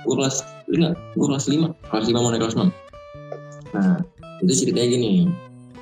gue 0.05 0.15
kelas 0.15 0.35
enggak 0.69 0.93
gue 1.17 1.25
kelas 1.25 1.45
lima. 1.49 1.67
Kelas 1.89 2.05
lima 2.05 2.19
mau 2.21 2.29
naik 2.29 2.41
kelas 2.45 2.55
enam. 2.55 2.69
Nah 3.73 3.97
itu 4.45 4.53
ceritanya 4.53 4.87
gini 4.93 5.09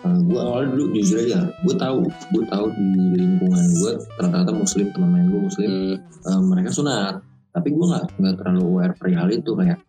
Uh, 0.05 0.19
gue 0.29 0.37
awalnya 0.37 0.77
dulu 0.77 0.83
jujur 0.93 1.17
aja 1.25 1.49
gue 1.49 1.75
tahu. 1.77 2.05
Gue 2.33 2.43
tahu 2.49 2.65
di 2.73 2.87
lingkungan 3.17 3.65
gue 3.81 3.91
rata-rata 4.21 4.53
muslim 4.53 4.93
teman 4.93 5.09
main 5.09 5.27
gue 5.29 5.41
muslim. 5.41 5.71
Uh, 6.25 6.41
mereka 6.45 6.69
sunat. 6.69 7.21
Tapi 7.53 7.73
gue 7.73 7.85
nggak 7.85 8.05
nggak 8.21 8.35
terlalu 8.37 8.61
aware 8.65 8.93
perihal 8.97 9.27
itu 9.33 9.51
kayak 9.57 9.81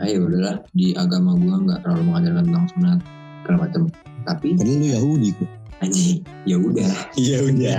ayo 0.00 0.24
udahlah 0.24 0.64
di 0.72 0.96
agama 0.96 1.36
gue 1.36 1.52
nggak 1.52 1.80
terlalu 1.84 2.02
mengajarkan 2.08 2.44
tentang 2.48 2.66
sunat 2.72 2.98
segala 3.44 3.56
macam. 3.68 3.82
Tapi 4.24 4.48
Padahal 4.56 4.78
lu 4.80 4.86
Yahudi 4.88 5.28
kok. 5.36 5.50
anjing 5.80 6.20
ya 6.44 6.56
udah. 6.60 6.92
Ya 7.16 7.38
udah. 7.40 7.78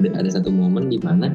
Ada, 0.00 0.08
ada 0.16 0.30
satu 0.32 0.48
momen 0.48 0.88
di 0.88 0.96
mana 0.96 1.28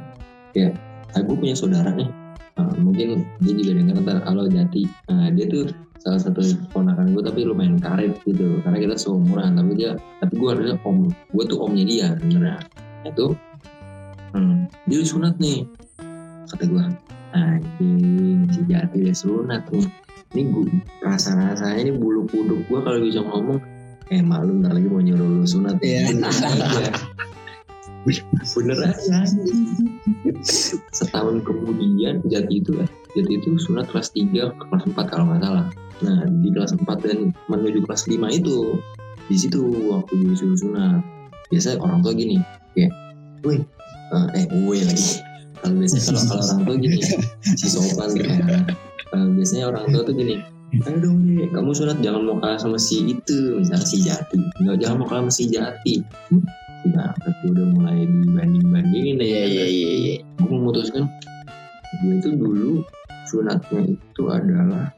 ya 0.58 0.74
aku 1.14 1.38
punya 1.38 1.54
saudara 1.54 1.94
nih 1.94 2.10
Uh, 2.56 2.72
mungkin 2.80 3.28
dia 3.44 3.54
juga 3.60 3.72
denger 3.84 3.96
ntar 4.04 4.18
kalau 4.24 4.48
jati. 4.48 4.88
Nah, 5.12 5.28
dia 5.36 5.46
tuh 5.52 5.68
salah 6.06 6.22
satu 6.22 6.40
ponakan 6.70 7.18
gue 7.18 7.24
tapi 7.26 7.42
lumayan 7.44 7.82
karet 7.82 8.14
gitu 8.30 8.62
karena 8.62 8.78
kita 8.78 8.94
seumuran 8.94 9.58
tapi 9.58 9.74
dia 9.74 9.98
tapi 10.22 10.38
gue 10.38 10.50
adalah 10.54 10.78
om 10.86 11.10
gue 11.10 11.44
tuh 11.50 11.58
omnya 11.66 11.82
dia 11.82 12.08
sebenarnya 12.22 12.62
itu 13.10 13.34
hmm, 14.38 14.70
dia 14.86 15.02
sunat 15.02 15.34
nih 15.42 15.66
kata 16.46 16.64
gue 16.70 16.84
anjing 17.34 18.46
si 18.54 18.62
jati 18.70 18.98
dia 19.02 19.16
sunat 19.18 19.66
nih. 19.74 19.88
Ini 20.36 20.42
gue 20.52 20.68
rasa 21.02 21.34
rasanya 21.34 21.90
ini 21.90 21.92
bulu 21.96 22.28
kuduk 22.30 22.60
gue 22.70 22.80
kalau 22.86 23.00
bisa 23.02 23.24
ngomong 23.24 23.60
eh 24.14 24.22
malu 24.22 24.62
ntar 24.62 24.78
lagi 24.78 24.86
mau 24.86 25.02
nyuruh 25.02 25.42
lu 25.42 25.48
sunat. 25.48 25.82
Iya. 25.82 26.14
Bener 28.06 28.22
aja. 28.38 28.54
bener 28.54 28.78
aja 28.86 29.18
setahun 30.94 31.42
kemudian 31.42 32.22
jati 32.30 32.62
itu 32.62 32.78
jati 33.18 33.32
itu 33.34 33.50
sunat 33.58 33.90
kelas 33.90 34.14
3 34.14 34.30
ke 34.30 34.64
kelas 34.70 34.84
4 34.94 35.12
kalau 35.12 35.26
nggak 35.32 35.42
salah. 35.42 35.66
Nah 36.06 36.18
di 36.30 36.50
kelas 36.54 36.78
4 36.78 36.86
dan 37.02 37.34
menuju 37.50 37.82
kelas 37.88 38.06
5 38.06 38.20
itu 38.30 38.78
di 39.26 39.38
situ 39.40 39.62
waktu 39.90 40.14
disuruh 40.22 40.60
sunat. 40.60 41.02
Biasa 41.50 41.82
orang 41.82 42.06
tua 42.06 42.14
gini 42.14 42.38
kayak 42.78 42.92
wih 43.46 43.62
eh, 44.14 44.28
eh 44.38 44.46
wih 44.70 44.82
lagi. 44.86 45.22
Kalau 45.62 45.76
biasanya 45.82 46.04
kalau 46.06 46.22
kalau 46.30 46.44
orang 46.46 46.62
tua 46.62 46.76
gini 46.78 47.00
si 47.58 47.68
sopan 47.70 48.10
ya 48.14 48.62
Eh, 49.14 49.28
biasanya 49.38 49.72
orang 49.72 49.86
tua 49.94 50.02
tuh 50.04 50.18
gini 50.18 50.42
ayo 50.76 50.98
dong 51.00 51.24
nih 51.24 51.48
kamu 51.56 51.72
sunat 51.72 52.04
jangan 52.04 52.28
mau 52.28 52.36
kalah 52.42 52.60
sama 52.60 52.76
si 52.76 53.00
itu. 53.08 53.64
Misalnya 53.64 53.88
si 53.88 53.98
jati. 54.04 54.38
Nggak 54.60 54.78
jangan 54.84 54.96
mau 55.00 55.08
kalah 55.08 55.24
sama 55.30 55.32
si 55.32 55.44
jati 55.48 55.94
nah 56.94 57.10
aku 57.26 57.50
udah 57.56 57.66
mulai 57.74 58.06
dibanding 58.06 58.66
bandingin 58.70 59.18
iya 59.18 59.42
iya 59.48 59.66
iya 59.66 59.92
iya. 59.98 60.16
Gue 60.38 60.54
memutuskan 60.54 61.10
gue 62.04 62.14
itu 62.20 62.30
dulu 62.38 62.86
sunatnya 63.26 63.96
itu 63.98 64.24
adalah 64.30 64.94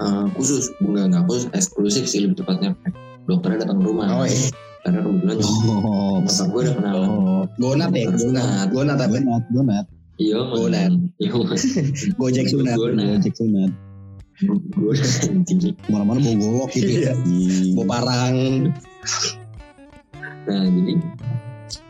eh, 0.00 0.26
khusus. 0.34 0.74
Enggak 0.82 1.12
enggak 1.12 1.24
khusus 1.30 1.44
eksklusif 1.54 2.04
sih 2.08 2.26
lebih 2.26 2.42
tepatnya. 2.42 2.74
Dokternya 3.30 3.68
datang 3.68 3.78
ke 3.78 3.84
rumah. 3.86 4.06
Oh 4.10 4.26
iya. 4.26 4.50
Karena 4.80 5.00
kebetulan 5.04 5.36
Oh, 5.44 6.16
nyokap 6.24 6.46
gue 6.48 6.60
udah 6.64 6.74
kenalan 6.80 7.08
oh, 7.12 7.42
gonat 7.60 7.90
ya? 7.92 8.08
Gonat. 8.16 8.66
Gonat 8.72 8.96
apa? 8.96 9.12
Donat, 9.20 9.44
donat, 9.52 9.86
iya 10.16 10.38
Gonat. 10.40 10.90
iya 11.20 11.28
gojek 12.16 12.46
sunat. 12.48 12.76
gonat 12.80 13.20
Gojek 13.20 13.34
sunat. 13.36 13.70
gue 14.48 14.94
anjing 15.28 15.76
Mana-mana 15.92 16.16
bawa 16.24 16.36
golok 16.40 16.70
gitu. 16.72 16.88
Iya. 17.04 17.12
Anjing. 17.12 17.76
Bawa 17.76 17.86
parang. 17.92 18.34
Nah 20.50 20.66
jadi 20.66 20.94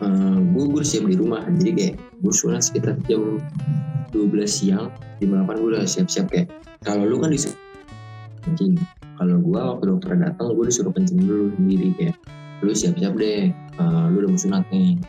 eh, 0.05 0.39
gue 0.53 0.65
gue 0.69 0.83
siap 0.85 1.09
di 1.09 1.17
rumah 1.17 1.41
jadi 1.57 1.71
kayak 1.73 1.95
gue 2.21 2.33
sunat 2.37 2.61
sekitar 2.61 3.01
jam 3.09 3.41
12 4.13 4.29
siang 4.45 4.93
jam 5.17 5.29
8 5.33 5.49
gue 5.57 5.69
udah 5.73 5.89
siap-siap 5.89 6.29
kayak 6.29 6.53
kalau 6.85 7.09
lu 7.09 7.17
kan 7.17 7.33
disuruh 7.33 7.57
kencing 8.45 8.77
kalau 9.17 9.41
gue 9.41 9.57
waktu 9.57 9.85
dokter 9.89 10.13
datang 10.21 10.53
gue 10.53 10.65
disuruh 10.69 10.93
kencing 10.93 11.25
dulu 11.25 11.49
sendiri 11.57 11.89
kayak 11.97 12.17
lu 12.61 12.77
siap-siap 12.77 13.17
deh 13.17 13.49
eh, 13.49 14.05
lu 14.13 14.17
udah 14.21 14.29
mau 14.29 14.41
sunat 14.41 14.65
nih 14.69 15.01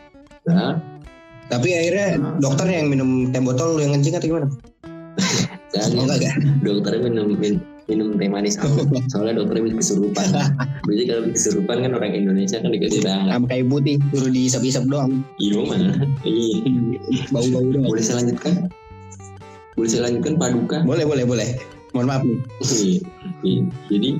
udah 0.48 0.80
Tapi 1.52 1.68
akhirnya 1.68 2.16
dokternya 2.40 2.80
yang 2.80 2.88
minum 2.88 3.28
teh 3.28 3.42
botol 3.44 3.76
lu 3.76 3.84
yang 3.84 3.92
kencing 4.00 4.16
atau 4.16 4.28
gimana? 4.32 4.48
Oh 5.72 6.04
enggak 6.04 6.20
enggak. 6.20 6.34
dokternya 6.64 7.00
minum 7.12 7.26
min- 7.36 7.64
minum 7.90 8.14
teh 8.14 8.30
manis 8.30 8.54
awal. 8.62 8.86
soalnya 9.10 9.42
dokternya 9.42 9.74
bisa 9.74 9.78
kesurupan 9.94 10.26
biasanya 10.86 11.06
kalau 11.10 11.22
kesurupan 11.34 11.76
kan 11.82 11.90
orang 11.98 12.12
Indonesia 12.14 12.56
kan 12.62 12.70
dikasih 12.70 13.00
teh 13.02 13.12
hangat 13.12 13.34
Sama 13.38 13.46
kayu 13.50 13.64
putih, 13.66 13.96
suruh 14.14 14.30
diisap-isap 14.30 14.84
doang. 14.86 15.12
iya 15.38 15.58
mana 15.62 15.94
iya 16.22 16.56
Bau-bau 17.34 17.66
doang. 17.66 17.86
boleh 17.88 18.02
saya 18.02 18.22
lanjutkan 18.22 18.70
boleh 19.72 19.88
saya 19.88 20.02
lanjutkan 20.06 20.34
paduka 20.36 20.78
Boleh, 20.84 21.04
boleh, 21.08 21.24
boleh. 21.24 21.48
Mohon 21.92 22.06
maaf 22.08 22.22
nih. 22.24 22.38
Iya. 22.64 23.00
Iya. 23.44 23.62
Jadi 23.92 24.10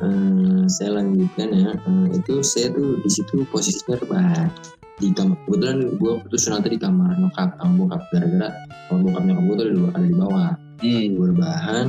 eh, 0.00 0.62
saya 0.68 0.90
lanjutkan 1.00 1.48
ya. 1.52 1.70
Eh, 1.76 2.06
itu 2.16 2.34
saya 2.40 2.72
tuh 2.72 3.00
di 3.04 3.10
situ 3.12 3.44
posisinya 3.48 4.00
rebahan 4.00 4.48
di 4.96 5.12
kamar. 5.12 5.36
Kebetulan 5.44 5.78
gue 5.96 6.12
itu 6.24 6.36
sunatnya 6.40 6.70
di 6.72 6.80
kamar 6.80 7.20
nyokap 7.20 7.56
sama 7.56 7.72
bokap 7.76 8.02
gara-gara 8.12 8.48
kalau 8.88 9.00
bokap 9.04 9.22
nyokap 9.28 9.44
gue 9.44 9.54
tuh 9.56 9.64
ada 9.92 10.04
di, 10.08 10.14
bawah. 10.16 10.50
Gue 10.80 11.26
rebahan. 11.36 11.84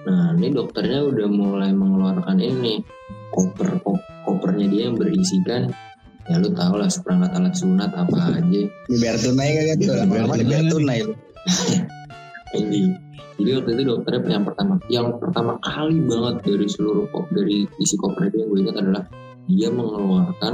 Nah 0.00 0.32
ini 0.36 0.48
dokternya 0.52 1.04
udah 1.04 1.28
mulai 1.28 1.70
mengeluarkan 1.76 2.40
ini 2.40 2.80
koper 3.30 3.78
kop- 3.84 4.08
kopernya 4.24 4.66
dia 4.66 4.82
yang 4.90 4.96
berisikan 4.96 5.70
ya 6.30 6.38
lu 6.38 6.50
tau 6.54 6.78
lah 6.78 6.86
seperangkat 6.86 7.30
alat 7.34 7.54
sunat 7.58 7.90
apa 7.92 8.38
aja. 8.38 8.62
Biar 8.86 9.16
tunai 9.18 9.50
kagak 9.50 9.76
tuh. 9.82 9.86
Biar 9.90 9.98
Lama-lama 10.06 10.34
biar 10.46 10.64
tunai. 10.70 10.98
ini. 12.60 12.94
Jadi 13.40 13.50
waktu 13.56 13.70
itu 13.72 13.82
dokternya 13.88 14.36
yang 14.36 14.44
pertama 14.44 14.74
yang 14.92 15.06
pertama 15.16 15.52
kali 15.64 15.96
banget 16.04 16.34
dari 16.44 16.66
seluruh 16.68 17.08
kop 17.08 17.24
dari 17.32 17.64
isi 17.80 17.96
koper 17.96 18.28
itu 18.28 18.44
yang 18.44 18.48
gue 18.52 18.60
ingat 18.68 18.76
adalah 18.84 19.04
dia 19.48 19.68
mengeluarkan 19.72 20.52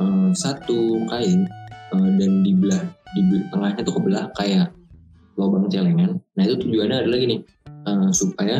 eh, 0.00 0.28
satu 0.32 1.04
kain 1.12 1.44
eh, 1.92 2.10
dan 2.16 2.30
di 2.40 2.52
belah 2.56 2.80
di 3.12 3.20
tengahnya 3.52 3.84
tuh 3.84 3.94
kebelah 4.00 4.24
kayak 4.40 4.72
lubang 5.36 5.68
celengan. 5.68 6.16
Nah 6.34 6.42
itu 6.48 6.56
tujuannya 6.64 7.04
adalah 7.04 7.18
gini 7.20 7.36
eh, 7.84 8.10
supaya 8.10 8.56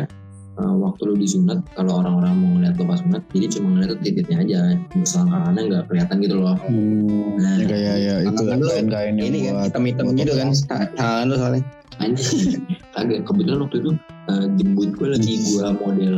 eh, 0.55 0.75
waktu 0.79 1.01
lu 1.03 1.15
disunat 1.15 1.59
kalau 1.73 1.99
orang-orang 1.99 2.33
mau 2.37 2.49
ngeliat 2.55 2.75
lo 2.75 2.85
pas 2.85 2.99
sunat 2.99 3.21
jadi 3.31 3.45
cuma 3.51 3.67
ngeliat 3.75 3.89
tuh 3.91 3.99
titiknya 4.01 4.37
aja 4.39 4.59
selangkangannya 5.03 5.61
nggak 5.67 5.83
kelihatan 5.89 6.17
gitu 6.23 6.35
loh 6.39 6.55
Hmm, 6.55 7.35
Nah, 7.35 7.59
ya 7.59 7.65
kayak 7.67 7.95
ya 7.99 8.15
itu 8.23 8.41
kain-kain 8.47 9.13
yang 9.19 9.27
Ini 9.27 9.37
kan 9.51 9.55
hitam-hitam 9.67 10.05
gitu 10.15 10.33
kan. 10.33 10.47
Tangan 10.95 11.25
lu 11.27 11.35
soalnya. 11.35 11.61
Anjing, 11.99 12.63
kagak 12.95 13.21
kebetulan 13.23 13.59
waktu 13.63 13.77
itu 13.83 13.91
eh, 14.31 14.45
jembut 14.55 14.89
gue 14.95 15.07
lagi 15.11 15.33
gue 15.37 15.65
model. 15.75 16.15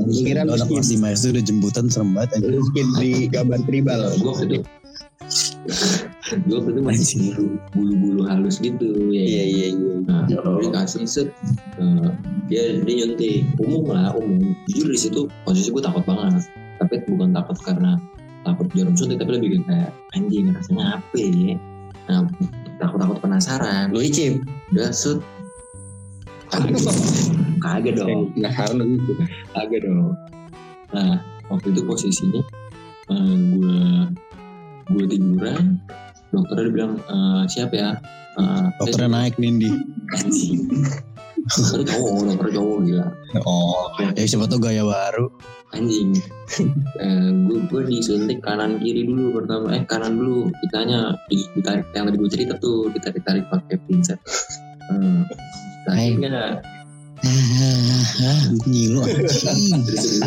Pikiran 0.00 0.44
Udah 0.52 0.56
anak 0.60 0.68
kelas 0.68 0.88
5 0.90 1.16
SD 1.16 1.24
udah 1.32 1.44
jembutan 1.44 1.84
serem 1.88 2.12
banget 2.12 2.40
aja. 2.40 2.48
Miskin 2.52 2.88
di 3.00 3.10
gambar 3.28 3.60
tribal. 3.64 4.00
gue 4.12 4.24
waktu 4.26 4.44
itu 4.48 4.58
gue 6.24 6.56
waktu 6.56 6.70
itu 6.72 6.82
masih 6.82 7.04
bulu 7.20 7.46
bulu-bulu 7.76 8.22
halus 8.24 8.56
gitu 8.56 9.12
ya. 9.12 9.20
Iya, 9.20 9.44
iya, 9.44 9.66
iya. 9.76 9.94
Nah, 10.08 10.24
gue 10.24 10.64
dikasih 10.64 11.04
set 11.04 11.28
eh, 11.76 12.08
dia 12.48 12.80
dia 12.80 12.94
nyuntik 13.04 13.44
umum 13.60 13.92
lah 13.92 14.16
umum. 14.16 14.56
Jujur 14.72 14.88
di 14.88 15.00
situ 15.00 15.20
posisi 15.44 15.68
gue 15.68 15.84
takut 15.84 16.04
banget. 16.08 16.48
Tapi 16.80 17.04
bukan 17.08 17.36
takut 17.36 17.60
karena 17.60 18.00
takut 18.44 18.66
jarum 18.72 18.96
suntik 18.96 19.20
tapi 19.20 19.36
lebih 19.36 19.64
kayak 19.68 19.92
anjing 20.16 20.48
rasanya 20.48 20.96
apa 21.00 21.16
ya. 21.20 21.56
Nah, 22.08 22.28
takut-takut 22.80 23.18
penasaran. 23.20 23.92
Lu 23.92 24.00
icip. 24.00 24.40
Udah 24.72 24.92
set 24.92 25.20
kagak 26.54 26.78
kagak 27.58 27.94
dong 27.98 28.30
Nggak 28.38 28.52
harus 28.54 28.86
gitu. 28.86 29.12
Agak 29.56 29.80
dong. 29.84 30.14
Nah, 30.94 31.18
waktu 31.50 31.74
itu 31.74 31.80
posisinya 31.84 32.40
eh, 33.10 33.34
gue 33.58 33.82
gue 34.84 35.04
tiduran, 35.08 35.80
dokternya 36.34 36.70
bilang 36.70 36.92
"Eh, 37.00 37.42
siapa 37.46 37.74
ya? 37.74 37.90
Eh, 38.34 38.66
Dokternya 38.76 39.08
naik 39.08 39.38
Nindi. 39.38 39.70
anjing. 40.12 40.66
Dokter 41.44 41.80
cowok, 41.86 42.12
dokter 42.26 42.48
cowok 42.52 42.78
gila. 42.82 43.06
Oh, 43.44 43.86
ya 44.16 44.24
siapa 44.24 44.46
tuh 44.46 44.58
gaya 44.58 44.82
baru. 44.82 45.30
Anjing. 45.70 46.14
Eh, 46.98 47.28
gue 47.44 47.58
gue 47.66 47.82
disuntik 47.84 48.38
kanan 48.40 48.78
kiri 48.78 49.04
dulu 49.04 49.38
pertama. 49.38 49.74
Eh 49.74 49.82
kanan 49.84 50.14
dulu. 50.14 50.46
Kitanya 50.60 51.14
di- 51.26 51.50
ditarik 51.52 51.86
yang 51.92 52.06
tadi 52.06 52.16
gue 52.16 52.30
cerita 52.30 52.54
tuh 52.56 52.90
ditarik 52.90 53.22
tarik 53.22 53.44
pakai 53.46 53.76
pinset. 53.86 54.18
Anjing. 55.84 56.18
terus 59.04 59.40
habis 59.44 60.02
itu 60.04 60.20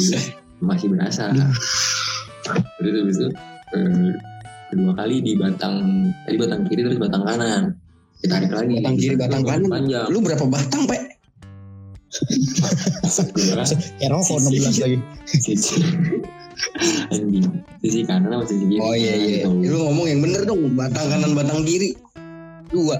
udah 0.00 0.22
masih 0.60 0.86
berasa 0.86 1.24
terus 2.78 2.94
habis 2.94 3.16
itu 3.18 3.28
eh, 3.74 4.10
kedua 4.70 4.92
kali 4.94 5.20
di 5.20 5.32
batang 5.36 5.74
tadi 6.24 6.36
batang 6.38 6.60
kiri 6.70 6.80
terus 6.86 6.98
batang 7.02 7.22
kanan 7.26 7.62
ditarik 8.20 8.52
lagi 8.52 8.74
Batang 8.80 8.96
kiri, 9.00 9.16
batang 9.16 9.42
kanan. 9.48 9.68
panjang 9.72 10.06
Lu 10.12 10.18
berapa 10.20 10.44
batang, 10.44 10.82
Pak? 10.84 11.00
Ya 14.02 14.10
rokok 14.10 14.38
16 14.50 14.82
lagi. 14.82 14.98
sisi 15.30 15.78
anjing 17.08 17.46
sisi 17.80 18.00
kanan 18.04 18.28
sama 18.34 18.44
sisi 18.44 18.64
kiri 18.68 18.80
Oh 18.82 18.94
iya 18.94 19.14
iya. 19.16 19.36
Gitu. 19.46 19.70
Lu 19.72 19.78
ngomong 19.88 20.06
yang 20.10 20.20
bener 20.20 20.42
dong, 20.44 20.74
batang 20.76 21.06
kanan 21.08 21.32
batang 21.32 21.64
kiri. 21.64 21.96
Dua. 22.70 22.98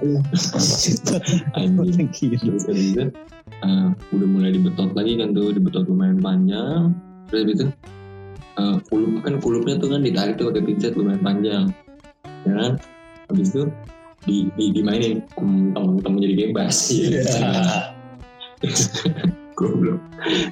anjing 1.59 2.11
itu 2.11 3.03
eh, 3.61 3.87
udah 4.15 4.29
mulai 4.29 4.51
dibetot 4.57 4.91
lagi 4.97 5.21
kan 5.21 5.37
tuh 5.37 5.53
dibetot 5.53 5.85
lumayan 5.87 6.19
panjang 6.19 6.97
terus 7.31 7.47
itu 7.47 7.65
eh, 8.61 8.77
kulup 8.93 9.25
kan 9.25 9.35
kulupnya 9.41 9.75
tuh 9.81 9.89
kan 9.97 10.05
ditarik 10.05 10.37
tuh 10.37 10.53
pakai 10.53 10.63
pincet 10.69 10.93
lumayan 10.93 11.25
panjang. 11.25 11.65
Ya 12.45 12.53
kan? 12.53 12.73
Habis 13.33 13.57
itu 13.57 13.63
di, 14.29 14.37
di 14.61 14.65
dimainin. 14.77 15.25
Temen-temen 15.33 16.21
jadi 16.21 16.35
bebas. 16.53 16.77
Ya 18.61 19.41
goblok. 19.61 20.01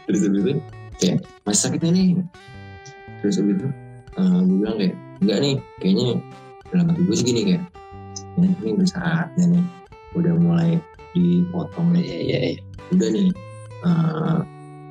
Terus 0.05 0.21
habis 0.29 0.41
itu 0.45 0.53
kayak 1.01 1.17
masih 1.49 1.61
sakitnya 1.65 1.91
nih? 1.97 2.09
Terus 3.25 3.41
habis 3.41 3.57
itu 3.57 3.69
eh, 4.21 4.39
gue 4.45 4.57
bilang 4.61 4.77
kayak 4.77 4.95
enggak 5.25 5.39
nih 5.41 5.55
kayaknya 5.81 6.07
dalam 6.69 6.87
hati 6.93 7.01
gue 7.09 7.17
sih 7.17 7.27
gini 7.27 7.41
kayak. 7.49 7.65
Ya, 8.39 8.47
ini 8.63 8.71
udah 8.77 8.89
saatnya 8.93 9.45
nih 9.57 9.65
udah 10.13 10.33
mulai 10.37 10.71
dipotong 11.17 11.89
nih. 11.97 12.05
Iya 12.05 12.19
iya 12.21 12.39
iya. 12.53 12.61
udah 12.93 13.09
nih 13.09 13.29
eh, 13.89 14.37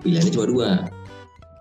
pilihannya 0.01 0.31
cuma 0.33 0.47
dua. 0.49 0.71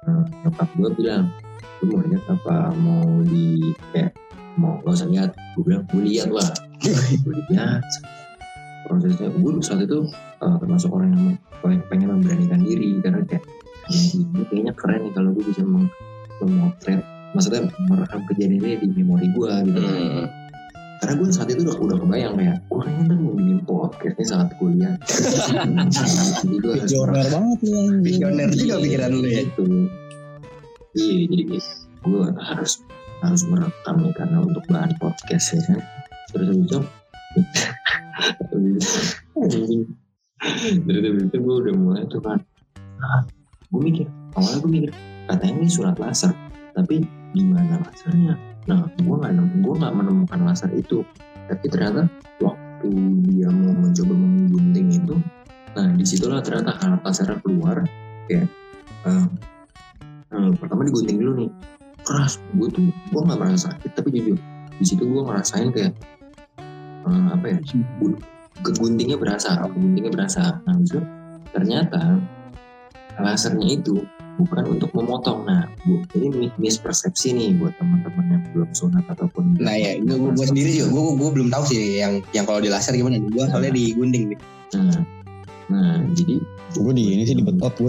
Uh, 0.06 0.22
nyokap 0.46 0.70
gue 0.78 0.90
bilang 1.02 1.34
lu 1.78 1.92
mau 1.92 2.00
lihat 2.02 2.24
apa 2.26 2.56
mau 2.74 3.04
di 3.22 3.60
kayak 3.90 4.12
mau 4.56 4.80
gak 4.80 4.94
usah 4.94 5.08
lihat 5.08 5.30
gue 5.54 5.62
bilang 5.62 5.84
gue 5.86 6.02
lihat 6.02 6.28
lah 6.30 6.48
gue 7.24 7.34
lihat 7.48 7.84
prosesnya 8.84 9.28
gue 9.28 9.50
saat 9.60 9.82
itu 9.82 9.98
eh, 10.40 10.56
termasuk 10.56 10.88
orang 10.90 11.10
yang 11.10 11.24
pengen, 11.60 11.80
pengen 11.86 12.08
memberanikan 12.12 12.60
diri 12.60 12.96
karena 13.00 13.20
kayak 13.24 13.44
"Anjing, 13.86 14.26
ini 14.26 14.42
kayaknya 14.46 14.72
keren 14.74 15.00
nih 15.00 15.12
kalau 15.12 15.30
gue 15.30 15.44
bisa 15.44 15.62
meng- 15.62 15.92
memotret 16.38 17.02
maksudnya 17.32 17.68
merekam 17.84 18.20
kejadian 18.26 18.58
ini 18.58 18.70
di 18.80 18.88
memori 18.96 19.28
gue 19.28 19.50
gitu 19.66 19.80
Hmm. 19.82 20.24
karena 20.96 21.12
gue 21.12 21.26
saat 21.28 21.48
itu 21.50 21.60
udah 21.60 21.76
udah 21.76 21.96
kebayang 22.00 22.34
kayak 22.34 22.56
gue 22.64 22.80
kayaknya 22.80 23.02
ntar 23.04 23.18
mau 23.20 23.32
bikin 23.34 23.58
podcast 23.62 24.14
nih 24.16 24.26
saat 24.26 24.48
kuliah 24.56 24.94
jadi 26.40 26.56
gue 26.56 26.74
Visioner 26.78 27.26
banget 27.28 27.58
anjing. 27.60 28.00
Visioner 28.00 28.48
juga 28.50 28.74
pikiran 28.80 29.10
lu 29.12 29.20
ya. 29.22 29.42
gitu 29.44 29.66
iya 30.96 31.28
jadi 31.28 31.44
gue 32.06 32.24
harus 32.40 32.82
harus 33.24 33.42
merekam 33.48 33.96
nih 34.00 34.14
karena 34.16 34.38
untuk 34.44 34.64
bahan 34.68 34.92
podcast 35.00 35.56
ya 35.56 35.60
kan. 35.68 35.80
Terus 36.32 36.48
itu 36.56 36.78
terus 40.84 41.16
itu 41.20 41.36
gue 41.36 41.56
udah 41.68 41.74
mulai 41.76 42.02
tuh 42.08 42.20
kan. 42.20 42.40
Gue 43.68 43.80
mikir 43.82 44.06
awalnya 44.36 44.58
gue 44.64 44.70
mikir 44.72 44.90
katanya 45.26 45.54
ini 45.60 45.68
surat 45.68 45.96
laser 46.00 46.32
tapi 46.72 47.04
di 47.32 47.42
mana 47.44 47.80
lasernya? 47.84 48.34
Nah 48.68 48.88
gue 48.96 49.16
nggak 49.16 49.32
gue 49.60 49.74
nggak 49.76 49.94
menemukan 49.94 50.40
laser 50.48 50.70
itu. 50.72 51.04
Tapi 51.46 51.64
ternyata 51.70 52.10
waktu 52.42 52.88
dia 53.30 53.48
mau 53.52 53.72
mencoba 53.72 54.14
menggunting 54.14 54.88
itu 54.92 55.16
nah 55.76 55.92
di 55.92 56.08
situlah 56.08 56.40
ternyata 56.40 56.72
alat 56.80 57.04
lasernya 57.04 57.36
keluar 57.44 57.84
kayak 58.32 58.48
eh, 59.04 59.26
eh, 60.36 60.50
pertama 60.60 60.84
digunting 60.84 61.16
dulu 61.18 61.32
nih. 61.40 61.50
Keras. 62.04 62.38
Gue 62.54 62.68
tuh 62.70 62.86
gue 62.86 63.20
nggak 63.24 63.38
merasa 63.40 63.72
sakit 63.72 63.90
tapi 63.96 64.08
jujur 64.14 64.38
di 64.76 64.84
situ 64.84 65.02
gue 65.02 65.22
ngerasain 65.24 65.72
kayak 65.72 65.92
eh, 67.08 67.26
apa 67.32 67.44
ya 67.48 67.58
bulu 67.98 68.16
keguntingnya 68.62 69.16
berasa 69.16 69.56
keguntingnya 69.64 70.12
berasa. 70.12 70.60
Nah 70.64 70.76
itu 70.78 71.00
ternyata 71.50 72.20
lasernya 73.16 73.80
itu 73.80 74.04
bukan 74.36 74.76
untuk 74.76 74.92
memotong. 74.92 75.48
Nah 75.48 75.64
bu 75.88 76.04
ini 76.20 76.28
mi- 76.28 76.56
mispersepsi 76.60 77.32
nih 77.32 77.56
buat 77.56 77.72
teman-teman 77.80 78.24
yang 78.28 78.42
belum 78.52 78.70
sunat 78.76 79.04
ataupun 79.08 79.56
Nah 79.56 79.72
ya, 79.72 79.96
gue, 79.96 80.12
gue, 80.12 80.44
sendiri 80.44 80.70
juga, 80.76 80.92
gue, 80.92 81.02
gue 81.16 81.30
belum 81.40 81.48
tahu 81.48 81.64
sih 81.72 82.00
yang 82.04 82.20
yang 82.36 82.44
kalau 82.44 82.60
di 82.60 82.68
laser 82.68 82.92
gimana. 82.92 83.16
Gue 83.18 83.44
soalnya 83.48 83.72
di 83.72 83.96
gunting 83.96 84.36
nih. 84.36 84.38
nah, 84.76 85.00
nah 85.72 85.96
jadi 86.12 86.36
Gue 86.76 86.92
di 86.92 87.04
ini 87.16 87.24
sih 87.24 87.32
di 87.40 87.44
betot 87.44 87.72
gue. 87.80 87.88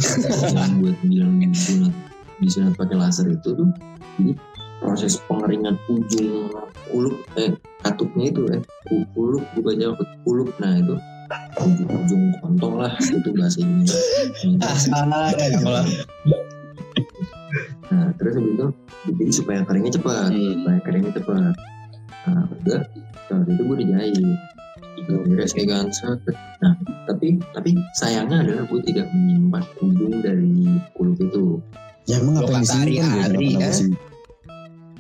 yang 0.55 0.79
buat 0.81 0.95
bilang 1.03 1.43
disunat 1.43 1.91
disunat 2.39 2.73
pakai 2.77 2.95
laser 2.97 3.27
itu 3.27 3.49
tuh 3.53 3.69
jadi 4.17 4.33
proses 4.77 5.17
pengeringan 5.25 5.75
ujung 5.89 6.53
kulup 6.88 7.17
eh 7.35 7.51
katupnya 7.81 8.29
itu 8.29 8.41
eh 8.53 8.61
ku- 8.85 9.07
kulup 9.13 9.43
bukan 9.57 9.75
jauh 9.81 9.97
kulup 10.21 10.49
nah 10.61 10.77
itu 10.77 10.95
ujung, 11.59 11.89
ujung 11.91 12.23
kontong 12.39 12.73
lah 12.79 12.93
itu 13.01 13.29
bahasa 13.35 13.59
ini 13.59 13.85
nah 17.88 18.11
terus 18.19 18.33
habis 18.35 18.51
itu 18.53 18.67
jadi 19.07 19.31
supaya 19.31 19.59
keringnya 19.63 19.91
cepat 19.95 20.29
Hmm. 20.35 20.53
supaya 20.59 20.79
keringnya 20.83 21.11
cepat. 21.15 21.53
Nah 22.27 22.43
udah 22.51 22.81
saat 23.31 23.47
itu 23.47 23.61
gue 23.63 23.77
dijahit. 23.79 24.19
Beres 25.07 25.55
kayak 25.55 25.69
kan 25.71 25.88
nah 26.59 26.73
tapi 27.07 27.39
tapi 27.55 27.69
sayangnya 27.95 28.43
adalah 28.43 28.67
gue 28.67 28.81
tidak 28.91 29.07
menyimpan 29.13 29.63
ujung 29.79 30.19
dari 30.19 30.67
kulup 30.97 31.15
itu 31.21 31.61
Ya 32.08 32.24
emang 32.24 32.39
Lo 32.39 32.47
apa 32.47 32.51
yang 32.53 32.64
kata 32.64 32.74
disimpan 32.80 32.88
gue 32.88 33.03
hari-hari, 33.03 33.47
kenapa 33.47 33.62
kan? 33.62 33.74
sih? 33.76 33.88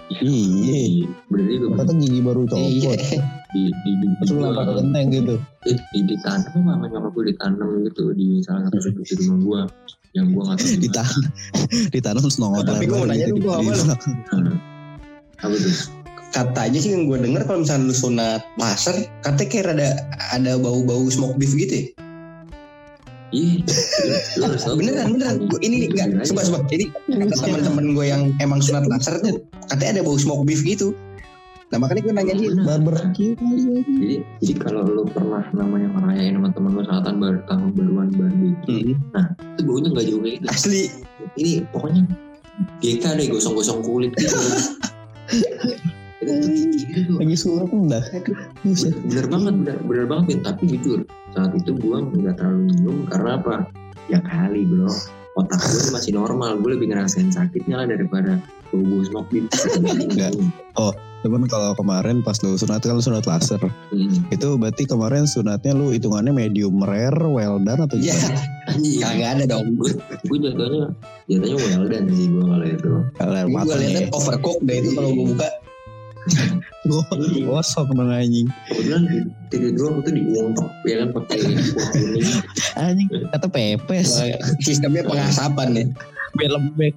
Iya. 0.07 0.79
berarti 1.27 1.53
gue 1.59 1.69
Kata 1.75 1.91
gigi 1.95 2.19
baru 2.21 2.41
Iya. 2.47 2.95
copot. 2.95 2.99
di 3.47 3.63
Terus 3.71 4.29
lu 4.29 4.39
lempar 4.43 4.63
ke 4.67 4.73
genteng 4.75 5.05
gitu. 5.09 5.35
eh, 5.65 5.77
di 5.89 5.99
ditanam 6.03 6.51
sama 6.51 6.83
nyokap 6.83 7.11
gue 7.11 7.23
ditanam 7.31 7.69
gitu 7.87 8.03
di 8.11 8.27
salah 8.43 8.67
satu 8.67 8.77
sudut 8.83 9.03
di 9.03 9.13
rumah 9.23 9.37
gue 9.39 9.61
yang 10.13 10.27
gue 10.31 10.43
nggak 10.43 10.57
tahu. 10.59 10.67
Ditanam, 10.77 11.21
ditanam 11.95 12.19
terus 12.21 12.37
nongol 12.37 12.61
Tapi 12.61 12.85
gua 12.85 12.97
mau 12.97 13.07
nanya 13.07 13.25
gitu 13.25 13.39
di 13.39 13.47
apa? 13.47 13.71
apa 15.47 15.53
tuh 15.53 15.75
katanya 16.27 16.79
sih 16.83 16.91
yang 16.91 17.07
gue 17.07 17.17
denger 17.23 17.41
kalau 17.47 17.63
misalnya 17.63 17.87
lu 17.87 17.95
sunat 17.95 18.41
laser, 18.59 18.95
katanya 19.23 19.47
kayak 19.47 19.65
ada 19.73 19.87
ada 20.35 20.51
bau-bau 20.59 21.07
smoke 21.07 21.39
beef 21.39 21.55
gitu 21.55 21.71
ya. 21.71 21.83
Ih, 23.35 23.59
harus 24.39 24.63
tahu. 24.63 24.79
Beneran 24.79 25.19
beneran. 25.19 25.35
Gua, 25.51 25.59
ini 25.59 25.83
nih 25.83 25.89
enggak, 25.91 26.31
coba 26.31 26.41
coba. 26.47 26.59
Ini 26.71 26.85
kata 26.95 27.35
teman-teman 27.43 27.85
gue 27.91 28.05
yang 28.07 28.23
emang 28.39 28.63
sunat 28.63 28.87
laser 28.87 29.19
tuh 29.19 29.43
katanya 29.67 29.99
ada 29.99 30.01
bau 30.07 30.15
smoke 30.15 30.47
beef 30.47 30.63
gitu. 30.63 30.95
Nah 31.67 31.83
makanya 31.83 32.01
gue 32.07 32.13
nanya 32.15 32.33
dia. 32.39 32.49
Bener. 32.55 32.63
Barbecue 32.63 33.35
kali 33.35 33.59
ya. 33.59 33.79
Jadi, 33.83 34.15
jadi 34.39 34.53
kalau 34.63 34.87
lu 34.87 35.03
pernah 35.11 35.43
namanya 35.51 35.91
ngerayain 35.99 36.39
sama 36.39 36.49
temen 36.55 36.71
lu 36.71 36.83
saatan 36.87 37.15
baru 37.19 37.39
tahun 37.51 37.69
baruan 37.75 38.09
barbecue, 38.15 38.95
Hmm. 38.95 39.27
itu 39.35 39.61
baunya 39.67 39.87
nggak 39.91 40.05
jauh 40.07 40.21
kayak 40.23 40.35
gitu. 40.39 40.45
Asli. 40.47 40.81
Ini 41.35 41.51
pokoknya 41.75 42.03
GK 42.79 43.03
deh 43.19 43.27
gosong-gosong 43.27 43.83
kulit 43.83 44.15
gitu. 44.15 44.39
itu 46.23 46.33
tuh 46.39 46.49
gitu. 46.87 47.13
Lagi 47.19 47.35
surat 47.37 47.67
udah. 47.69 48.03
Buset. 48.63 48.95
bener 49.05 49.25
banget 49.27 49.53
bener, 49.63 49.77
bener 49.83 50.05
banget 50.07 50.39
tapi 50.43 50.63
jujur 50.71 51.03
saat 51.37 51.53
itu 51.53 51.71
gue 51.77 51.97
nggak 52.17 52.35
terlalu 52.35 52.73
minum 52.73 52.97
karena 53.05 53.37
apa 53.37 53.53
ya 54.09 54.17
kali 54.19 54.65
bro 54.65 54.89
otak 55.37 55.61
gue 55.61 55.93
masih 55.93 56.17
normal 56.17 56.57
gue 56.57 56.73
lebih 56.73 56.89
ngerasain 56.89 57.29
sakitnya 57.29 57.77
lah 57.77 57.85
daripada 57.85 58.41
bau 58.73 58.81
bau 58.81 59.05
smoke 59.05 59.29
beef 59.29 59.45
Enggak. 59.77 60.33
Cuman 61.17 61.49
kalau 61.49 61.73
kemarin 61.73 62.21
pas 62.21 62.37
lu 62.39 62.53
sunat 62.53 62.77
kan 62.79 62.93
lu 62.93 63.01
sunat 63.01 63.25
laser. 63.25 63.57
Hmm. 63.89 64.21
Itu 64.29 64.53
berarti 64.53 64.85
kemarin 64.85 65.25
sunatnya 65.25 65.73
lu 65.73 65.89
hitungannya 65.89 66.29
medium 66.29 66.77
rare, 66.79 67.25
well 67.25 67.57
done 67.57 67.81
atau 67.81 67.97
Iya. 67.97 68.13
gimana? 68.13 68.39
Anjing. 68.69 69.01
Kagak 69.01 69.29
ada 69.33 69.43
dong. 69.49 69.65
gue 69.75 69.91
gue 69.97 70.37
jatuhnya 70.39 70.93
jatuhnya 71.25 71.57
well 71.57 71.85
done 71.89 72.07
sih 72.13 72.25
gue 72.29 72.43
kalau 72.45 72.65
itu 72.65 72.91
Gue 73.01 73.27
liatnya 73.33 73.89
ya. 73.97 74.09
overcook 74.13 74.59
deh 74.61 74.75
itu 74.77 74.89
kalau 74.93 75.09
gue 75.09 75.25
buka. 75.33 75.47
Gosok 77.47 77.87
dong 77.91 78.11
anjing. 78.11 78.47
kebetulan 78.71 79.03
di 79.07 79.17
tidur 79.51 79.71
dulu 79.75 79.87
aku 79.91 79.99
tuh 80.07 80.13
diungkep 80.15 80.71
ya 80.87 80.95
kan 81.03 81.09
pakai 81.15 81.37
kuah 81.43 81.89
kuning 81.91 82.27
Anjing 82.77 83.07
kata 83.33 83.47
pepes. 83.51 84.09
Sistemnya 84.63 85.03
pengasapan 85.03 85.67
ya. 85.75 85.85
Biar 86.37 86.51
lembek. 86.55 86.95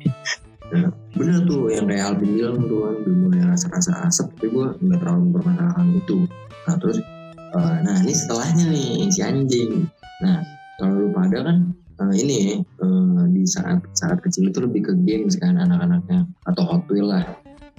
bener 1.19 1.43
tuh 1.51 1.67
yang 1.67 1.91
kayak 1.91 2.15
Alvin 2.15 2.31
bilang 2.39 2.63
tuh 2.71 2.87
kan 2.87 2.97
mulai 3.11 3.43
rasa-rasa 3.43 4.07
asap 4.07 4.31
tapi 4.39 4.55
gue 4.55 4.67
nggak 4.87 4.99
terlalu 5.03 5.21
mempermasalahkan 5.27 5.87
itu 5.99 6.19
nah 6.63 6.75
terus 6.79 6.99
eh, 7.35 7.77
nah 7.83 7.97
ini 8.07 8.15
setelahnya 8.15 8.65
nih 8.71 9.11
si 9.11 9.21
anjing 9.27 9.91
nah 10.23 10.47
kalau 10.79 10.95
lu 10.95 11.09
pada 11.11 11.43
kan 11.43 11.75
eh, 11.75 12.15
ini 12.23 12.63
eh, 12.63 13.23
di 13.35 13.43
saat 13.51 13.83
saat 13.99 14.23
kecil 14.23 14.47
itu 14.55 14.63
lebih 14.63 14.87
ke 14.87 14.93
games 15.03 15.35
kan 15.43 15.59
anak-anaknya 15.59 16.23
atau 16.47 16.63
Hot 16.71 16.87
Wheels 16.87 17.11
lah 17.11 17.27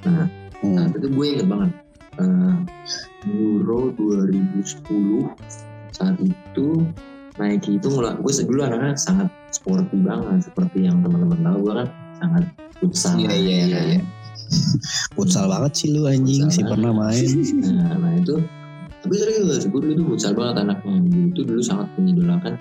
nah 0.03 0.27
Hmm. 0.61 0.75
saat 0.77 0.91
itu 0.97 1.07
gue 1.09 1.25
inget 1.25 1.47
banget 1.49 1.71
eh, 2.21 2.55
Euro 3.29 3.93
2010 3.97 5.33
saat 5.91 6.17
itu 6.21 6.67
Nike 7.39 7.79
itu 7.79 7.87
ngelak 7.87 8.21
gue 8.21 8.31
dulu 8.45 8.61
anaknya 8.61 8.93
sangat 8.99 9.27
sporty 9.49 9.97
banget 10.03 10.45
seperti 10.45 10.85
yang 10.85 11.01
teman-teman 11.01 11.39
tahu 11.41 11.57
gue 11.65 11.73
kan 11.81 11.87
sangat 12.21 12.43
futsal 12.77 13.15
Iya, 13.17 13.33
iya, 13.33 13.57
iya, 13.65 13.81
iya. 13.97 14.01
Futsal 15.15 15.47
banget 15.47 15.71
sih 15.79 15.95
lu 15.95 16.03
anjing 16.05 16.43
Futsal 16.45 16.55
sih 16.59 16.63
pernah 16.67 16.91
main. 16.91 17.29
nah, 17.71 17.95
nah 17.97 18.11
itu 18.19 18.35
tapi 19.01 19.17
serius 19.17 19.65
gue 19.65 19.79
dulu 19.81 19.93
tuh 19.97 20.05
futsal 20.13 20.33
banget 20.37 20.55
anaknya 20.61 20.93
gue 21.09 21.23
itu 21.33 21.41
dulu 21.41 21.61
sangat 21.65 21.87
mengidolakan 21.97 22.53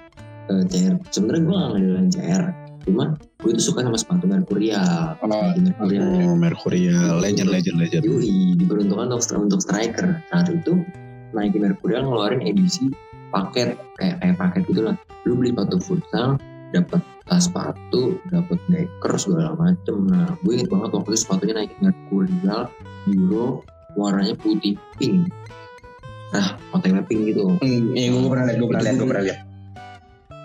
eh, 0.48 0.62
CR 0.72 0.94
sebenarnya 1.12 1.42
gue 1.44 1.52
gak 1.52 1.70
ngidolakan 1.76 2.08
CR 2.08 2.42
cuma 2.90 3.14
gue 3.40 3.52
tuh 3.54 3.64
suka 3.70 3.86
sama 3.86 3.96
sepatu 3.96 4.26
Mercurial 4.26 5.14
Oh, 5.22 5.54
Mercurial 5.54 6.04
Oh, 6.10 6.34
Mercurial, 6.34 7.14
legend, 7.22 7.48
legend, 7.48 7.76
legend. 7.78 8.02
Yui, 8.02 8.58
diperuntukkan 8.58 9.06
untuk 9.14 9.22
untuk 9.38 9.60
striker. 9.62 10.18
Saat 10.28 10.50
itu 10.50 10.82
Nike 11.30 11.62
Mercurial 11.62 12.04
ngeluarin 12.10 12.42
edisi 12.42 12.90
paket 13.30 13.78
kayak 13.96 14.18
kayak 14.18 14.36
paket 14.36 14.62
gitu 14.66 14.80
lah. 14.90 14.96
Lu 15.22 15.38
beli 15.38 15.54
sepatu 15.54 15.76
futsal, 15.78 16.28
dapat 16.74 17.00
tas 17.30 17.46
sepatu, 17.46 18.18
dapat 18.34 18.58
deker 18.66 19.12
segala 19.14 19.54
macem. 19.54 20.10
Nah, 20.10 20.34
gue 20.42 20.52
inget 20.58 20.68
banget 20.68 20.90
waktu 20.90 21.08
itu 21.14 21.18
sepatunya 21.22 21.54
Nike 21.54 21.76
Mercurial 21.78 22.62
Euro 23.06 23.62
warnanya 23.94 24.34
putih 24.34 24.74
pink. 24.98 25.30
Nah, 26.30 26.58
motifnya 26.74 27.02
pink 27.06 27.34
gitu. 27.34 27.58
Hmm, 27.58 27.94
iya 27.94 28.10
gue 28.10 28.30
pernah 28.30 28.44
lihat, 28.50 28.56
gue 28.58 28.68
pernah 28.70 28.82
lihat, 28.82 28.94
gue 28.98 29.08
pernah 29.08 29.24
lihat. 29.26 29.40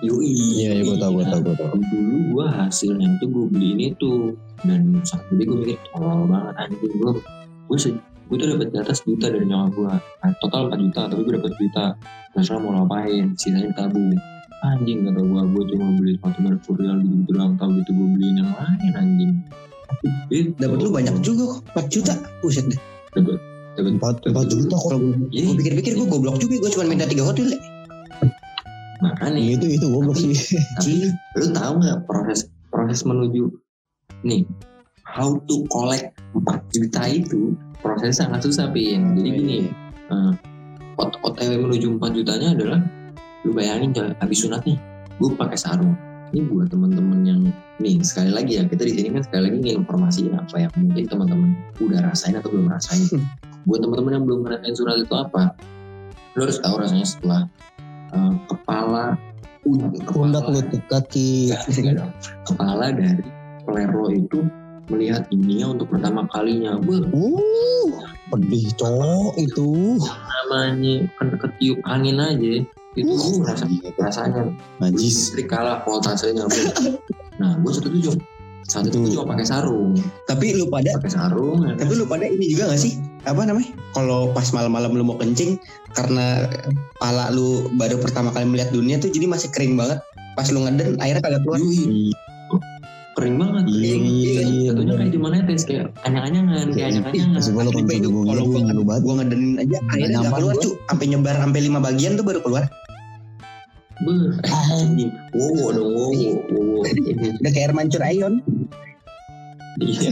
Yui. 0.03 0.35
Iya, 0.59 0.81
iya 0.81 0.81
gue 0.83 0.97
tau, 0.99 1.11
gue 1.15 1.23
tau, 1.23 1.39
gue 1.39 1.55
tau. 1.55 1.71
Dulu 1.71 2.15
gue 2.35 2.45
hasilnya 2.51 3.07
tuh 3.23 3.27
gue 3.31 3.45
beli 3.47 3.67
ini 3.79 3.87
tuh 3.95 4.35
dan 4.67 4.99
saat 5.07 5.23
jadi 5.31 5.43
gue 5.45 5.57
mikir 5.61 5.79
tolol 5.93 6.27
banget 6.27 6.55
anjing 6.67 6.93
gue 6.95 7.11
gue 7.69 7.77
gue 8.25 8.37
tuh 8.41 8.47
dapat 8.57 8.67
di 8.73 8.77
atas 8.81 8.99
juta 9.05 9.29
dari 9.29 9.45
nyokap 9.45 9.71
gue 9.77 9.93
Nah, 9.95 10.31
total 10.41 10.61
4 10.73 10.83
juta 10.83 11.01
tapi 11.11 11.21
gue 11.21 11.33
dapat 11.37 11.53
juta 11.61 11.83
terserah 12.33 12.59
mau 12.59 12.71
ngapain 12.73 13.25
sisanya 13.37 13.69
tabung 13.77 14.09
anjing 14.65 15.05
kata 15.05 15.21
gue 15.21 15.41
gue 15.53 15.63
cuma 15.75 15.87
beli 15.93 16.11
sepatu 16.17 16.39
Mercurial 16.41 16.97
gitu 17.05 17.15
gitu 17.21 17.31
doang 17.37 17.53
tau 17.61 17.69
gitu 17.69 17.91
gue 17.93 18.07
beliin 18.17 18.35
yang 18.41 18.51
lain 18.51 18.93
anjing 18.97 19.33
Itu. 20.29 20.57
Dapat 20.57 20.77
lu 20.81 20.89
banyak 20.91 21.15
juga 21.21 21.43
kok, 21.55 21.59
4 21.77 21.93
juta. 21.93 22.13
Buset 22.41 22.65
deh. 22.67 22.81
dapat 23.15 23.37
dapat 23.77 23.91
Empat, 23.95 24.15
empat 24.27 24.45
juta 24.49 24.75
kok. 24.75 24.91
Iya, 25.29 25.41
Gue 25.49 25.55
pikir-pikir 25.61 25.91
gue 25.93 26.07
goblok 26.09 26.41
juga, 26.41 26.61
gue 26.61 26.71
cuma 26.73 26.85
minta 26.89 27.05
3 27.05 27.21
hotel 27.21 27.53
ya. 28.97 29.03
makanya 29.03 29.39
Itu 29.59 29.65
itu 29.67 29.85
goblok 29.91 30.17
sih. 30.17 30.35
Tapi 30.79 31.11
lu 31.39 31.45
tahu 31.51 31.73
nggak 31.83 31.97
proses 32.07 32.47
proses 32.71 33.03
menuju 33.07 33.47
nih 34.27 34.43
how 35.05 35.37
to 35.47 35.63
collect 35.71 36.11
4 36.35 36.75
juta 36.75 37.01
itu 37.07 37.55
prosesnya 37.79 38.27
sangat 38.27 38.43
susah 38.43 38.67
pin. 38.73 39.15
Jadi 39.15 39.29
gini, 39.31 39.57
eh, 40.11 40.31
ot- 40.99 41.19
OTW 41.23 41.61
menuju 41.61 42.01
4 42.01 42.11
jutanya 42.11 42.51
adalah 42.51 42.79
lu 43.45 43.53
bayangin 43.53 43.93
coy, 43.93 44.09
habis 44.17 44.41
sunat 44.41 44.65
nih, 44.65 44.75
gue 45.21 45.29
pakai 45.37 45.55
sarung. 45.55 45.93
Ini 46.33 46.41
buat 46.51 46.67
teman-teman 46.67 47.21
yang 47.23 47.41
nih 47.79 48.01
sekali 48.01 48.33
lagi 48.33 48.59
ya 48.59 48.65
kita 48.67 48.83
di 48.83 48.91
sini 48.97 49.07
kan 49.13 49.23
sekali 49.23 49.47
lagi 49.47 49.57
nginformasiin 49.61 50.33
apa 50.35 50.55
yang 50.57 50.71
mungkin 50.75 51.05
teman-teman 51.05 51.49
udah 51.79 51.99
rasain 52.11 52.35
atau 52.35 52.49
belum 52.51 52.67
rasain. 52.67 53.05
buat 53.65 53.81
teman-teman 53.81 54.19
yang 54.19 54.23
belum 54.25 54.39
ngerasain 54.45 54.75
sunat 54.75 54.95
itu 55.05 55.13
apa? 55.15 55.53
Lu 56.35 56.43
harus 56.43 56.59
tahu 56.59 56.75
rasanya 56.81 57.07
setelah 57.07 57.41
eh, 58.15 58.31
kepala 58.47 59.19
un- 59.67 59.91
Pundak 60.07 60.47
lutut 60.47 60.83
kaki. 60.87 61.51
Kepala 62.47 62.95
dari 62.95 63.27
pelero 63.67 64.07
itu 64.13 64.47
melihat 64.87 65.25
dunia 65.33 65.73
untuk 65.73 65.89
pertama 65.89 66.29
kalinya. 66.29 66.77
Uh, 66.85 67.89
pedih 68.29 68.69
cowok 68.77 69.33
itu. 69.41 69.97
namanya 70.45 71.09
kan 71.17 71.27
ketiup 71.41 71.81
angin 71.89 72.21
aja. 72.21 72.61
Itu 72.95 73.11
uh, 73.11 73.43
rasa, 73.43 73.67
rasanya 73.99 74.55
Najis. 74.79 75.33
listrik 75.35 75.51
kalah 75.51 75.83
voltasenya. 75.83 76.47
Nah, 77.41 77.59
gue 77.59 77.73
setuju. 77.73 78.15
Saat 78.65 78.85
itu 78.85 78.97
gue 78.97 79.13
cuma 79.13 79.31
pakai 79.31 79.45
sarung 79.45 79.93
Tapi 80.25 80.53
lu 80.53 80.65
pada 80.65 80.97
pakai 80.97 81.11
sarung 81.11 81.61
ya 81.61 81.71
kan? 81.71 81.85
tapi 81.85 81.93
lu 81.93 82.05
pada 82.05 82.25
ini 82.25 82.45
juga 82.49 82.69
gak 82.69 82.81
sih? 82.81 82.97
Apa 83.23 83.41
namanya? 83.41 83.69
Kalau 83.91 84.29
pas 84.31 84.49
malam-malam 84.51 84.91
lu 84.91 85.03
mau 85.03 85.15
kencing 85.15 85.57
karena 85.91 86.49
pala 86.95 87.29
lu 87.29 87.47
baru 87.73 87.97
pertama 87.97 88.29
kali 88.29 88.45
melihat 88.45 88.69
dunia 88.69 88.97
tuh 88.97 89.07
jadi 89.07 89.25
masih 89.25 89.49
kering 89.49 89.73
banget. 89.73 90.01
Pas 90.33 90.49
lu 90.49 90.61
ngeden 90.61 90.97
airnya 90.99 91.21
kagak 91.21 91.41
keluar. 91.41 91.57
Yui, 91.57 92.09
kering 93.15 93.37
banget 93.37 93.63
Iya, 93.65 93.93
iya, 93.95 93.95
iya, 93.95 94.69
Tentunya 94.69 94.73
bener. 94.75 94.95
kayak 94.99 95.11
di 95.11 95.19
mana 95.19 95.35
tes 95.41 95.63
kayak 95.63 95.85
anyang-anyangan 96.03 96.65
kayak 96.69 96.87
anyang-anyangan 96.91 97.37
Masih 97.37 97.51
kalau 97.51 97.71
gua- 97.71 97.85
banget. 98.83 99.01
Gua 99.01 99.13
ngedenin 99.15 99.51
aja 99.57 99.77
airnya 99.89 100.09
nyaman 100.11 100.25
gak 100.25 100.33
keluar 100.35 100.55
cu. 100.59 100.69
Sampai 100.85 101.05
nyebar 101.07 101.35
sampai 101.39 101.59
lima 101.61 101.79
bagian 101.79 102.11
tuh 102.13 102.25
baru 102.25 102.39
keluar. 102.41 102.63
Beuh, 103.95 104.35
anjing 104.43 105.07
wow 105.39 105.71
dong 105.71 105.87
wow 105.87 106.11
wow 106.11 106.64
Udah 106.85 107.51
kayak 107.51 107.65
air 107.65 107.73
mancur 107.73 108.01
ayon. 108.01 108.33
iya. 109.77 110.11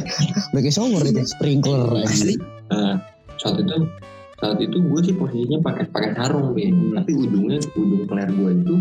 Udah 0.52 0.62
kayak 0.62 0.74
shower 0.74 1.02
itu, 1.02 1.22
sprinkler. 1.24 1.88
Asli. 2.02 2.36
Nah, 2.68 3.00
saat 3.36 3.58
itu 3.58 3.76
saat 4.36 4.60
itu 4.60 4.76
gue 4.78 5.00
sih 5.02 5.14
posisinya 5.14 5.60
pakai 5.62 5.88
pakai 5.88 6.10
sarung 6.14 6.52
Ben. 6.52 6.92
tapi 6.92 7.12
ujungnya 7.14 7.58
ujung 7.74 8.04
peler 8.04 8.28
gue 8.28 8.52
itu 8.58 8.76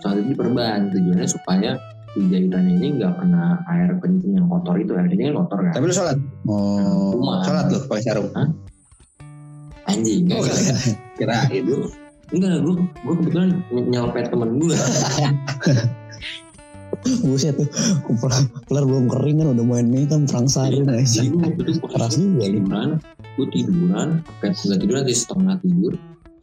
saat 0.00 0.16
itu 0.16 0.32
diperban. 0.32 0.90
Tujuannya 0.90 1.26
supaya 1.26 1.70
si 2.10 2.20
jahitannya 2.24 2.72
ini 2.76 2.88
nggak 2.96 3.12
kena 3.16 3.44
air 3.68 3.94
kencing 3.96 4.34
yang 4.34 4.46
kotor 4.46 4.74
itu. 4.74 4.90
Air 4.92 5.06
kencing 5.06 5.28
kan 5.28 5.36
kotor 5.38 5.58
kan? 5.60 5.72
Tapi 5.72 5.84
lu 5.84 5.94
sholat, 5.94 6.18
Oh, 6.44 7.14
Cuma 7.14 7.34
sholat 7.42 7.64
lu 7.68 7.78
pakai 7.84 8.02
sarung. 8.02 8.28
anjing 9.84 10.24
Oh, 10.28 10.40
kan 10.40 10.56
Kira 11.14 11.36
itu 11.52 11.76
enggak 12.32 12.56
gue 12.58 12.74
gue 12.80 13.14
kebetulan 13.20 13.48
ny- 13.68 13.86
nyelepet 13.86 14.26
temen 14.26 14.50
gue 14.56 14.74
buset 17.28 17.54
tuh. 17.56 17.68
Pelar, 18.20 18.42
pelar 18.68 18.84
belum 18.88 19.06
kering 19.12 19.36
kan 19.44 19.48
udah 19.56 19.64
main 19.64 19.86
nih 19.88 20.04
kan 20.08 20.24
perang 20.24 20.48
sarung 20.48 20.88
aja. 20.88 21.22
gue 21.24 21.48
itu 21.64 21.80
Keras 21.84 22.14
juga 22.16 22.46
tiduran 22.48 22.88
gue 23.34 23.46
tiduran 23.50 24.08
kayak 24.38 24.54
nggak 24.54 24.80
tiduran 24.80 25.02
di 25.04 25.14
setengah 25.14 25.54
tidur 25.58 25.94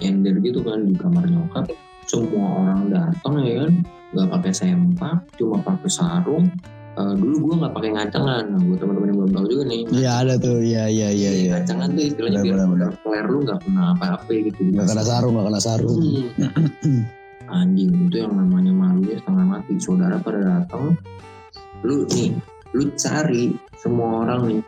ender 0.04 0.36
gitu 0.44 0.60
kan 0.60 0.84
di 0.84 0.94
kamar 1.00 1.24
nyokap 1.24 1.72
semua 2.04 2.48
orang 2.60 2.92
datang 2.92 3.34
ya 3.48 3.64
kan 3.64 3.72
nggak 4.12 4.28
pakai 4.28 4.52
sempak 4.52 5.18
cuma 5.40 5.64
pakai 5.64 5.88
sarung 5.88 6.52
Eh, 6.92 7.14
dulu 7.16 7.36
gue 7.48 7.54
nggak 7.64 7.72
pakai 7.72 7.90
ngacangan 7.96 8.44
nah 8.52 8.60
buat 8.68 8.84
teman-teman 8.84 9.08
yang 9.08 9.18
belum 9.24 9.32
tahu 9.32 9.46
juga 9.48 9.64
nih 9.72 9.82
Iya 9.96 10.12
ada 10.12 10.34
tuh, 10.36 10.60
iya 10.60 10.92
iya 10.92 11.08
iya 11.08 11.32
iya. 11.32 11.52
ngacangan 11.56 11.88
tuh 11.96 12.04
istilahnya 12.04 12.40
Benar, 12.44 12.68
biar 12.68 12.92
peler 13.00 13.26
lu 13.32 13.38
nggak 13.48 13.60
kena 13.64 13.84
apa-apa 13.96 14.28
gitu 14.28 14.60
Gak 14.76 14.88
kena 14.92 15.04
sarung, 15.08 15.40
gak 15.40 15.48
kena 15.48 15.62
sarung. 15.64 15.96
Hmm. 15.96 17.08
anjing 17.52 17.92
itu 18.08 18.24
yang 18.24 18.34
namanya 18.34 18.72
malu 18.72 19.04
ya 19.06 19.20
setengah 19.20 19.46
mati. 19.46 19.74
Saudara 19.78 20.16
pada 20.24 20.40
datang 20.42 20.96
lu 21.84 22.08
nih 22.08 22.32
lu 22.72 22.90
cari 22.96 23.54
semua 23.76 24.24
orang 24.26 24.42
nih. 24.48 24.62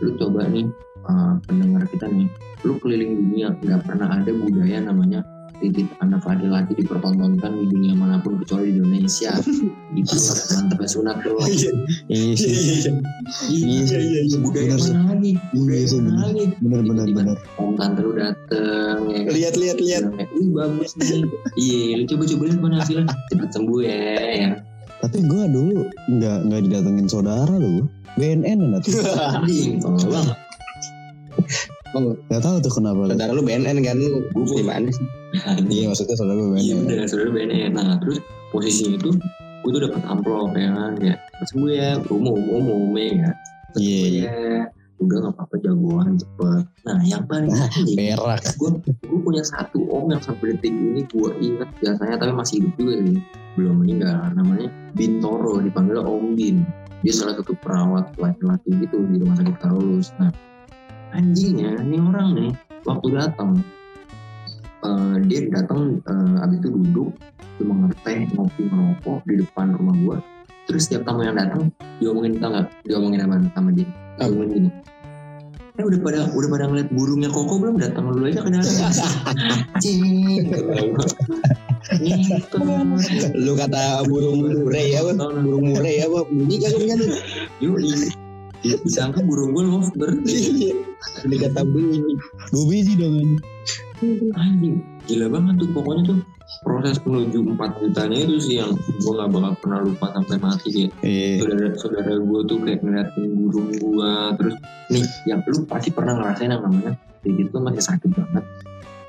Lu 0.00 0.16
coba 0.16 0.48
nih 0.48 0.66
uh, 1.04 1.36
pendengar 1.44 1.84
kita 1.88 2.08
nih. 2.08 2.28
Lu 2.64 2.80
keliling 2.80 3.12
dunia 3.20 3.52
nggak 3.56 3.84
pernah 3.84 4.08
ada 4.20 4.32
budaya 4.32 4.78
namanya 4.80 5.20
titip 5.60 5.86
anak 6.00 6.24
laki-laki 6.24 6.72
dipertontonkan 6.74 7.52
di 7.54 7.64
dunia 7.68 7.92
mana 7.92 8.16
pun 8.18 8.40
kecuali 8.40 8.72
di 8.72 8.80
Indonesia 8.80 9.36
itu 10.00 10.16
mantepnya 10.50 10.88
sunat 10.88 11.16
bro 11.20 11.36
Iya 11.40 11.70
sih, 12.34 12.52
iya 13.52 13.98
iya, 14.00 14.20
iya. 14.24 14.38
budaya 14.40 14.74
Bener 14.74 14.80
sih. 14.80 14.92
mana 14.92 15.04
lagi 15.14 15.32
budaya 15.52 15.84
Iya 15.84 15.98
mana 16.00 16.20
lagi 16.26 16.44
bener 16.58 16.80
bener 16.82 17.06
bener. 17.12 17.36
om 17.56 17.70
tante 17.76 18.00
lu 18.00 18.12
dateng 18.16 18.98
ya 19.08 19.20
kan 19.22 19.32
Lihat 19.36 19.54
lihat 19.54 19.78
lihat. 19.78 20.02
Wih 20.34 20.48
bagus 20.50 20.92
nih 20.96 21.22
Iya 21.54 21.92
lu 22.00 22.04
coba-coba 22.08 22.42
lihat 22.48 22.60
mana 22.60 22.76
hasilnya 22.80 23.06
Cepet 23.28 23.48
sembuh 23.52 23.78
ya, 23.80 24.00
ya. 24.34 24.48
Tapi 25.00 25.18
gue 25.24 25.42
dulu 25.48 25.78
nggak 26.10 26.38
nggak 26.44 26.60
didatengin 26.66 27.08
saudara 27.08 27.56
lu. 27.56 27.88
BNN. 28.18 28.76
Anjing 28.76 29.80
Tolong 29.82 30.28
banget 31.90 32.16
Gak 32.26 32.42
tahu 32.42 32.56
tuh 32.58 32.72
kenapa. 32.72 33.00
lu. 33.00 33.10
Saudara 33.10 33.32
lu 33.32 33.42
BNN 33.42 33.78
kan 33.80 33.96
lu 33.96 34.18
di 34.48 34.64
mana 34.64 34.88
sih? 34.88 35.06
Iya 35.68 35.84
maksudnya 35.88 36.14
saudara 36.14 36.38
gue 36.38 36.58
Iya 36.58 36.74
BNN. 36.74 36.86
bener 36.86 37.06
saudara 37.06 37.30
BNN 37.30 37.70
Nah 37.72 37.90
terus 37.98 38.18
posisinya 38.50 38.96
itu 38.96 39.10
Gue 39.60 39.70
tuh 39.70 39.82
dapet 39.82 40.02
amplop 40.02 40.50
ya 40.52 40.68
kan 40.70 40.92
Kayak 40.96 41.18
cepet 41.30 41.46
sembuh 41.48 41.70
ya 41.70 41.88
Umum 42.08 42.38
umum 42.48 42.90
ya 42.94 43.10
kan 43.22 43.34
Iya, 43.72 44.00
iya. 44.04 44.22
ya 44.26 44.62
Udah 44.98 45.16
gak 45.18 45.32
apa-apa 45.32 45.54
jagoan 45.58 46.12
cepet 46.14 46.62
Nah 46.84 46.98
yang 47.02 47.24
paling 47.24 47.48
anjing 47.48 47.96
Perak. 47.96 48.42
gue 48.54 48.70
gue 49.00 49.20
punya 49.20 49.42
satu 49.42 49.78
om 49.88 50.08
yang 50.08 50.20
sampai 50.20 50.54
detik 50.54 50.70
ini 50.70 51.02
gue 51.04 51.28
inget 51.38 51.68
biasanya 51.78 52.16
tapi 52.16 52.32
masih 52.32 52.54
hidup 52.58 52.72
juga 52.76 52.94
sih 53.00 53.18
belum 53.52 53.74
meninggal 53.78 54.16
namanya 54.32 54.68
Bintoro 54.92 55.58
dipanggil 55.58 55.98
Om 55.98 56.34
Bin 56.34 56.62
dia 57.00 57.10
salah 57.10 57.34
satu 57.34 57.56
perawat 57.56 58.12
laki-laki 58.14 58.70
gitu 58.76 59.00
di 59.04 59.16
rumah 59.16 59.34
sakit 59.34 59.56
Karolus 59.56 60.12
nah 60.16 60.28
anjingnya 61.14 61.80
ini 61.82 61.96
orang 61.98 62.28
nih 62.36 62.52
waktu 62.86 63.06
datang 63.14 63.50
eh, 64.84 65.14
dia 65.26 65.40
datang 65.50 66.00
eh, 66.04 66.42
abis 66.44 66.56
itu 66.62 66.68
duduk 66.72 67.10
cuma 67.60 67.86
ngeteh 67.86 68.24
ngopi 68.34 68.62
ngerokok 68.68 69.18
di 69.28 69.34
depan 69.44 69.76
rumah 69.76 69.94
gue 70.00 70.16
terus 70.70 70.86
setiap 70.86 71.02
tamu 71.02 71.26
yang 71.26 71.34
datang 71.34 71.74
diomongin 72.00 72.38
tau 72.40 72.50
nggak? 72.54 72.66
Diomongin 72.88 73.20
apa 73.26 73.34
sama 73.52 73.70
dia? 73.74 73.86
Diomongin 74.16 74.50
gini. 74.54 74.70
Eh 75.78 75.84
udah 75.86 75.98
pada 76.02 76.20
udah 76.30 76.48
pada 76.50 76.64
ngeliat 76.68 76.88
burungnya 76.92 77.30
koko 77.32 77.54
belum? 77.58 77.76
Datang 77.80 78.04
dulu 78.10 78.30
aja 78.30 78.40
ke 78.42 78.50
dalam. 78.54 78.64
Cing 79.82 80.46
gitu. 80.46 80.60
Lu 83.34 83.52
kata 83.56 84.04
burung 84.08 84.44
murai 84.44 84.94
apa? 84.94 85.12
Burung 85.16 85.64
murai 85.74 86.04
apa? 86.04 86.18
Bunyi 86.28 86.56
kagak 86.60 86.78
punya 86.78 86.94
lu? 86.94 87.06
Yuk 88.60 88.80
disangka 88.82 89.20
burung 89.20 89.52
gue 89.52 89.64
lovebird 89.64 90.20
Lu 91.22 91.34
kata 91.34 91.64
bunyi. 91.64 91.96
Dua 92.52 92.64
biji 92.66 92.92
dong. 92.94 93.40
anjing 94.32 94.80
gila 95.04 95.28
banget 95.28 95.60
tuh 95.60 95.68
pokoknya 95.72 96.02
tuh 96.06 96.18
proses 96.60 96.96
menuju 97.02 97.52
4 97.52 97.56
jutanya 97.78 98.16
itu 98.18 98.36
sih 98.38 98.54
yang 98.56 98.72
gue 98.72 99.12
gak 99.12 99.28
bakal 99.28 99.52
pernah 99.58 99.80
lupa 99.80 100.06
sampai 100.10 100.36
mati 100.38 100.68
kayak 100.70 100.90
Iya. 101.00 101.36
saudara 101.38 101.66
saudara 101.76 102.12
gue 102.14 102.40
tuh 102.42 102.58
kayak 102.60 102.80
ngeliatin 102.80 103.24
burung 103.38 103.68
gue 103.70 104.12
terus 104.36 104.54
nih 104.88 105.04
yang 105.26 105.40
lu 105.42 105.60
pasti 105.64 105.88
pernah 105.90 106.16
ngerasain 106.16 106.48
yang 106.48 106.62
namanya 106.62 106.92
digit 107.20 107.48
tuh 107.48 107.60
masih 107.60 107.82
sakit 107.82 108.10
banget 108.10 108.44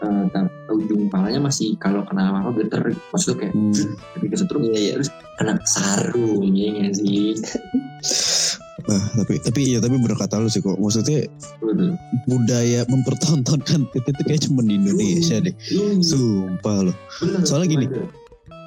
Eh, 0.01 0.23
tapi 0.33 0.49
ujung 0.73 1.07
palanya 1.07 1.37
masih 1.39 1.77
kalau 1.77 2.01
kena 2.01 2.33
apa 2.33 2.57
geter 2.57 2.81
maksudnya 3.13 3.37
kayak 3.37 3.53
Hmm. 3.53 3.93
ketika 4.17 4.35
setrum 4.35 4.61
Iya 4.65 4.73
iya. 4.73 4.91
terus 4.97 5.09
kena 5.37 5.53
sarung 5.63 6.41
ya 6.51 6.67
nggak 6.73 6.93
sih 6.97 7.37
Nah, 8.87 9.03
tapi 9.13 9.37
tapi 9.37 9.61
ya 9.73 9.79
tapi 9.79 9.95
berkata 9.97 10.37
lu 10.37 10.47
sih 10.47 10.59
kok. 10.59 10.77
Maksudnya 10.77 11.27
Betul. 11.61 11.93
budaya 12.25 12.81
mempertontonkan 12.87 13.85
itu 13.97 14.09
tuh 14.09 14.23
kayak 14.25 14.41
cuma 14.47 14.61
di 14.61 14.77
Indonesia 14.77 15.37
deh. 15.37 15.53
Lu- 15.73 16.01
Sumpah 16.01 16.89
loh. 16.89 16.95
Soalnya 17.43 17.67
gini. 17.69 17.87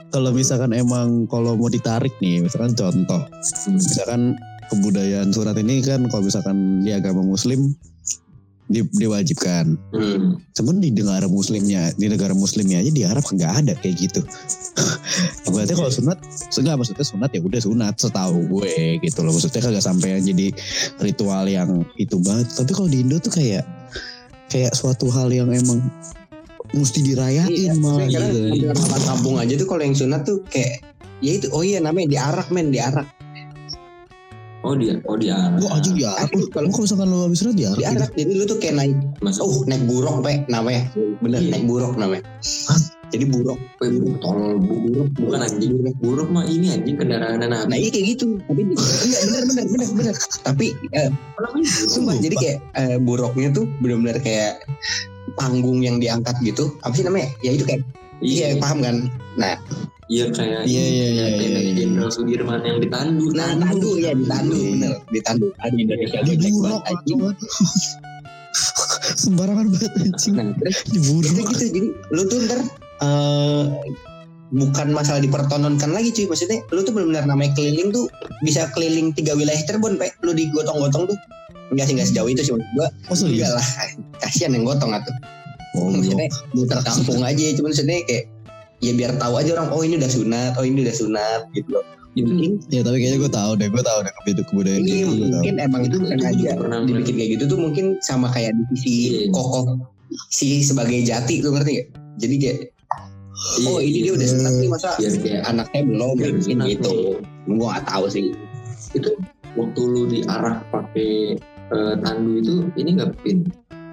Kalau 0.08 0.30
misalkan 0.30 0.70
emang 0.70 1.26
kalau 1.26 1.58
mau 1.58 1.66
ditarik 1.66 2.14
nih, 2.22 2.46
misalkan 2.46 2.78
contoh, 2.78 3.18
Hmm. 3.26 3.74
misalkan 3.74 4.22
kebudayaan 4.70 5.28
surat 5.28 5.58
ini 5.58 5.82
kan 5.82 6.06
kalau 6.06 6.24
misalkan 6.24 6.80
di 6.80 6.94
agama 6.94 7.20
muslim 7.20 7.74
di, 8.68 8.80
diwajibkan. 8.96 9.76
Hmm. 9.92 10.40
Cuman 10.56 10.80
di 10.80 10.88
negara 10.88 11.28
muslimnya, 11.28 11.92
di 12.00 12.06
negara 12.08 12.32
muslimnya 12.32 12.80
aja 12.80 12.90
di 12.90 13.02
Arab 13.04 13.24
nggak 13.24 13.52
ada 13.64 13.72
kayak 13.78 13.96
gitu. 14.08 14.20
Ibaratnya 15.48 15.76
kalau 15.76 15.92
sunat, 15.92 16.18
enggak 16.56 16.76
maksudnya 16.80 17.06
sunat 17.06 17.30
ya 17.36 17.40
udah 17.44 17.60
sunat 17.60 17.94
setahu 18.00 18.38
gue 18.48 18.98
gitu 19.04 19.20
loh. 19.20 19.32
Maksudnya 19.36 19.60
kagak 19.60 19.84
sampai 19.84 20.16
yang 20.16 20.24
jadi 20.24 20.46
ritual 21.04 21.44
yang 21.46 21.84
itu 22.00 22.16
banget. 22.24 22.48
Tapi 22.56 22.70
kalau 22.72 22.88
di 22.88 22.98
Indo 23.04 23.20
tuh 23.20 23.32
kayak 23.32 23.64
kayak 24.48 24.72
suatu 24.72 25.12
hal 25.12 25.28
yang 25.34 25.50
emang 25.52 25.82
mesti 26.74 27.00
dirayain 27.06 27.50
Iya, 27.50 27.72
malah 27.78 28.08
gitu. 28.10 28.74
kampung 29.06 29.38
aja 29.38 29.54
tuh 29.54 29.68
kalau 29.70 29.82
yang 29.86 29.94
sunat 29.94 30.26
tuh 30.26 30.42
kayak 30.50 30.82
ya 31.22 31.38
itu 31.38 31.46
oh 31.54 31.62
iya 31.62 31.78
namanya 31.78 32.10
diarak 32.10 32.48
men 32.50 32.74
diarak 32.74 33.06
Oh 34.64 34.72
dia, 34.72 34.96
oh 35.04 35.14
dia. 35.14 35.36
Gua 35.54 35.76
aja 35.76 35.90
di 35.90 36.02
Arab. 36.02 36.24
Asli, 36.24 36.48
kalau- 36.48 36.72
Kalau 36.72 36.82
misalkan 36.82 37.06
lo 37.06 37.18
habis 37.22 37.38
sunat 37.38 37.52
di 37.52 37.64
Arab. 37.64 37.76
gitu. 37.76 37.84
diarak 37.84 38.10
jadi 38.14 38.32
lu 38.32 38.44
tuh 38.44 38.58
kayak 38.58 38.74
naik 38.74 38.96
Masuk. 39.20 39.42
oh 39.42 39.56
naik 39.64 39.84
buruk 39.84 40.16
pe 40.20 40.32
namanya 40.46 40.82
bener 41.20 41.38
Iya. 41.38 41.50
naik 41.52 41.64
buruk 41.64 41.92
namanya 41.94 42.22
jadi 43.06 43.24
buruk 43.26 43.58
Weh, 43.78 43.90
bu- 43.94 44.18
tolol 44.18 44.56
bu- 44.58 44.80
buruk 44.82 45.08
bukan 45.14 45.40
anjing. 45.40 45.72
Buruk 46.00 46.28
mah 46.28 46.44
ini 46.44 46.72
anjing 46.72 46.96
kendaraan 46.96 47.38
nah 47.38 47.62
nabi. 47.62 47.76
iya 47.78 47.88
kayak 47.90 48.06
gitu 48.10 48.26
tapi 48.42 48.60
iya 48.64 49.18
bener 49.28 49.42
bener 49.44 49.64
bener 49.68 49.88
bener 49.94 50.14
tapi 50.42 50.66
eh, 50.90 51.08
sumpah, 51.86 52.16
jadi 52.16 52.34
kayak 52.34 52.58
eh, 52.74 52.96
buruknya 52.98 53.48
tuh 53.52 53.68
bener-bener 53.78 54.16
kayak 54.18 54.64
panggung 55.34 55.80
yang 55.80 55.98
diangkat 55.98 56.34
gitu 56.40 56.72
apa 56.80 56.92
sih 56.92 57.02
namanya 57.02 57.28
ya 57.40 57.52
itu 57.52 57.62
kayak 57.62 57.84
iya 58.20 58.54
paham 58.58 58.78
kan 58.80 58.96
nah 59.34 59.56
Iya 60.04 60.28
kayak 60.28 60.68
Iya, 60.68 60.84
iya, 60.84 61.06
iya, 61.08 61.26
kayak 61.32 61.48
iya, 61.48 61.60
iya. 61.64 61.72
Jenderal 61.80 62.12
Sudirman 62.12 62.60
yang 62.60 62.76
ditandu. 62.76 63.32
nah 63.32 63.56
tandu 63.56 63.96
ya 63.96 64.12
ditandu 64.12 64.52
Iya. 64.52 64.68
bener 64.68 64.92
ditandu 65.08 65.46
ada 65.56 65.72
Indonesia 65.72 66.20
buruk. 66.20 66.60
banget, 66.60 66.82
anjing. 66.92 67.18
Sembarangan 69.16 69.66
banget 69.72 69.92
anjing. 69.98 70.34
nah 70.36 70.46
terus 70.60 70.76
Di 70.86 70.98
buruk. 71.00 71.24
Itu 71.24 71.40
gitu 71.42 71.64
jadi 71.64 71.80
lu 72.12 72.22
tuh 72.26 72.38
ntar 72.44 72.60
eh, 73.00 73.64
bukan 74.52 74.88
masalah 74.92 75.18
dipertontonkan 75.18 75.90
lagi 75.90 76.12
cuy 76.12 76.28
maksudnya 76.28 76.60
lu 76.68 76.84
tuh 76.84 76.92
benar-benar 76.92 77.24
namanya 77.24 77.56
keliling 77.56 77.88
tuh 77.90 78.06
bisa 78.44 78.68
keliling 78.70 79.10
tiga 79.10 79.32
wilayah 79.32 79.58
Cirebon 79.64 79.96
pe 79.96 80.12
lu 80.20 80.30
digotong-gotong 80.30 81.10
tuh 81.10 81.16
enggak 81.72 81.88
sih 81.88 81.94
enggak 81.96 82.08
sejauh 82.12 82.28
itu 82.28 82.42
sih 82.44 82.52
gua 82.76 82.92
Oh 83.08 83.16
enggak 83.18 83.50
lah 83.50 83.66
kasihan 84.20 84.52
yang 84.52 84.62
gotong 84.62 84.92
atuh 84.92 85.16
Oh, 85.74 85.90
maksudnya 85.90 86.28
muter 86.54 86.78
kampung 86.82 87.20
aja 87.20 87.44
cuman 87.58 87.70
maksudnya 87.70 87.98
kayak 88.06 88.24
ya 88.78 88.92
biar 88.94 89.12
tahu 89.18 89.34
aja 89.38 89.50
orang 89.58 89.68
oh 89.70 89.82
ini 89.82 89.94
udah 89.98 90.10
sunat 90.10 90.52
oh 90.54 90.64
ini 90.64 90.78
udah 90.86 90.94
sunat 90.94 91.40
gitu 91.52 91.70
loh 91.74 91.84
Ya, 92.14 92.22
mungkin 92.22 92.62
Ya 92.70 92.86
tapi 92.86 93.02
kayaknya 93.02 93.26
gue 93.26 93.32
tahu 93.34 93.50
deh, 93.58 93.66
gue 93.66 93.82
tahu 93.82 93.98
deh 94.06 94.12
kebudayaan 94.14 94.46
kebudayaan 94.46 94.82
ini 94.86 94.86
gitu 94.86 95.02
gue 95.02 95.18
tahu. 95.18 95.30
mungkin 95.34 95.54
emang 95.58 95.82
itu 95.82 95.96
sengaja 96.06 96.50
dibikin 96.86 97.14
kayak 97.18 97.30
gitu 97.34 97.44
tuh 97.50 97.58
mungkin 97.58 97.84
sama 97.98 98.26
kayak 98.30 98.54
divisi 98.54 98.94
Iya. 98.94 99.34
kokoh 99.34 99.64
si 100.30 100.62
sebagai 100.62 101.02
jati 101.02 101.42
lu 101.42 101.50
ngerti 101.50 101.70
gak? 101.74 101.88
Jadi 102.22 102.34
kayak 102.38 102.58
Iya, 103.58 103.66
oh 103.66 103.78
ini 103.82 103.90
iya. 103.90 104.02
dia 104.06 104.12
udah 104.14 104.28
sunat 104.30 104.52
nih 104.54 104.68
masa 104.70 104.88
kayak 104.94 105.42
anaknya 105.42 105.80
belum 105.82 106.10
biar 106.14 106.30
mungkin 106.38 106.58
gitu. 106.70 106.90
nih. 106.94 107.58
Gua 107.58 107.68
gak 107.74 107.84
tahu 107.90 108.04
sih. 108.06 108.24
itu 108.94 109.10
waktu 109.58 109.80
lu 109.82 110.02
diarah 110.06 110.62
pakai 110.70 111.34
eh, 111.74 111.94
tandu 111.98 112.30
itu 112.38 112.54
ini 112.78 112.94
nggak 112.94 113.10
pin 113.26 113.42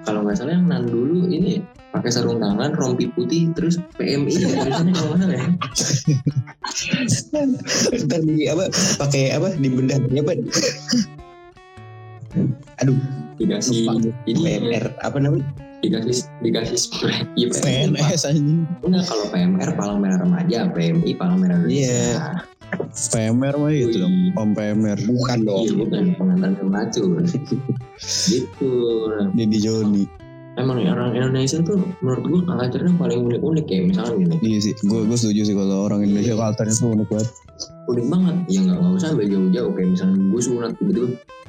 kalau 0.06 0.22
nggak 0.22 0.38
salah 0.38 0.54
yang 0.54 0.70
nandu 0.70 0.94
lu 0.94 1.26
ini 1.26 1.58
ya, 1.58 1.60
pakai 1.92 2.08
sarung 2.08 2.40
tangan 2.40 2.72
rompi 2.72 3.06
putih 3.12 3.52
terus 3.52 3.76
PMI 4.00 4.32
ya 4.32 4.48
tulisannya 4.48 4.92
kalau 4.96 5.08
nggak 5.12 5.20
salah 5.20 5.36
ya 5.36 5.46
Ntar 8.08 8.20
di 8.24 8.48
apa 8.48 8.64
pakai 8.96 9.36
apa 9.36 9.52
di 9.60 9.68
bedah 9.68 10.00
apa? 10.00 10.32
Aduh, 12.80 12.96
dikasih 13.36 13.92
ini 14.24 14.40
PMR 14.40 14.84
apa 15.04 15.20
namanya? 15.20 15.44
dikasih 15.82 16.30
dikasih 16.46 16.78
spray 16.78 17.26
PMI 17.34 17.98
PNS 17.98 18.22
anjing. 18.30 18.62
enggak 18.86 19.02
kalau 19.10 19.26
PMR 19.34 19.70
palang 19.74 19.98
merah 19.98 20.22
remaja 20.22 20.70
PMI 20.70 21.10
palang 21.18 21.42
merah 21.42 21.58
Indonesia 21.58 21.90
Iya. 21.90 22.46
PMR 23.12 23.54
mah 23.60 23.68
itu 23.68 24.00
dong, 24.00 24.32
Om 24.32 24.50
PMR. 24.56 24.96
Bukan 25.04 25.38
dong. 25.44 25.60
iya 25.68 25.72
bukan 25.76 26.04
pengantar 26.16 26.56
racun 26.56 27.20
gitu 28.32 28.72
Dedi 29.36 29.58
Joni. 29.60 30.04
Emang 30.60 30.76
nih 30.80 30.88
orang 30.92 31.16
Indonesia 31.16 31.58
tuh 31.64 31.80
menurut 32.04 32.24
gua 32.28 32.40
culture-nya 32.44 32.92
paling 33.00 33.20
unik-unik 33.24 33.66
ya 33.68 33.80
misalnya 33.88 34.14
gini 34.20 34.36
Iya 34.42 34.58
sih, 34.60 34.74
gue 34.84 35.00
gue 35.08 35.16
setuju 35.16 35.40
sih 35.48 35.54
kalau 35.56 35.88
orang 35.88 36.04
Indonesia 36.04 36.36
culture-nya 36.36 36.76
tuh 36.76 36.90
unik 36.92 37.08
banget. 37.08 37.30
unik 37.82 38.06
banget 38.06 38.36
ya 38.46 38.58
nggak 38.62 38.78
nggak 38.78 38.92
usah 38.94 39.08
sampai 39.14 39.26
jauh-jauh 39.26 39.72
kayak 39.74 39.88
misalnya 39.94 40.18
gue 40.18 40.42
sunat 40.42 40.72
gitu 40.78 41.02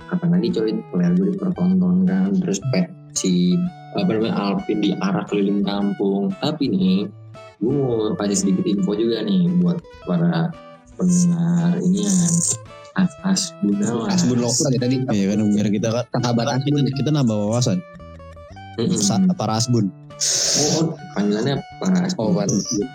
kapan 0.10 0.30
lagi 0.34 0.48
coy 0.54 0.72
player 0.94 1.14
gue 1.18 1.28
dipertontonkan 1.34 2.30
terus 2.42 2.60
pe 2.74 2.82
si 3.14 3.58
apa 3.94 4.10
namanya 4.10 4.34
Alvin 4.34 4.78
di 4.82 4.90
arah 4.98 5.26
keliling 5.30 5.62
kampung 5.62 6.34
tapi 6.42 6.70
nih 6.70 7.06
gue 7.62 7.74
mau 7.74 8.12
kasih 8.18 8.38
sedikit 8.46 8.66
info 8.66 8.98
juga 8.98 9.22
nih 9.22 9.46
buat 9.62 9.78
para 10.10 10.50
pendengar 10.98 11.78
ini 11.82 12.06
yang 12.06 12.34
atas 12.94 13.58
Gunawan 13.66 14.10
Asbun 14.10 14.38
lover 14.38 14.70
ya 14.70 14.80
tadi. 14.86 15.02
Iya 15.10 15.34
kan 15.34 15.40
biar 15.50 15.68
kita 15.74 15.90
kan 15.90 16.06
kita, 16.14 16.44
Asbun. 16.46 16.86
kita 16.94 17.10
nambah 17.10 17.34
wawasan. 17.34 17.82
Mm-mm. 18.76 18.98
Sa- 18.98 19.22
para 19.34 19.58
asbun. 19.58 19.90
oh, 20.54 20.70
oh, 20.78 20.86
panggilannya 21.14 21.58
para 21.82 22.06
Oh, 22.16 22.32
Pak. 22.32 22.48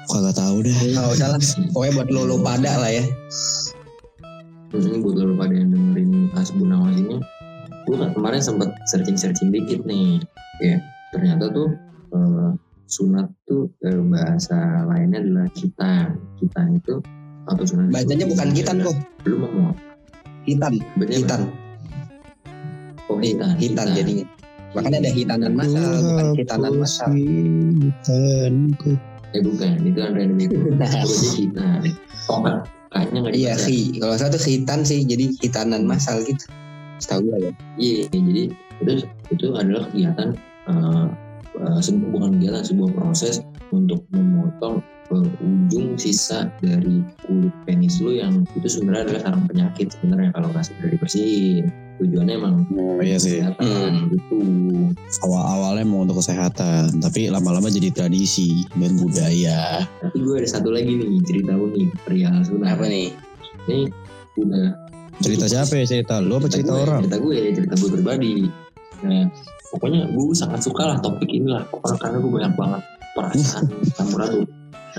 Kagak 0.07 0.35
tahu 0.35 0.57
deh. 0.63 0.75
Enggak 0.75 1.07
usah 1.13 1.29
lah. 1.31 1.39
Pokoknya 1.71 1.93
buat 1.99 2.09
lo 2.09 2.21
lo 2.25 2.37
pada 2.41 2.73
lah 2.79 2.91
ya. 2.91 3.05
Hmm, 4.69 5.01
buat 5.01 5.17
lo 5.17 5.35
pada 5.35 5.53
yang 5.53 5.73
dengerin 5.73 6.29
Asbun 6.35 6.71
Awas 6.71 6.93
ini 6.95 7.17
gue 7.89 7.97
kemarin 8.13 8.37
sempat 8.37 8.69
searching-searching 8.85 9.49
dikit 9.49 9.81
nih 9.89 10.21
ya 10.61 10.77
ternyata 11.09 11.49
tuh 11.49 11.73
eh, 12.13 12.51
sunat 12.85 13.33
tuh 13.49 13.73
eh, 13.81 13.97
bahasa 14.05 14.85
lainnya 14.85 15.25
adalah 15.25 15.49
kitan 15.57 16.21
kitan 16.37 16.77
itu 16.77 17.01
atau 17.49 17.65
sunat 17.65 17.89
itu 17.89 17.95
Bacanya 17.97 18.27
bukan 18.29 18.49
kitan 18.53 18.77
kok. 18.85 18.97
belum 19.25 19.41
mau 19.41 19.73
Hitan, 20.45 20.73
Bacanya 21.01 21.17
hitan, 21.17 21.41
apa? 21.41 23.09
oh 23.09 23.19
hitan 23.25 23.51
hitan 23.57 23.87
jadinya. 23.97 24.25
Makanya 24.77 24.99
ada 25.01 25.11
hitanan 25.13 25.53
masal, 25.57 25.85
bukan 26.05 26.27
hitanan 26.37 26.73
masal. 26.77 27.09
Hitanku. 27.79 28.93
eh 29.29 29.45
bukan 29.45 29.85
itu 29.85 30.01
ada 30.01 30.19
yang 30.25 30.41
itu 30.41 30.57
kitan 31.37 31.85
oh 32.33 32.41
kan 32.41 32.65
kayaknya 32.89 33.19
nggak 33.21 33.33
Iya, 33.37 33.53
khi. 33.61 34.01
Kalau 34.01 34.17
satu 34.17 34.41
hitan 34.41 34.81
sih, 34.89 35.05
jadi 35.05 35.37
hitanan 35.45 35.85
masal 35.85 36.25
gitu. 36.25 36.49
Setahu 36.97 37.29
gue 37.29 37.37
ya. 37.45 37.53
Iya, 37.77 38.03
jadi 38.09 38.43
itu 38.81 38.93
itu 39.29 39.47
adalah 39.53 39.85
kegiatan 39.93 40.33
eh, 40.69 41.07
eh, 41.61 41.81
sebu- 41.85 42.09
bukan 42.09 42.41
kegiatan 42.41 42.65
sebuah 42.65 42.91
proses 42.97 43.45
untuk 43.69 44.01
memotong 44.17 44.81
eh, 45.13 45.29
ujung 45.45 46.01
sisa 46.01 46.49
dari 46.65 47.05
kulit 47.29 47.53
penis 47.69 48.01
lu 48.01 48.17
yang 48.17 48.49
itu 48.57 48.65
sebenarnya 48.65 49.13
adalah 49.13 49.23
sarang 49.29 49.45
penyakit 49.45 49.93
sebenarnya 49.93 50.33
kalau 50.33 50.49
nggak 50.53 50.65
segera 50.65 50.89
dibersihin. 50.97 51.69
Tujuannya 51.99 52.35
emang 52.39 52.55
Oh, 52.79 53.03
iya 53.03 53.19
sih. 53.19 53.43
kesehatan 53.43 54.15
gitu. 54.15 54.39
Awal 55.27 55.43
awalnya 55.43 55.85
mau 55.85 56.07
untuk 56.07 56.23
kesehatan, 56.23 57.03
tapi 57.03 57.27
lama-lama 57.27 57.67
jadi 57.67 57.91
tradisi 57.91 58.63
dan 58.79 58.95
budaya. 58.95 59.83
Tapi 59.99 60.17
gue 60.17 60.35
ada 60.39 60.49
satu 60.49 60.71
lagi 60.71 60.95
nih 60.95 61.19
cerita 61.27 61.55
unik 61.55 61.89
perihal 62.07 62.43
sunat. 62.43 62.79
Apa 62.79 62.87
nih? 62.87 63.11
Ini 63.67 63.91
udah 64.39 64.67
Cerita 65.19 65.51
siapa 65.51 65.75
ya 65.75 65.85
cerita? 65.85 66.23
Lu 66.23 66.39
apa 66.39 66.47
cerita 66.47 66.71
gue, 66.71 66.83
orang? 66.87 67.03
Cerita 67.03 67.19
gue, 67.19 67.39
cerita 67.51 67.75
gue 67.75 67.91
pribadi. 67.91 68.35
Nah, 69.03 69.27
pokoknya 69.75 70.01
gue 70.15 70.25
sangat 70.31 70.61
suka 70.63 70.83
lah 70.95 70.99
topik 71.03 71.27
ini 71.27 71.51
lah. 71.51 71.67
Pokoknya 71.67 71.99
karena 71.99 72.17
gue 72.23 72.31
banyak 72.31 72.55
banget 72.55 72.83
perasaan 73.19 73.65
campur 73.99 74.21
aduk. 74.23 74.47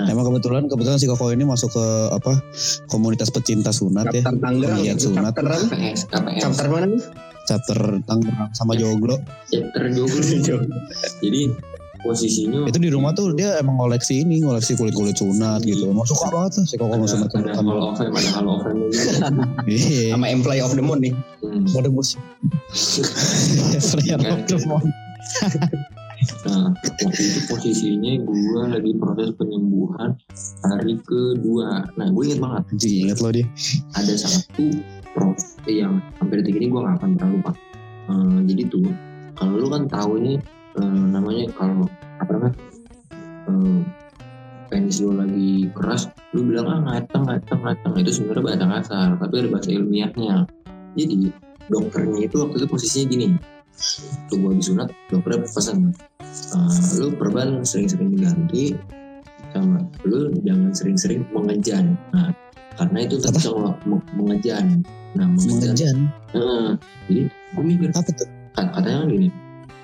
Emang 0.07 0.23
kebetulan 0.29 0.63
kebetulan 0.71 0.97
si 1.01 1.09
Koko 1.09 1.33
ini 1.33 1.43
masuk 1.43 1.73
ke 1.75 1.85
apa 2.15 2.39
komunitas 2.87 3.33
pecinta 3.33 3.73
sunat 3.73 4.13
ya. 4.13 4.23
Chapter 4.23 4.39
Tangerang. 4.39 4.79
Lihat 4.85 4.99
sunat. 5.01 5.33
Chapter 5.35 5.45
apa? 5.49 5.65
KPS, 5.67 5.99
KPS. 6.07 6.41
Chapter 6.45 6.65
mana 6.71 6.85
nih? 6.87 7.01
Chapter 7.49 7.79
Tangerang 8.05 8.49
sama 8.55 8.73
Joglo. 8.77 9.15
Chapter 9.49 9.83
joglo. 9.91 10.21
Jadi 11.25 11.41
posisinya 11.99 12.63
Itu 12.63 12.79
di 12.79 12.87
rumah 12.87 13.11
tuh 13.11 13.35
dia 13.35 13.59
emang 13.59 13.75
koleksi 13.75 14.23
ini, 14.23 14.39
koleksi 14.39 14.79
kulit-kulit 14.79 15.19
sunat 15.19 15.67
gitu. 15.67 15.91
Emang 15.91 16.07
suka 16.07 16.31
banget 16.31 16.61
tuh 16.61 16.63
si 16.63 16.75
Koko 16.79 16.95
sama 16.95 17.03
ada, 17.03 17.11
sunat 17.11 17.29
ada 17.33 17.51
hall 17.59 17.91
of 17.91 17.93
fame, 17.99 18.15
ada 18.15 18.29
hall 18.31 18.47
of 18.47 18.59
fame. 18.63 18.79
Iya. 19.67 20.15
Sama 20.15 20.25
Employee 20.31 20.63
of 20.63 20.73
the 20.77 20.83
Month 20.85 21.01
nih. 21.03 21.13
Hmm. 21.43 21.65
Mode 21.75 21.91
musik. 21.91 22.19
Player 23.91 24.21
of 24.23 24.41
the 24.47 24.57
month. 24.63 24.87
Nah, 26.19 26.75
waktu 26.75 27.21
itu 27.23 27.39
posisinya 27.47 28.13
gue 28.27 28.61
lagi 28.67 28.91
proses 28.99 29.31
penyembuhan 29.39 30.19
hari 30.67 30.99
kedua. 31.07 31.87
Nah, 31.95 32.07
gue 32.11 32.23
inget 32.27 32.39
banget 32.43 32.63
Anjing 32.75 32.95
inget 33.07 33.19
lo 33.23 33.29
dia. 33.31 33.47
ada 33.95 34.13
satu 34.19 34.65
prof 35.15 35.39
yang 35.65 36.03
sampai 36.19 36.43
detik 36.43 36.59
ini 36.59 36.67
gue 36.67 36.79
gak 36.79 36.99
akan 36.99 37.09
pernah 37.15 37.31
lupa. 37.39 37.51
Eh, 38.09 38.39
jadi 38.51 38.63
tuh, 38.67 38.89
kalau 39.37 39.53
lu 39.55 39.67
kan 39.71 39.83
tahu 39.87 40.11
ini 40.19 40.33
eh, 40.75 41.03
namanya 41.07 41.45
kalau 41.55 41.87
apa 42.19 42.29
namanya 42.35 42.55
eh, 43.47 43.79
penis 44.69 45.01
lu 45.01 45.15
lagi 45.17 45.71
keras, 45.73 46.11
lu 46.35 46.45
bilang 46.45 46.67
ah 46.69 46.79
ngateng 46.83 47.25
ngateng 47.25 47.61
ngateng 47.63 47.93
itu 47.97 48.11
sebenarnya 48.21 48.43
bahasa 48.43 48.65
kasar, 48.69 49.07
tapi 49.17 49.33
ada 49.39 49.49
bahasa 49.49 49.69
ilmiahnya. 49.73 50.35
Jadi 50.97 51.31
dokternya 51.69 52.25
itu 52.25 52.35
waktu 52.41 52.55
itu 52.59 52.67
posisinya 52.69 53.05
gini, 53.13 53.27
tuh 54.27 54.37
gue 54.37 54.51
disunat, 54.55 54.89
dokternya 55.07 55.45
pesan, 55.45 55.91
eh, 56.51 56.73
lu 56.97 57.11
perban 57.11 57.61
sering-sering 57.61 58.11
diganti, 58.11 58.75
sama 59.49 59.81
lu 60.03 60.29
jangan 60.41 60.71
sering-sering 60.71 61.21
mengejan. 61.29 61.97
Nah, 62.11 62.29
karena 62.75 62.97
itu 63.03 63.17
bisa 63.19 63.49
meng- 63.83 64.05
mengejan. 64.13 64.85
Nah, 65.11 65.25
mengejan. 65.27 65.57
Mengejan. 65.65 65.97
Heeh. 66.29 66.67
jadi 67.07 67.21
gue 67.27 67.63
mikir 67.65 67.89
Apa 67.91 68.11
tuh? 68.13 68.27
kat- 68.53 68.71
katanya 68.71 68.97
kan 69.01 69.09
gini 69.09 69.29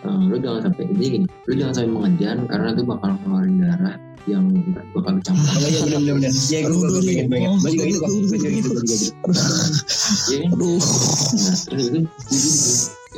eh, 0.06 0.22
lu 0.30 0.38
jangan 0.38 0.62
sampai 0.64 0.84
intinya 0.86 1.10
gini 1.12 1.26
lu 1.26 1.54
jangan 1.56 1.74
sampai 1.74 1.90
mengejan 1.92 2.38
karena 2.46 2.68
itu 2.70 2.84
bakal 2.86 3.10
ngeluarin 3.18 3.56
darah 3.58 3.96
yang 4.26 4.46
bakal 4.94 5.14
campur 5.22 5.50
Oh 5.50 5.66
iya 5.66 5.80
bener 5.82 6.00
bener 6.00 6.14
bener. 6.18 6.32
Iya 6.34 6.60
gue 6.64 6.78
gue 6.78 7.02
pengen 7.04 7.26
pengen. 7.28 7.50
Gue 7.58 7.70
juga 7.74 7.86
gitu. 7.86 8.00
Gue 8.02 8.38
juga 8.38 8.48
gitu. 8.48 8.70
Gue 8.70 8.84
juga 8.86 8.96
gitu. 8.96 9.14
Aduh, 10.46 10.78
nah 11.36 11.56
terus 11.58 11.84
itu 11.84 12.00
gue 12.06 12.38
jadi 12.38 12.62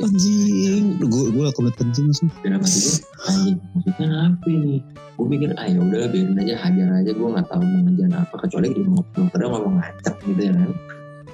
anjing. 0.04 0.84
Gue 1.02 1.24
gue 1.32 1.46
kebelet 1.50 1.76
kencing 1.78 2.06
langsung. 2.12 2.28
hati 2.30 2.78
gue 2.78 2.96
anjing 3.28 3.56
maksudnya 3.74 4.06
apa 4.30 4.46
nih 4.46 4.80
gue 5.18 5.26
mikir 5.26 5.50
ah 5.58 5.66
ya 5.66 5.78
udah 5.82 6.06
biarin 6.14 6.38
aja 6.38 6.54
hajar 6.54 6.88
aja 7.02 7.10
gue 7.10 7.28
nggak 7.34 7.46
tahu 7.50 7.62
mengejan 7.66 8.14
apa 8.14 8.34
kecuali 8.38 8.70
di 8.70 8.82
dokternya 8.86 9.48
ngomong 9.50 9.74
ngacak 9.82 10.14
gitu 10.22 10.40
ya 10.46 10.52
kan 10.54 10.70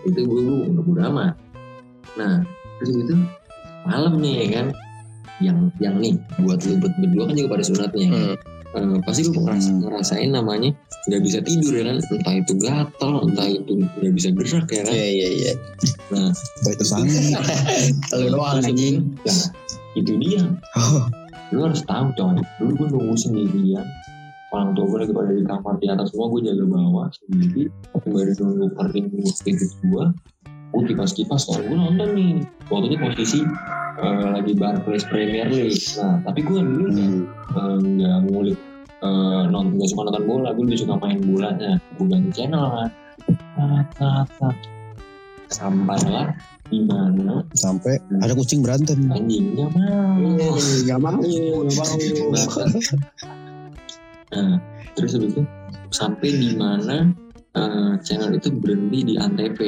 itu 0.08 0.20
gue 0.24 0.40
gue 0.40 0.56
nggak 0.72 0.84
bodo 0.88 1.00
amat 1.12 1.34
nah 2.16 2.40
terus 2.80 2.90
gitu 2.96 3.14
malam 3.84 4.16
nih 4.24 4.34
ya 4.40 4.46
kan 4.56 4.66
yang 5.42 5.58
yang 5.82 6.00
nih 6.00 6.16
buat 6.40 6.64
lu 6.64 6.80
buat 6.80 6.94
berdua 6.96 7.24
kan 7.28 7.34
juga 7.36 7.48
pada 7.58 7.64
sunatnya 7.66 8.00
ya 8.00 8.08
kan? 8.08 8.22
Hmm. 8.24 8.53
Eh, 8.74 8.98
pasti 9.06 9.22
lu 9.22 9.38
ngeras, 9.38 9.70
ngerasain 9.70 10.30
namanya 10.34 10.74
nggak 11.06 11.22
bisa 11.22 11.38
tidur 11.46 11.78
ya 11.78 11.84
kan? 11.86 12.02
Entah 12.02 12.34
itu 12.34 12.52
gatal 12.58 13.12
entah 13.22 13.46
itu 13.46 13.72
nggak 13.78 14.14
bisa 14.18 14.28
gerak 14.34 14.66
ya 14.66 14.82
kan? 14.82 14.94
Iya 14.94 15.06
iya 15.14 15.28
iya. 15.30 15.52
nah 16.10 16.70
itu 16.74 16.82
sangat. 16.82 17.14
Lu 18.18 18.34
doang 18.34 18.58
anjing. 18.58 19.14
nah 19.22 19.46
itu 19.94 20.12
dia. 20.18 20.42
Oh, 20.74 21.06
lu 21.54 21.70
harus 21.70 21.86
tahu 21.86 22.10
coy 22.18 22.42
dulu 22.58 22.72
gue 22.82 22.86
nunggu 22.98 23.14
sendirian. 23.14 23.86
Orang 24.50 24.74
tua 24.74 24.86
gue 24.90 24.98
lagi 25.06 25.12
pada 25.14 25.30
di 25.34 25.46
kamar 25.46 25.74
di 25.78 25.86
atas 25.90 26.10
semua 26.10 26.26
gue 26.34 26.40
jaga 26.42 26.64
bawah 26.66 27.06
sendiri. 27.14 27.70
Sembari 27.94 28.32
nunggu 28.42 28.66
kering 28.74 29.06
tidur 29.46 29.70
gue 29.86 30.04
gue 30.74 30.82
kipas 30.84 31.10
kipas 31.12 31.42
kan 31.46 31.62
gue 31.62 31.76
nonton 31.76 32.08
nih 32.12 32.32
waktu 32.66 32.86
itu 32.90 32.96
posisi 32.98 33.40
eh, 33.96 34.26
lagi 34.28 34.52
Barclays 34.52 35.06
Premier 35.06 35.46
League 35.46 35.78
nah 35.96 36.18
tapi 36.22 36.42
gue 36.42 36.58
dulu 36.58 36.84
nggak 36.90 37.10
Hmm. 37.14 37.22
eh, 37.54 37.78
nggak 37.80 38.18
ngulik 38.26 38.58
eh, 39.00 39.42
nonton 39.46 39.78
nggak 39.78 39.88
suka 39.88 40.02
nonton 40.04 40.24
bola 40.24 40.48
gue 40.50 40.64
lebih 40.66 40.80
suka 40.82 40.94
main 40.98 41.18
bolanya 41.20 41.72
gue 41.94 42.06
ganti 42.06 42.30
channel 42.34 42.64
kan 42.68 42.90
tat, 43.54 44.26
tat. 44.34 44.56
sampailah 45.46 46.34
di 46.66 46.80
mana 46.82 47.44
Sampai 47.54 48.00
ada 48.18 48.32
kucing 48.32 48.64
berantem. 48.64 48.96
anjingnya 49.12 49.68
mah 49.70 50.16
Gak 50.82 50.98
mau, 50.98 51.20
gak 51.68 51.78
mau. 51.78 52.72
nah 54.34 54.58
terus 54.94 55.14
habis 55.14 55.30
itu 55.30 55.42
sampai 55.90 56.30
di 56.32 56.50
mana 56.58 57.14
eh, 57.54 57.92
channel 58.02 58.34
itu 58.34 58.50
berhenti 58.50 58.98
di 59.04 59.14
antv 59.14 59.60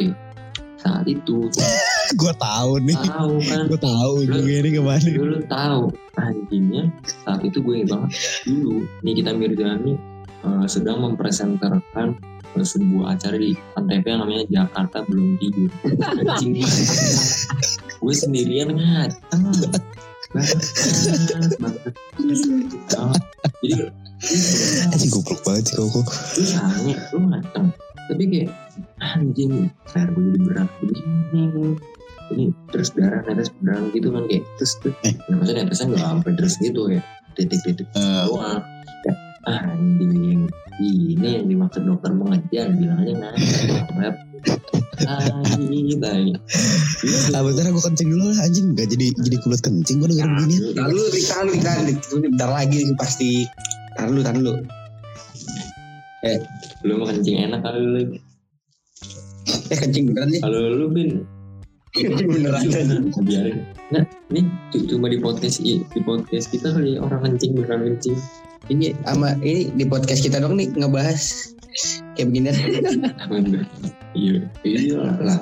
saat 0.76 1.06
itu 1.06 1.48
gue 2.20 2.32
tahu 2.36 2.78
nih. 2.80 2.94
tahu 2.94 3.34
kan 3.42 3.64
Gue 3.66 3.80
tahu 3.80 4.12
gue 4.22 4.40
ini 4.54 4.70
ke 4.70 4.80
mana. 4.80 5.02
dulu 5.02 5.38
tahu 5.44 5.82
anjingnya 6.16 6.84
saat 7.22 7.40
itu 7.42 7.58
gue 7.58 7.74
ingat 7.78 7.90
banget 7.92 8.10
dulu 8.44 8.74
Nikita 9.00 9.30
Mirzani 9.32 9.94
eh, 10.42 10.66
sedang 10.66 11.02
mempresenterkan 11.02 12.14
sebuah 12.56 13.14
acara 13.14 13.36
di 13.36 13.52
Antv 13.74 14.00
yang 14.02 14.20
namanya 14.22 14.44
Jakarta 14.48 15.04
belum 15.04 15.36
tidur 15.36 15.68
anjing 16.24 16.56
gue 18.00 18.14
sendirian 18.14 18.72
ngateng 18.72 19.44
banget 19.46 19.82
banget 21.60 21.92
Banget. 22.88 23.22
jadi 23.62 23.84
Anjing 24.88 25.10
goblok 25.10 25.40
banget 25.42 25.64
sih 25.66 25.76
kau. 25.76 25.88
lu 25.92 26.02
sange 26.42 26.94
lu 27.12 27.20
ngateng 27.26 27.68
tapi 28.06 28.22
kayak 28.30 28.50
anjing 29.02 29.70
kayak 29.90 30.08
gue 30.14 30.22
jadi 30.22 30.40
berat 30.46 30.70
begini 30.82 31.42
ini 32.34 32.44
terus 32.74 32.90
darah 32.94 33.22
netes 33.22 33.50
berdarah 33.54 33.86
gitu 33.94 34.08
kan 34.10 34.24
kayak 34.26 34.44
terus 34.58 34.72
tuh 34.82 34.92
Eh. 35.06 35.14
nah, 35.30 35.34
maksudnya 35.38 35.62
netesnya 35.66 35.86
nggak 35.94 36.02
sampai 36.02 36.32
terus 36.34 36.54
gitu 36.58 36.80
ya 36.90 37.02
titik-titik 37.36 37.88
doang 37.94 38.62
ah, 39.46 39.62
anjing 39.74 40.50
ini 40.76 41.40
yang 41.40 41.46
dimaksud 41.48 41.86
dokter 41.86 42.12
mengejar 42.12 42.68
bilang 42.74 43.00
aja 43.00 43.12
nggak 43.14 44.14
anjing 45.06 45.98
tai 46.00 46.32
Ah 47.30 47.40
bentar 47.44 47.68
gue 47.68 47.84
kencing 47.84 48.08
dulu 48.08 48.32
lah 48.32 48.38
anjing 48.48 48.72
Gak 48.72 48.88
jadi 48.88 49.06
jadi 49.12 49.36
kulit 49.44 49.60
kencing 49.60 50.00
gue 50.00 50.08
denger 50.08 50.26
begini 50.32 50.56
Tahan 50.72 50.92
Rik, 51.12 51.24
tahan, 51.28 51.46
tahan. 51.60 51.82
Ini 51.92 52.26
bentar 52.32 52.50
lagi 52.50 52.78
pasti. 52.96 53.44
Tahan 53.96 54.08
dulu, 54.12 54.20
tahan 54.24 54.38
dulu. 56.18 56.40
lu 56.82 56.92
mau 56.96 57.06
kencing 57.06 57.36
enak 57.42 57.60
kali 57.60 57.80
lu 57.80 58.00
Eh, 59.66 59.78
kencing 59.78 60.10
beneran 60.10 60.28
nih. 60.30 60.40
kalau 60.42 60.60
lu 60.74 60.86
bin 60.88 61.10
Kencing 61.92 62.28
beneran. 62.28 62.60
Nah, 63.16 63.22
biarin 63.22 63.56
nah 63.86 64.02
nih 64.28 64.42
cu- 64.68 64.84
cuma 64.84 65.06
di 65.06 65.16
podcast 65.16 65.62
di 65.62 66.00
podcast 66.02 66.50
kita 66.50 66.74
kali 66.74 66.98
orang 66.98 67.22
kencing 67.24 67.54
beneran 67.54 67.94
kencing 67.94 68.18
Ini 68.66 68.98
sama 69.02 69.38
ini 69.40 69.70
di 69.72 69.86
podcast 69.86 70.20
kita 70.20 70.42
dong 70.42 70.58
nih 70.58 70.66
ngebahas 70.74 71.54
kayak 72.16 72.34
begini. 72.34 72.50
Iya 74.12 74.40
iya 74.64 74.98
lah 75.20 75.38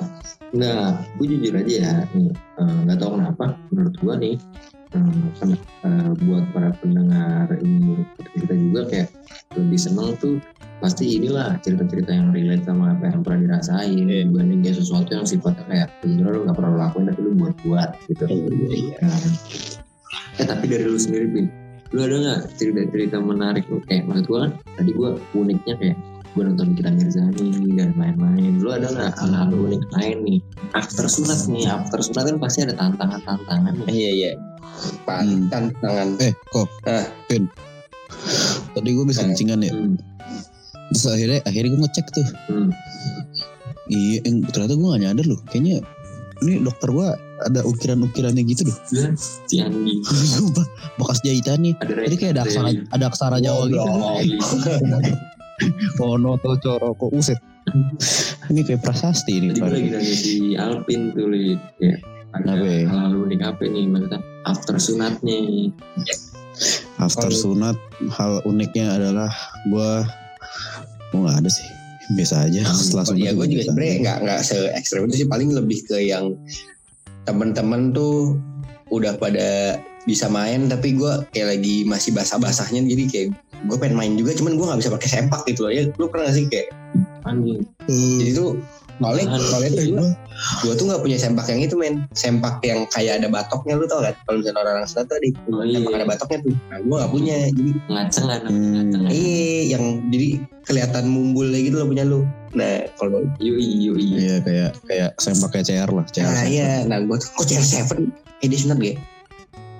nah 0.53 1.03
gue 1.19 1.25
jujur 1.27 1.51
aja 1.57 1.73
ya 1.73 1.93
nih 2.13 2.31
eh, 2.31 2.75
nggak 2.85 2.97
tahu 3.01 3.19
kenapa 3.19 3.45
menurut 3.73 3.95
gue 3.99 4.13
nih 4.15 4.35
eh, 4.95 5.51
eh, 5.83 6.09
buat 6.23 6.45
para 6.55 6.71
pendengar 6.79 7.49
ini 7.59 7.99
kita 8.31 8.53
juga 8.53 8.81
kayak 8.87 9.09
lebih 9.57 9.75
seneng 9.75 10.15
tuh 10.15 10.39
pasti 10.83 11.17
inilah 11.17 11.57
cerita-cerita 11.63 12.11
yang 12.11 12.35
relate 12.35 12.67
sama 12.67 12.93
apa 12.95 13.11
yang 13.11 13.21
pernah 13.23 13.39
dirasain. 13.47 14.05
Dibanding 14.05 14.59
kayak 14.61 14.77
sesuatu 14.81 15.09
yang 15.15 15.25
sifatnya 15.27 15.63
kayak 15.67 15.87
sebenarnya 16.03 16.35
lu 16.35 16.39
nggak 16.47 16.57
pernah 16.57 16.71
lakuin 16.87 17.05
tapi 17.09 17.19
lu 17.23 17.31
buat-buat 17.39 17.89
gitu. 18.11 18.23
Nah, 18.99 19.19
eh 20.35 20.45
tapi 20.45 20.63
dari 20.67 20.85
lu 20.85 20.99
sendiri 20.99 21.27
Pin 21.31 21.47
lu 21.93 21.99
ada 22.03 22.15
nggak 22.17 22.41
cerita-cerita 22.59 23.17
menarik? 23.21 23.63
Lu 23.71 23.79
kayak 23.87 24.09
maksud 24.09 24.25
gue 24.27 24.39
kan 24.43 24.51
tadi 24.75 24.91
gue 24.91 25.09
uniknya 25.37 25.75
kayak 25.79 25.97
gue 26.35 26.43
nonton 26.43 26.75
Nikita 26.75 26.91
Mirzani 26.91 27.47
dan 27.79 27.95
lain-lain. 27.95 28.53
Lu 28.59 28.69
ada 28.73 28.91
nggak 28.91 29.15
hal-hal 29.15 29.55
unik 29.55 29.83
lain 29.95 30.17
nih? 30.27 30.39
After 30.75 31.07
sunat 31.07 31.47
nih 31.47 31.71
after 31.71 32.03
sunat 32.03 32.23
kan 32.27 32.37
pasti 32.41 32.67
ada 32.67 32.75
tantangan-tantangan 32.75 33.73
Iya, 33.87 34.11
iya. 34.11 34.31
Pan, 35.07 35.47
tantangan. 35.47 36.19
Eh 36.19 36.35
kok? 36.51 36.67
Ah. 36.83 37.07
Pin 37.31 37.47
Tadi 38.75 38.89
gue 38.91 39.05
bisa 39.07 39.23
kencingan 39.23 39.63
ya. 39.63 39.71
Hmm. 39.71 39.95
Terus 40.93 41.05
akhirnya 41.09 41.39
akhirnya 41.45 41.69
gue 41.73 41.81
ngecek 41.87 42.05
tuh. 42.13 42.27
Hmm. 42.51 42.69
Iya 43.89 44.19
ternyata 44.49 44.73
gue 44.73 44.87
gak 44.89 45.01
nyadar 45.01 45.25
loh. 45.25 45.39
Kayaknya 45.49 45.75
ini 46.43 46.59
dokter 46.61 46.89
gue 46.91 47.07
ada 47.45 47.59
ukiran-ukirannya 47.63 48.43
gitu 48.45 48.67
loh. 48.67 48.77
Sumpah 49.47 50.65
bekas 50.99 51.19
jahitannya. 51.23 51.77
Ada 51.79 52.05
Jadi 52.09 52.15
kayak 52.17 52.33
ada 52.37 52.41
aksara, 52.45 52.69
ada 52.91 53.05
aksara 53.07 53.37
Jawa 53.39 53.63
gitu. 53.71 53.89
Wonoto 56.03 56.59
Coroko 56.59 57.07
Uset 57.15 57.39
Ini 58.51 58.61
kayak 58.67 58.83
prasasti 58.83 59.39
ini 59.39 59.55
Tadi 59.55 59.63
gue 59.63 59.71
lagi 59.71 59.89
nanya 59.95 60.15
si 60.19 60.35
Alpin 60.59 61.15
tuh 61.15 61.31
li. 61.31 61.55
Ya 61.79 61.95
ada 62.35 62.59
Apa 62.59 62.67
ya? 62.67 62.83
hal 62.91 63.11
unik 63.15 63.41
apa 63.47 63.63
nih? 63.63 63.87
Maksudnya 63.87 64.19
after 64.43 64.75
sunatnya. 64.75 65.39
After 66.99 67.31
sunat 67.31 67.79
hal 68.11 68.43
uniknya 68.43 68.91
adalah 68.99 69.31
gue 69.71 69.91
gue 71.09 71.19
nggak 71.19 71.37
ada 71.41 71.49
sih. 71.49 71.67
Biasa 72.05 72.45
aja 72.45 72.61
setelah 72.69 73.01
Oh, 73.01 73.09
sunat 73.11 73.19
iya, 73.19 73.31
gue 73.33 73.45
juga 73.45 73.53
biasa. 73.57 73.69
sebenarnya 73.71 73.95
nggak 73.99 74.17
nggak 74.21 74.39
se 74.41 74.57
ekstrem 74.73 75.03
itu 75.05 75.15
sih 75.17 75.27
paling 75.27 75.49
lebih 75.51 75.79
ke 75.83 75.97
yang 75.99 76.25
teman-teman 77.23 77.89
tuh 77.91 78.37
udah 78.87 79.17
pada 79.17 79.81
bisa 80.05 80.29
main 80.29 80.69
tapi 80.69 80.93
gue 80.93 81.09
kayak 81.33 81.57
lagi 81.57 81.81
masih 81.81 82.13
basah-basahnya 82.13 82.85
jadi 82.85 83.03
kayak 83.09 83.27
gue 83.65 83.77
pengen 83.81 83.97
main 83.97 84.13
juga 84.13 84.37
cuman 84.37 84.53
gue 84.53 84.65
nggak 84.69 84.79
bisa 84.85 84.91
pakai 84.93 85.09
sempak 85.09 85.41
gitu 85.49 85.65
loh. 85.65 85.73
Ya 85.73 85.89
lu 85.89 86.05
pernah 86.05 86.29
gak 86.29 86.37
sih 86.37 86.45
kayak 86.45 86.69
anjing 87.25 87.65
Eh, 87.89 88.21
jadi 88.21 88.31
tuh 88.35 88.49
soalnya 88.97 89.25
soalnya 89.37 89.69
tuh 89.69 89.83
gue 89.83 89.95
gua- 89.95 90.15
gue 90.61 90.73
tuh 90.73 90.85
nggak 90.85 91.01
punya 91.01 91.17
sempak 91.17 91.45
yang 91.47 91.61
itu 91.61 91.75
men. 91.75 91.95
Sempak 92.11 92.59
yang 92.61 92.83
kayak 92.87 93.19
ada 93.19 93.27
batoknya 93.27 93.73
lu 93.73 93.85
tau 93.85 93.99
kan 93.99 94.15
kalau 94.21 94.37
misalnya 94.37 94.59
orang 94.63 94.83
sunat 94.83 95.05
tuh 95.05 95.15
ada 95.15 95.27
Oh, 95.47 95.61
iya. 95.61 95.75
sempak 95.75 95.93
ada 95.93 96.05
batoknya 96.05 96.37
tuh. 96.41 96.53
Nah 96.65 96.77
gue 96.79 96.95
nggak 96.95 97.11
punya 97.11 97.35
jadi 97.49 97.71
ngaceng 97.87 98.25
kan 98.25 98.41
Hmm. 98.45 99.07
iya 99.07 99.43
yang 99.71 99.83
jadi 100.07 100.27
kelihatan 100.61 101.03
mumbulnya 101.05 101.59
gitu 101.61 101.75
loh 101.75 101.87
punya 101.87 102.03
lu. 102.03 102.19
Nah 102.51 102.73
kalau 102.95 103.19
yoi 103.37 103.67
yoi 103.83 104.05
Iya 104.17 104.35
kayak 104.41 104.71
kayak 104.83 105.09
sempaknya 105.17 105.63
CR 105.63 105.89
lah 105.91 106.05
CR 106.05 106.23
Nah 106.23 106.33
sempak. 106.33 106.49
iya, 106.49 106.69
nah 106.83 106.97
gue 106.99 107.17
tuh 107.17 107.29
kok 107.31 107.45
CR7 107.45 107.91
Eh 108.37 108.47
dia 108.47 108.59
sunat 108.59 108.77
gak 108.77 108.89
ya? 108.89 108.95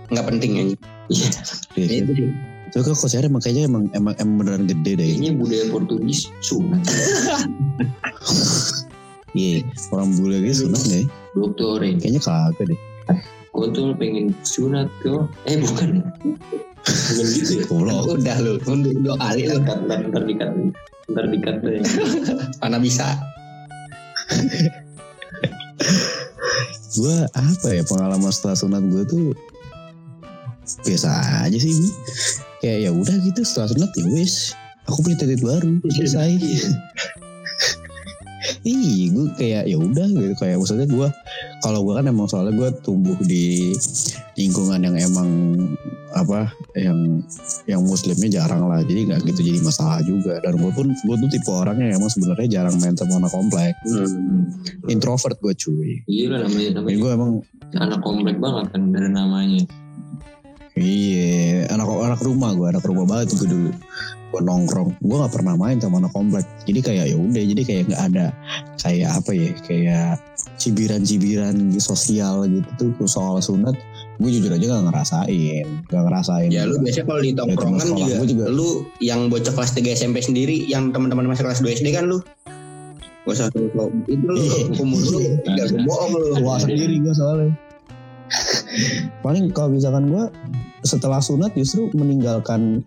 Nggak 0.08 0.26
penting 0.28 0.52
ya 0.52 0.64
Iya, 0.64 0.76
Iya, 1.06 1.28
Ya, 1.76 1.86
iya. 1.86 2.02
itu 2.02 2.12
sih. 2.16 2.30
Itu 2.66 2.82
kan 2.82 2.94
kok 2.94 3.08
CR 3.08 3.24
emang 3.24 3.40
kayaknya 3.40 3.64
emang 3.66 3.84
emang, 3.92 4.14
emang 4.18 4.36
beneran 4.38 4.64
gede 4.66 4.92
deh. 4.96 5.06
Kayaknya 5.08 5.32
budaya 5.34 5.66
Portugis 5.70 6.20
sunat 6.42 6.82
Iya 9.36 9.68
orang 9.92 10.16
bule 10.16 10.40
gitu 10.48 10.72
sunat 10.72 10.82
gak 10.88 11.02
ya? 11.04 11.06
Kayaknya 12.00 12.22
kagak 12.24 12.66
deh. 12.72 12.80
Gue 13.52 13.68
tuh 13.76 13.92
pengen 14.00 14.32
sunat 14.48 14.88
kok 15.04 15.28
eh 15.44 15.60
bukan. 15.60 16.00
Bukan 16.88 17.26
gitu 17.36 17.52
ya? 17.60 17.64
Goblok. 17.68 18.16
Udah 18.16 18.38
lu, 18.40 18.56
udah 18.64 19.16
kali 19.20 19.52
lu 19.52 19.60
ntar 19.60 20.00
ntar 20.08 20.24
dikat 20.24 20.50
ntar 21.12 21.26
dikat 21.28 21.56
deh. 21.60 21.84
Mana 22.64 22.80
bisa. 22.80 23.20
Gue 26.96 27.18
apa 27.36 27.68
ya 27.76 27.84
pengalaman 27.84 28.32
setelah 28.32 28.56
sunat 28.56 28.84
gue 28.88 29.04
tuh 29.04 29.28
Biasa 30.82 31.46
aja 31.46 31.60
sih. 31.60 31.92
Kayak 32.64 32.90
ya 32.90 32.92
udah 32.96 33.16
gitu 33.22 33.44
setelah 33.44 33.70
sunat 33.76 33.92
ya 34.00 34.06
wis. 34.16 34.56
Aku 34.88 35.04
punya 35.04 35.18
titik 35.20 35.44
baru 35.44 35.82
selesai 35.92 36.38
Iya 38.66 39.06
gue 39.14 39.28
kayak 39.38 39.64
ya 39.70 39.78
udah 39.78 40.08
gitu. 40.10 40.34
Kayak 40.38 40.58
maksudnya 40.62 40.88
gue 40.88 41.08
kalau 41.64 41.80
gue 41.86 41.94
kan 41.96 42.06
emang 42.06 42.28
soalnya 42.30 42.54
gue 42.54 42.70
tumbuh 42.86 43.18
di 43.24 43.74
lingkungan 44.36 44.80
yang 44.82 44.96
emang 45.00 45.30
apa 46.16 46.48
yang 46.80 47.24
yang 47.68 47.82
muslimnya 47.84 48.42
jarang 48.42 48.68
lah. 48.68 48.84
Jadi 48.84 49.12
nggak 49.12 49.22
gitu 49.30 49.42
jadi 49.42 49.60
masalah 49.64 50.00
juga. 50.06 50.40
Dan 50.44 50.60
gue 50.60 50.72
pun 50.72 50.88
gue 50.92 51.16
tuh 51.26 51.30
tipe 51.32 51.52
orang 51.52 51.78
yang 51.80 51.98
emang 51.98 52.12
sebenarnya 52.12 52.62
jarang 52.62 52.76
main 52.80 52.96
sama 52.96 53.20
anak 53.24 53.32
komplek. 53.32 53.74
Introvert 54.92 55.38
gue 55.42 55.54
cuy. 55.56 55.92
Iya 56.06 56.46
namanya 56.46 56.82
namanya 56.82 56.98
gue 57.00 57.12
emang 57.12 57.32
anak 57.76 58.00
komplek 58.04 58.38
banget 58.40 58.66
kan 58.72 58.82
dari 58.92 59.10
namanya. 59.10 59.64
Iya 60.76 61.15
anak 62.06 62.22
rumah 62.22 62.52
gue 62.54 62.68
anak 62.70 62.86
rumah 62.86 63.06
banget 63.10 63.34
gue 63.38 63.48
dulu 63.50 63.72
gue 64.36 64.42
nongkrong 64.44 64.90
gue 65.00 65.16
nggak 65.16 65.34
pernah 65.34 65.56
main 65.56 65.78
sama 65.80 66.04
anak 66.04 66.12
komplek 66.12 66.46
jadi 66.68 66.80
kayak 66.84 67.06
ya 67.14 67.18
udah 67.18 67.44
jadi 67.56 67.62
kayak 67.64 67.84
nggak 67.92 68.02
ada 68.14 68.26
kayak 68.82 69.10
apa 69.16 69.32
ya 69.32 69.50
kayak 69.64 70.12
cibiran-cibiran 70.60 71.56
sosial 71.80 72.46
gitu 72.48 72.92
tuh 72.96 73.08
soal 73.08 73.40
sunat 73.40 73.76
gue 74.16 74.30
jujur 74.32 74.52
aja 74.56 74.66
gak 74.80 74.86
ngerasain 74.88 75.66
gak 75.92 76.04
ngerasain 76.08 76.50
Ya 76.52 76.64
lu 76.64 76.80
biasanya 76.80 77.06
kalau 77.12 77.22
di 77.22 77.32
tongkrongan 77.36 77.88
juga, 77.92 78.16
juga. 78.24 78.46
lu 78.48 78.88
yang 79.04 79.28
bocah 79.28 79.52
kelas 79.52 79.76
3 79.76 79.92
SMP 79.92 80.24
sendiri 80.24 80.64
yang 80.72 80.96
teman-teman 80.96 81.28
masih 81.28 81.44
kelas 81.44 81.60
2 81.60 81.84
SD 81.84 81.92
kan 81.92 82.08
lu. 82.08 82.24
Usah 83.28 83.52
lu 83.52 83.68
itu 84.08 84.24
lu 84.24 84.40
umur 84.84 85.02
lu 85.04 85.20
gak 85.44 85.68
bohong 85.84 86.12
lu. 86.16 86.28
tua 86.40 86.56
sendiri 86.64 86.96
gue 87.04 87.12
soalnya 87.12 87.52
paling 89.26 89.50
kalau 89.52 89.74
misalkan 89.74 90.10
gue 90.10 90.24
setelah 90.86 91.20
sunat 91.20 91.52
justru 91.58 91.90
meninggalkan 91.98 92.86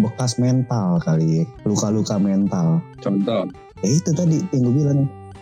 bekas 0.00 0.40
mental 0.40 0.96
kali 1.04 1.42
ya. 1.42 1.44
luka-luka 1.68 2.16
mental. 2.16 2.80
Contoh. 3.04 3.44
ya 3.84 3.90
itu 3.90 4.10
tadi 4.12 4.40
yang 4.52 4.62
gue 4.68 4.74
bilang. 4.74 5.00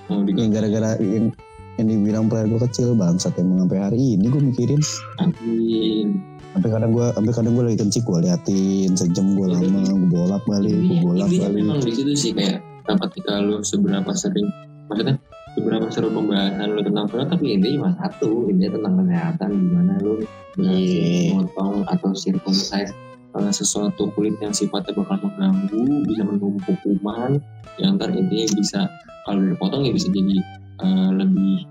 Di 0.09 0.32
yang 0.32 0.51
gara-gara 0.57 0.96
yang, 1.05 1.28
yang 1.76 1.86
dibilang 1.86 2.24
player 2.32 2.49
gue 2.49 2.61
kecil 2.64 2.96
bangsat 2.96 3.36
emang 3.36 3.68
sampai 3.68 3.78
hari 3.78 4.16
ini 4.16 4.26
gue 4.26 4.40
mikirin. 4.40 4.80
Kantin 5.20 6.38
sampai 6.59 6.74
kadang 6.74 6.90
gue 6.90 7.07
sampai 7.12 7.32
kadang 7.36 7.53
gue 7.55 7.64
lagi 7.70 7.78
kencing 7.78 8.05
gue 8.09 8.18
liatin 8.24 8.90
sejam 8.96 9.26
gue 9.36 9.46
lama 9.46 9.80
gue 9.84 10.09
bolak 10.11 10.42
balik 10.49 10.74
gue 10.74 10.80
Intinya- 10.80 11.05
bolak 11.05 11.28
balik 11.30 11.55
memang 11.55 11.78
di 11.84 11.92
situ 11.94 12.12
sih 12.16 12.32
kayak 12.34 12.59
ketika 12.88 13.38
lu 13.38 13.61
seberapa 13.61 14.11
sering 14.16 14.49
maksudnya 14.88 15.20
seberapa 15.59 15.86
seru 15.90 16.09
pembahasan 16.14 16.78
lu 16.78 16.80
tentang 16.86 17.06
surat 17.11 17.26
tapi 17.26 17.59
intinya 17.59 17.74
cuma 17.74 17.90
satu 18.06 18.46
intinya 18.46 18.70
tentang 18.78 18.94
kesehatan 19.02 19.48
gimana 19.59 19.92
lu 20.00 20.12
berhasil 20.54 20.78
Iya. 20.78 21.34
memotong 21.34 21.74
atau 21.90 22.11
circumcise 22.14 22.94
uh, 23.34 23.50
sesuatu 23.50 24.11
kulit 24.14 24.38
yang 24.38 24.54
sifatnya 24.54 24.94
bakal 24.94 25.18
mengganggu 25.26 25.82
bisa 26.06 26.22
menumpuk 26.22 26.76
kuman 26.86 27.42
yang 27.82 27.98
ntar 27.98 28.14
intinya 28.14 28.46
bisa 28.54 28.80
kalau 29.26 29.42
dipotong 29.42 29.82
ya 29.86 29.92
bisa 29.92 30.09
jadi 30.14 30.38
uh, 30.82 31.11
lebih 31.14 31.66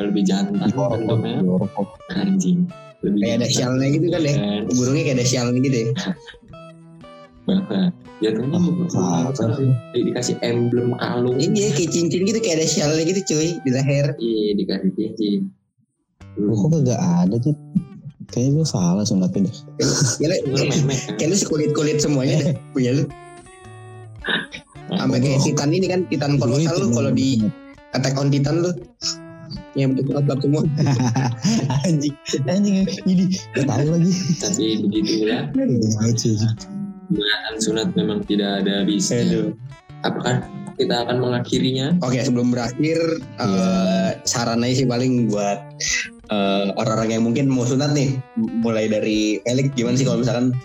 lebih 0.00 0.22
jantan 0.24 0.72
bentuknya 0.72 1.44
anjing 2.16 2.64
lebih 3.04 3.20
Kayak 3.20 3.36
ada 3.42 3.48
sialnya 3.50 3.86
gitu 3.90 4.06
kan 4.14 4.22
ya. 4.22 4.34
Burungnya 4.70 5.02
kayak 5.10 5.16
ada 5.18 5.26
sialnya 5.26 5.58
gitu 5.58 5.76
ya. 5.76 5.88
bahkan 7.42 7.90
jatuhnya 8.22 8.58
Ah, 8.94 9.28
apa 9.28 9.52
sih? 9.52 9.68
Di- 9.92 10.04
dikasih 10.08 10.36
emblem 10.40 10.94
kalung. 10.94 11.36
Iya 11.36 11.68
kayak 11.70 11.90
cincin 11.90 12.22
gitu 12.22 12.38
kayak 12.38 12.62
ada 12.62 12.66
sialnya 12.66 13.02
gitu 13.02 13.20
cuy 13.28 13.48
di 13.58 13.70
leher. 13.70 14.06
iya 14.16 14.50
dikasih 14.54 14.90
cincin. 14.94 15.40
Gue 16.32 16.54
kok 16.54 16.80
gak 16.82 16.96
ada 16.96 17.36
sih 17.38 17.54
kayaknya 18.30 18.50
gue 18.56 18.66
salah 18.66 19.04
sunatnya 19.04 19.50
deh. 19.50 19.56
Ya 20.16 20.26
lu, 20.30 20.36
Lu 20.48 20.64
memek 20.64 20.96
kan? 20.96 21.14
kayak 21.20 21.28
lu 21.28 21.36
sekulit-kulit 21.36 21.98
semuanya 21.98 22.40
deh 22.40 22.54
punya 22.72 22.90
lu. 22.96 23.04
Sampai 24.88 25.18
kayak 25.18 25.40
Titan 25.42 25.70
ini 25.72 25.86
kan 25.88 26.00
Titan 26.06 26.36
kolosal 26.36 26.76
lu 26.78 26.92
kalau 26.92 27.10
di 27.10 27.44
Attack 27.92 28.16
on 28.16 28.30
Titan 28.30 28.62
lu. 28.62 28.72
Yang 29.72 30.04
bentuk 30.04 30.20
gelap 30.20 30.40
semua. 30.40 30.62
anjing. 31.84 32.12
Anjing 32.44 32.74
ini 33.04 33.24
gak 33.52 33.64
tahu 33.68 33.88
lagi. 33.88 34.12
Tapi 34.40 34.64
begitulah 34.80 35.48
pembahasan 37.12 37.56
sunat 37.60 37.88
memang 37.92 38.24
tidak 38.24 38.64
ada 38.64 38.82
habisnya 38.82 39.52
apakah 40.02 40.42
kita 40.80 41.04
akan 41.04 41.20
mengakhirinya 41.20 41.94
Oke 42.00 42.24
sebelum 42.24 42.50
berakhir 42.50 42.98
eh, 43.20 44.10
saran 44.24 44.64
aja 44.64 44.82
sih 44.82 44.88
paling 44.88 45.28
buat 45.28 45.60
eh, 46.32 46.66
orang-orang 46.80 47.20
yang 47.20 47.22
mungkin 47.28 47.52
mau 47.52 47.68
sunat 47.68 47.92
nih 47.92 48.16
mulai 48.64 48.88
dari 48.88 49.38
Felix 49.44 49.76
gimana 49.76 50.00
sih 50.00 50.08
kalau 50.08 50.24
misalkan 50.24 50.56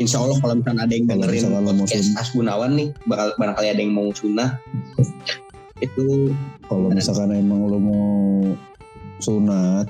Insya 0.00 0.24
Allah 0.24 0.40
kalau 0.40 0.54
misalkan 0.58 0.80
ada 0.80 0.92
yang 0.92 1.06
dengerin 1.06 1.52
podcast 1.52 2.06
sunat. 2.10 2.22
Asbunawan 2.24 2.70
nih 2.74 2.88
bakal 3.06 3.26
barangkali 3.36 3.68
ada 3.70 3.80
yang 3.80 3.94
mau 3.94 4.08
sunah 4.10 4.58
itu 5.84 6.32
kalau 6.66 6.88
misalkan 6.90 7.30
emang 7.34 7.68
lo 7.68 7.78
mau 7.78 8.06
sunat 9.22 9.86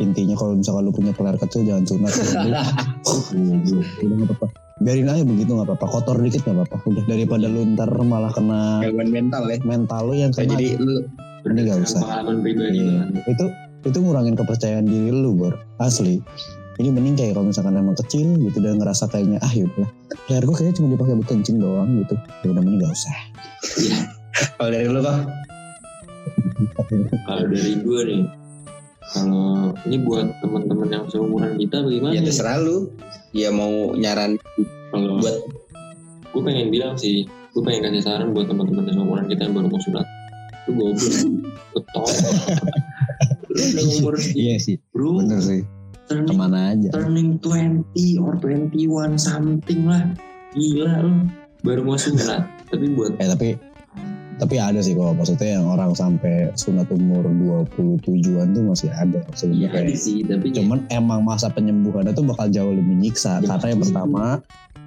intinya 0.00 0.36
kalau 0.36 0.56
misalkan 0.56 0.88
lo 0.88 0.92
punya 0.92 1.12
peler 1.12 1.36
kecil 1.40 1.64
jangan 1.64 1.84
sunat 1.84 2.12
udah 2.12 2.66
nggak 4.16 4.28
apa-apa 4.32 4.65
biarin 4.76 5.08
aja 5.08 5.24
begitu 5.24 5.50
nggak 5.50 5.72
apa-apa. 5.72 5.86
Kotor 5.88 6.16
dikit 6.20 6.44
nggak 6.44 6.56
apa-apa. 6.62 6.76
Udah 6.84 7.04
daripada 7.06 7.46
lu 7.48 7.64
ntar 7.72 7.88
malah 7.98 8.28
kena 8.28 8.84
gangguan 8.84 9.08
mental 9.08 9.42
ya. 9.48 9.56
mental 9.64 10.02
lu 10.04 10.14
yang 10.14 10.30
Kayak 10.30 10.46
kena 10.46 10.54
jadi 10.54 10.66
lu 10.76 10.94
Ini 11.46 11.60
nggak 11.62 11.78
usah. 11.80 12.00
pengalaman 12.02 12.36
pribadi 12.42 12.78
Iya. 12.82 13.00
itu 13.24 13.44
itu 13.86 13.98
ngurangin 14.02 14.34
kepercayaan 14.34 14.84
diri 14.84 15.10
lu 15.10 15.32
bor. 15.32 15.54
Asli. 15.78 16.18
Ini 16.76 16.92
mending 16.92 17.16
kayak 17.16 17.32
kalau 17.32 17.48
misalkan 17.48 17.72
emang 17.72 17.96
kecil 17.96 18.36
gitu 18.36 18.58
dan 18.60 18.76
ngerasa 18.76 19.08
kayaknya 19.08 19.40
ah 19.40 19.48
yaudah. 19.48 19.88
Leher 20.28 20.44
gue 20.44 20.52
kayaknya 20.52 20.74
cuma 20.76 20.92
dipakai 20.92 21.14
buat 21.16 21.28
kencing 21.30 21.56
doang 21.56 21.88
gitu. 22.02 22.14
Ya 22.44 22.48
udah 22.52 22.60
mending 22.60 22.84
gak 22.84 22.92
usah. 22.92 23.16
Kalau 24.58 24.68
dari 24.68 24.84
lu 24.84 25.00
kok 25.00 25.16
kalau 27.24 27.44
dari 27.48 27.72
gue 27.80 28.00
nih 28.04 28.20
kalau 29.14 29.70
ini 29.86 30.02
buat 30.02 30.26
teman-teman 30.42 30.88
yang 30.90 31.04
seumuran 31.06 31.54
kita 31.60 31.84
bagaimana 31.84 32.12
ya 32.14 32.22
ya? 32.22 32.26
terserah 32.26 32.58
lu. 32.58 32.90
Ya 33.30 33.48
mau 33.54 33.94
nyaran 33.94 34.40
kalau 34.90 35.22
buat 35.22 35.36
gue 36.34 36.42
pengen 36.42 36.68
bilang 36.74 36.98
sih 36.98 37.24
gue 37.26 37.62
pengen 37.64 37.88
kasih 37.88 38.04
saran 38.04 38.34
buat 38.36 38.50
teman-teman 38.50 38.90
yang 38.90 38.96
seumuran 39.00 39.26
kita 39.30 39.46
yang 39.46 39.54
baru 39.54 39.68
mau 39.70 39.80
sunat. 39.82 40.06
Lu 40.66 40.72
goblok. 40.74 41.14
Betul 41.76 42.04
lu 43.56 43.62
udah 43.72 43.84
umur 43.98 44.14
iya 44.38 44.56
sih. 44.60 44.76
Bro 44.92 45.24
bener 45.24 45.40
sih. 45.40 45.62
turning, 46.06 46.30
ke 46.30 46.34
mana 46.38 46.58
aja. 46.70 46.88
turning 46.94 47.34
20 47.42 48.22
or 48.22 48.38
21 48.38 49.18
something 49.18 49.80
lah. 49.90 50.04
Gila 50.54 51.02
lu. 51.02 51.26
Baru 51.64 51.82
mau 51.82 51.98
sunat. 51.98 52.46
Tapi 52.70 52.86
buat 52.94 53.16
eh 53.18 53.26
tapi 53.26 53.48
tapi 54.36 54.60
ada 54.60 54.80
sih 54.84 54.92
kalau 54.92 55.16
maksudnya 55.16 55.56
yang 55.56 55.64
orang 55.64 55.96
sampai 55.96 56.52
sunat 56.52 56.84
umur 56.92 57.24
27-an 57.72 58.52
tuh 58.52 58.64
masih 58.68 58.92
ada 58.92 59.24
ya 59.24 59.32
sebenarnya 59.32 59.68
ada 59.72 59.94
sih 59.96 60.20
tapi 60.22 60.52
cuman 60.52 60.84
emang 60.92 61.24
masa 61.24 61.48
penyembuhannya 61.48 62.12
tuh 62.12 62.24
bakal 62.28 62.46
jauh 62.52 62.72
lebih 62.72 62.96
nyiksa 63.00 63.40
Ya, 63.40 63.48
karena 63.56 63.66
yang 63.72 63.80
pasti. 63.80 63.92
pertama 63.92 64.24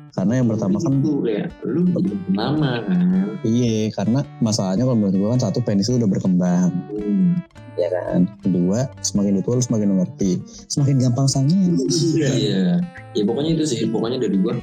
karena 0.10 0.34
yang 0.42 0.48
pertama 0.50 0.78
kan 0.82 0.94
itu 1.00 1.14
kayak 1.22 1.48
lu 1.64 1.82
belum 1.86 2.20
lama 2.34 2.72
kan? 2.82 3.26
iya 3.46 3.88
karena 3.94 4.20
masalahnya 4.42 4.84
kalau 4.84 4.98
menurut 4.98 5.16
gue 5.16 5.30
kan 5.38 5.42
satu 5.42 5.60
penis 5.62 5.88
lu 5.88 6.02
udah 6.02 6.10
berkembang. 6.10 6.70
Hmm. 6.92 7.40
ya 7.80 7.88
kan? 7.88 8.28
Kedua 8.44 8.90
semakin 9.00 9.40
tua 9.40 9.56
lu 9.56 9.64
semakin 9.64 9.88
mengerti 9.96 10.42
semakin 10.68 11.00
gampang 11.00 11.30
sange 11.30 11.78
iya 12.20 12.82
ya 13.16 13.24
pokoknya 13.24 13.56
itu 13.56 13.64
sih 13.66 13.80
pokoknya 13.88 14.20
dari 14.20 14.36
gua 14.42 14.58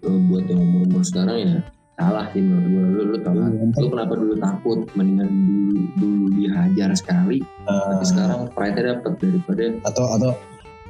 eh, 0.00 0.18
buat 0.30 0.48
yang 0.48 0.62
umur 0.64 0.80
umur 0.88 1.02
sekarang 1.04 1.36
ya 1.36 1.54
salah 1.96 2.26
sih 2.32 2.40
menurut 2.40 2.66
gua. 2.68 2.84
Lu 2.88 3.02
lu 3.12 3.18
tau 3.20 3.34
lah 3.36 3.48
lu 3.52 3.86
kenapa 3.92 4.12
dulu 4.16 4.34
takut? 4.40 4.78
Mendingan 4.96 5.28
dulu 5.28 5.80
dulu 5.98 6.26
dihajar 6.40 6.90
sekali 6.96 7.38
tapi 7.68 8.04
sekarang 8.08 8.48
pride-nya 8.56 8.96
dapet 8.96 9.12
daripada 9.20 9.62
atau 9.86 10.04
atau 10.18 10.30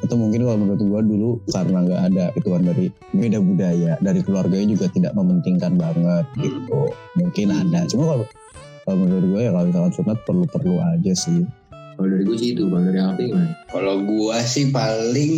atau 0.03 0.17
mungkin 0.19 0.43
kalau 0.43 0.59
menurut 0.59 0.83
gua 0.83 1.01
dulu 1.03 1.31
karena 1.51 1.79
nggak 1.87 2.01
ada 2.11 2.25
ituan 2.35 2.63
dari 2.67 2.87
beda 3.15 3.39
budaya 3.39 3.93
dari 4.03 4.21
keluarganya 4.23 4.75
juga 4.75 4.87
tidak 4.91 5.13
mementingkan 5.15 5.79
banget 5.79 6.27
gitu. 6.39 6.91
Mungkin 7.19 7.47
ada. 7.55 7.87
Cuma 7.87 8.05
kalau 8.15 8.27
kalau 8.83 8.99
menurut 8.99 9.27
gue 9.31 9.41
ya 9.47 9.51
kalau 9.55 9.67
misalkan 9.71 9.93
sunat 9.95 10.19
perlu 10.27 10.45
perlu 10.51 10.75
aja 10.83 11.13
sih. 11.15 11.47
Kalau 11.71 12.09
dari 12.11 12.25
gua 12.27 12.37
sih 12.39 12.51
itu. 12.51 12.63
Kalau 12.67 12.83
dari 12.83 12.99
Alfi 12.99 13.25
gimana? 13.31 13.53
Kalau 13.71 13.95
gua 14.03 14.37
sih 14.43 14.65
paling 14.75 15.33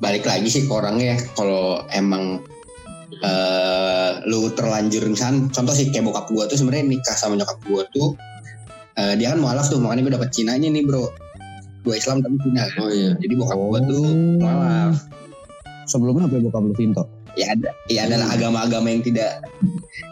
balik 0.00 0.24
lagi 0.24 0.48
sih 0.48 0.64
ke 0.64 0.72
orangnya 0.72 1.16
ya. 1.16 1.18
Kalau 1.36 1.84
emang 1.92 2.40
eh 3.16 4.10
lu 4.24 4.50
terlanjur 4.50 5.06
misalkan 5.06 5.48
contoh 5.48 5.72
sih 5.72 5.88
kayak 5.88 6.04
bokap 6.04 6.26
gua 6.28 6.44
tuh 6.44 6.56
sebenarnya 6.56 6.84
nikah 6.88 7.14
sama 7.14 7.34
nyokap 7.34 7.58
gua 7.64 7.82
tuh 7.88 8.12
eh, 8.94 9.14
dia 9.14 9.30
kan 9.30 9.38
mualaf 9.38 9.66
tuh 9.66 9.78
makanya 9.78 10.02
gue 10.02 10.14
dapet 10.14 10.30
Cinanya 10.30 10.66
nih 10.66 10.82
bro 10.82 11.06
gua 11.82 11.94
Islam 11.94 12.18
tapi 12.18 12.36
Cina 12.40 12.66
oh 12.76 12.90
iya 12.90 13.14
Jadi 13.14 13.34
bokap 13.34 13.56
gua 13.56 13.78
tuh 13.80 14.04
mualaf. 14.36 14.94
sebelumnya 15.84 16.26
apa 16.26 16.34
ya 16.34 16.42
bokap 16.42 16.62
lu 16.62 16.74
Vinto 16.74 17.04
Ya 17.36 17.52
ada 17.52 17.68
ya 17.86 18.08
adalah 18.08 18.32
agama-agama 18.32 18.88
yang 18.88 19.02
tidak 19.02 19.44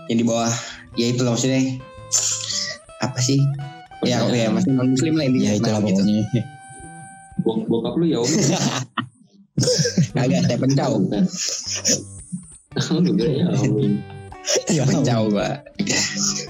yang 0.06 0.18
di 0.18 0.24
bawah 0.24 0.52
ya 0.94 1.08
itu 1.08 1.24
lah 1.24 1.32
maksudnya 1.32 1.80
apa 3.00 3.16
sih? 3.18 3.40
Ya, 4.04 4.20
ya 4.22 4.52
masih 4.52 4.68
non 4.70 4.92
muslim 4.92 5.16
lah 5.16 5.24
intinya. 5.24 5.44
ya 5.46 5.52
itulah 5.56 5.72
Nah, 5.74 5.88
gitu. 5.88 6.02
pokoknya 6.04 6.44
Bok- 7.40 7.66
bokap 7.66 7.94
lu 7.96 8.04
ya 8.06 8.18
om 8.20 8.28
Kagak 10.14 10.40
teh 10.44 10.58
pencau. 10.60 11.00
Juga 12.82 13.26
ya 13.26 13.46
om 13.54 13.98
ya 14.68 14.84
jauh 14.84 15.32
pak. 15.32 15.72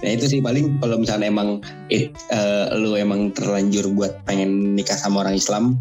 Nah 0.02 0.10
itu 0.10 0.26
sih 0.26 0.40
paling 0.42 0.82
kalau 0.82 0.98
misalnya 0.98 1.30
emang 1.30 1.62
eh, 1.94 2.10
eh, 2.34 2.66
lu 2.74 2.98
emang 2.98 3.30
terlanjur 3.30 3.86
buat 3.94 4.18
pengen 4.26 4.74
nikah 4.74 4.98
sama 4.98 5.22
orang 5.22 5.38
Islam 5.38 5.78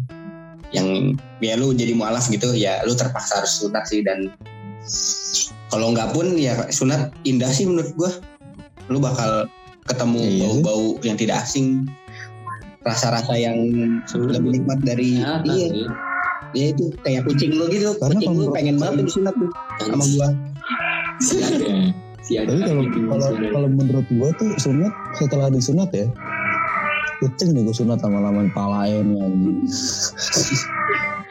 yang 0.70 1.18
ya 1.42 1.58
lu 1.58 1.74
jadi 1.74 1.94
mualaf 1.94 2.30
gitu 2.30 2.54
ya 2.54 2.82
lu 2.86 2.94
terpaksa 2.94 3.42
harus 3.42 3.58
sunat 3.58 3.84
sih. 3.90 4.06
Dan 4.06 4.30
kalau 5.74 5.90
nggak 5.90 6.14
pun 6.14 6.38
ya 6.38 6.54
sunat 6.70 7.10
indah 7.26 7.50
sih 7.50 7.66
menurut 7.66 7.90
gua. 7.98 8.12
Lu 8.86 9.02
bakal 9.02 9.50
ketemu 9.84 10.20
Iya 10.22 10.46
bau-bau 10.48 10.86
yang 11.04 11.16
tidak 11.18 11.44
asing 11.44 11.88
rasa-rasa 12.84 13.32
yang 13.36 13.56
lebih 14.12 14.60
nikmat 14.60 14.78
dari 14.84 15.20
iya 15.48 15.88
ya 16.54 16.70
itu 16.70 16.84
kayak 17.02 17.26
kucing 17.26 17.52
lu 17.52 17.66
gitu 17.68 17.92
Karena 17.98 18.14
kucing 18.16 18.32
lu 18.32 18.42
kalau- 18.42 18.54
pengen 18.54 18.76
banget 18.78 19.04
disunat 19.04 19.34
tuh 19.34 19.50
sama 19.82 20.04
gua 20.08 20.28
tapi 22.24 22.60
kalau 22.64 22.82
kalau 23.10 23.26
kalau 23.52 23.68
menurut 23.68 24.06
gua 24.10 24.28
tuh 24.34 24.48
sunat 24.56 24.92
setelah 25.14 25.50
disunat 25.50 25.90
ya 25.90 26.06
kucing 27.20 27.52
nih 27.52 27.62
gue 27.62 27.72
sunat 27.72 28.00
lama-lama 28.00 28.44
palain 28.50 29.06
nih 29.08 29.22
anjing. 29.22 29.58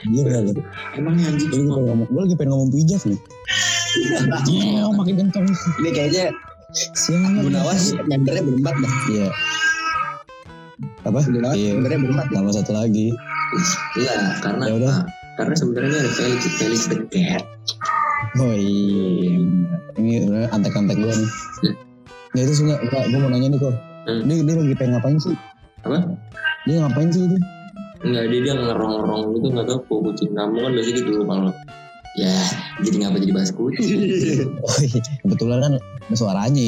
Gila 0.03 0.39
lu. 0.41 0.53
Emang 0.97 1.15
anjing 1.15 1.47
Gue 1.47 1.59
lagi 1.59 1.69
pengen 1.69 1.85
ngomong, 1.85 2.07
gue 2.09 2.21
lagi 2.23 2.35
pengen 2.35 2.51
ngomong 2.51 2.69
pijat 2.71 3.01
nih. 3.05 3.19
Iya, 4.49 4.89
makin 4.89 5.15
kenceng. 5.21 5.45
Ini 5.53 5.89
kayaknya 5.93 6.25
Siapa? 6.73 7.45
Gunawas 7.45 7.93
membernya 8.01 8.41
berempat 8.41 8.73
dah. 8.73 8.93
Iya. 9.13 9.27
Apa? 11.05 11.19
Gunawas 11.21 11.53
Iya. 11.53 11.71
membernya 11.77 11.99
berempat. 12.01 12.25
Nama 12.33 12.49
satu 12.49 12.71
lagi. 12.73 13.13
Iya, 13.97 14.15
karena 14.41 14.63
Ya 14.69 14.73
udah. 14.77 14.95
karena 15.33 15.53
sebenarnya 15.57 15.97
ada 15.97 16.11
Felix 16.13 16.41
Felix 16.57 16.81
the 16.89 16.97
Cat. 17.09 17.43
Oh 18.37 18.53
iya. 18.53 19.39
Ini 19.97 20.11
sebenarnya 20.25 20.49
antek-antek 20.53 20.97
gue 20.97 21.13
nih. 21.13 21.29
Ya 22.33 22.41
itu 22.45 22.53
sih 22.57 22.63
enggak, 22.65 22.81
gue 22.89 23.19
mau 23.21 23.29
nanya 23.29 23.53
nih 23.53 23.59
kok. 23.61 23.73
Hmm. 24.09 24.21
Dia, 24.25 24.41
dia 24.41 24.55
lagi 24.57 24.75
pengen 24.77 24.91
ngapain 24.97 25.17
sih? 25.21 25.37
Apa? 25.85 25.97
Dia 26.65 26.75
ngapain 26.81 27.09
sih 27.09 27.21
itu? 27.29 27.37
Enggak 28.03 28.25
dia 28.29 28.39
dia 28.43 28.53
ngerong-ngerong 28.57 29.21
gitu 29.37 29.47
nggak 29.53 29.65
tahu 29.69 29.79
kok 29.85 29.99
kucing 30.11 30.31
kamu 30.35 30.57
kan 30.59 30.71
biasanya 30.75 30.95
gitu 30.99 31.11
kalau 31.23 31.51
ya 32.13 32.35
jadi 32.83 32.95
ngapa 32.99 33.17
jadi 33.23 33.33
bahas 33.33 33.51
kucing 33.55 33.99
Oh 34.67 34.77
iya, 34.81 34.99
kebetulan 35.23 35.59
kan 35.63 35.73
suaranya. 36.11 36.67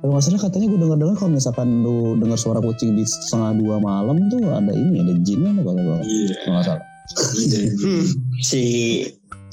Kalau 0.00 0.16
nggak 0.16 0.24
salah 0.24 0.40
katanya 0.40 0.66
gue 0.72 0.80
dengar-dengar 0.80 1.16
kalau 1.20 1.32
misalkan 1.36 1.68
lu 1.84 2.16
dengar 2.16 2.40
suara 2.40 2.60
kucing 2.64 2.96
di 2.96 3.04
setengah 3.04 3.52
dua 3.60 3.76
malam 3.84 4.16
tuh 4.32 4.40
ada 4.48 4.72
ini 4.72 4.96
ada 5.04 5.12
jinnya 5.20 5.52
tuh 5.60 5.64
kalau 5.68 6.00
iya 6.08 6.36
nggak 6.48 6.64
salah. 6.64 6.84
Hmm, 7.10 8.06
si 8.40 8.62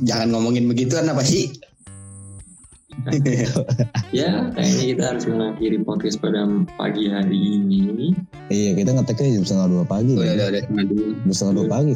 jangan 0.07 0.31
ngomongin 0.31 0.71
begitu 0.71 0.95
apa 0.95 1.19
sih? 1.25 1.51
ya 4.09 4.49
kayaknya 4.57 4.83
kita 4.89 5.03
harus 5.05 5.23
mengakhiri 5.29 5.77
podcast 5.85 6.17
pada 6.17 6.49
pagi 6.81 7.05
hari 7.11 7.37
ini 7.61 8.11
Iya 8.49 8.73
kita 8.73 8.95
ngeteknya 8.95 9.37
jam 9.37 9.45
setengah 9.45 9.67
dua 9.69 9.83
pagi. 9.85 10.15
udah 10.15 10.25
kan? 10.25 10.33
udah 10.33 10.47
udah 10.47 10.61
cuma 10.71 10.81
dulu. 10.87 11.05
Jam 11.11 11.31
setengah 11.35 11.55
dua 11.59 11.67
pagi. 11.67 11.95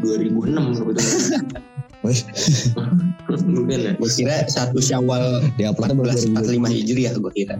2006 0.00 0.78
sebetulnya 0.80 1.40
Mungkin 2.02 3.78
ya 3.78 3.92
Gue 3.94 4.10
kira 4.10 4.48
satu 4.48 4.80
Syawal 4.80 5.44
di 5.54 5.68
baru 5.68 6.00
1445 6.00 6.72
Hijriah 6.72 7.12
gue 7.14 7.32
kira. 7.32 7.56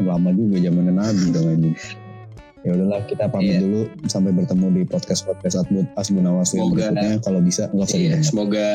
lama 0.00 0.30
juga 0.32 0.56
zaman 0.58 0.88
Nabi 0.90 1.24
dong 1.30 1.46
anjing. 1.48 1.76
Ya 2.62 2.70
udahlah 2.72 3.02
kita 3.06 3.26
pamit 3.26 3.58
Iya. 3.58 3.60
dulu 3.60 3.80
sampai 4.06 4.30
bertemu 4.30 4.66
di 4.70 4.82
podcast 4.84 5.22
podcast 5.22 5.58
Asbun 5.60 5.84
Asbunawas 5.94 6.50
yang 6.52 6.70
berikutnya. 6.70 7.18
Kalau 7.18 7.40
bisa 7.40 7.66
nggak 7.68 7.86
usah 7.86 7.98
Iya, 7.98 8.04
didengar. 8.14 8.24
semoga 8.24 8.66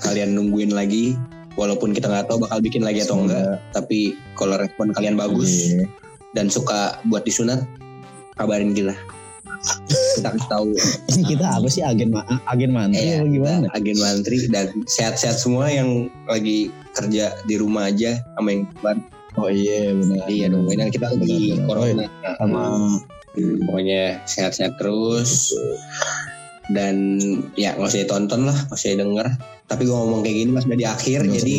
kalian 0.00 0.30
nungguin 0.32 0.72
lagi 0.72 1.14
walaupun 1.54 1.92
kita 1.92 2.08
nggak 2.08 2.26
tahu 2.26 2.40
bakal 2.40 2.58
bikin 2.58 2.80
lagi 2.80 3.04
atau 3.04 3.20
Semoga- 3.20 3.36
enggak 3.36 3.56
tapi 3.72 3.98
kalau 4.34 4.54
respon 4.56 4.86
kalian 4.90 5.14
bagus 5.14 5.52
Iya. 5.68 5.84
dan 6.32 6.48
suka 6.48 6.96
buat 7.04 7.22
disunat 7.22 7.60
kabarin 8.34 8.72
kita 8.72 8.96
kita 10.18 10.28
kasih 10.34 10.48
tahu. 10.50 10.68
Ini 11.14 11.22
kita 11.34 11.46
apa 11.46 11.66
sih? 11.70 11.82
Agen 11.86 12.10
ma 12.10 12.22
agen 12.50 12.70
mantri 12.74 12.98
Iya, 12.98 13.22
gimana? 13.26 13.66
agen 13.72 13.96
mantri 13.98 14.36
dan 14.50 14.66
sehat-sehat 14.86 15.38
semua 15.38 15.70
yang 15.70 16.10
lagi 16.26 16.68
kerja 16.92 17.32
di 17.46 17.54
rumah 17.56 17.88
aja 17.88 18.20
sama 18.36 18.48
yang 18.52 18.62
keluar. 18.78 18.96
Oh 19.40 19.48
iya 19.48 19.96
benar. 19.96 20.28
iya 20.28 20.46
dong 20.52 20.68
ini 20.68 20.76
kan 20.76 20.90
kita 20.92 21.06
lagi 21.14 21.56
corona. 21.64 22.04
Sama. 22.36 22.62
Pokoknya 23.64 24.20
sehat-sehat 24.28 24.76
terus. 24.76 25.56
Dan 26.70 27.18
ya 27.58 27.74
nggak 27.74 27.90
usah 27.90 28.00
ditonton 28.06 28.46
lah 28.46 28.54
nggak 28.54 28.78
usah 28.78 28.94
denger 28.94 29.26
tapi 29.66 29.82
gue 29.82 29.96
ngomong 29.96 30.20
kayak 30.22 30.36
gini 30.46 30.50
mas 30.54 30.62
udah 30.68 30.78
di 30.78 30.86
akhir 30.86 31.26
jadi 31.26 31.56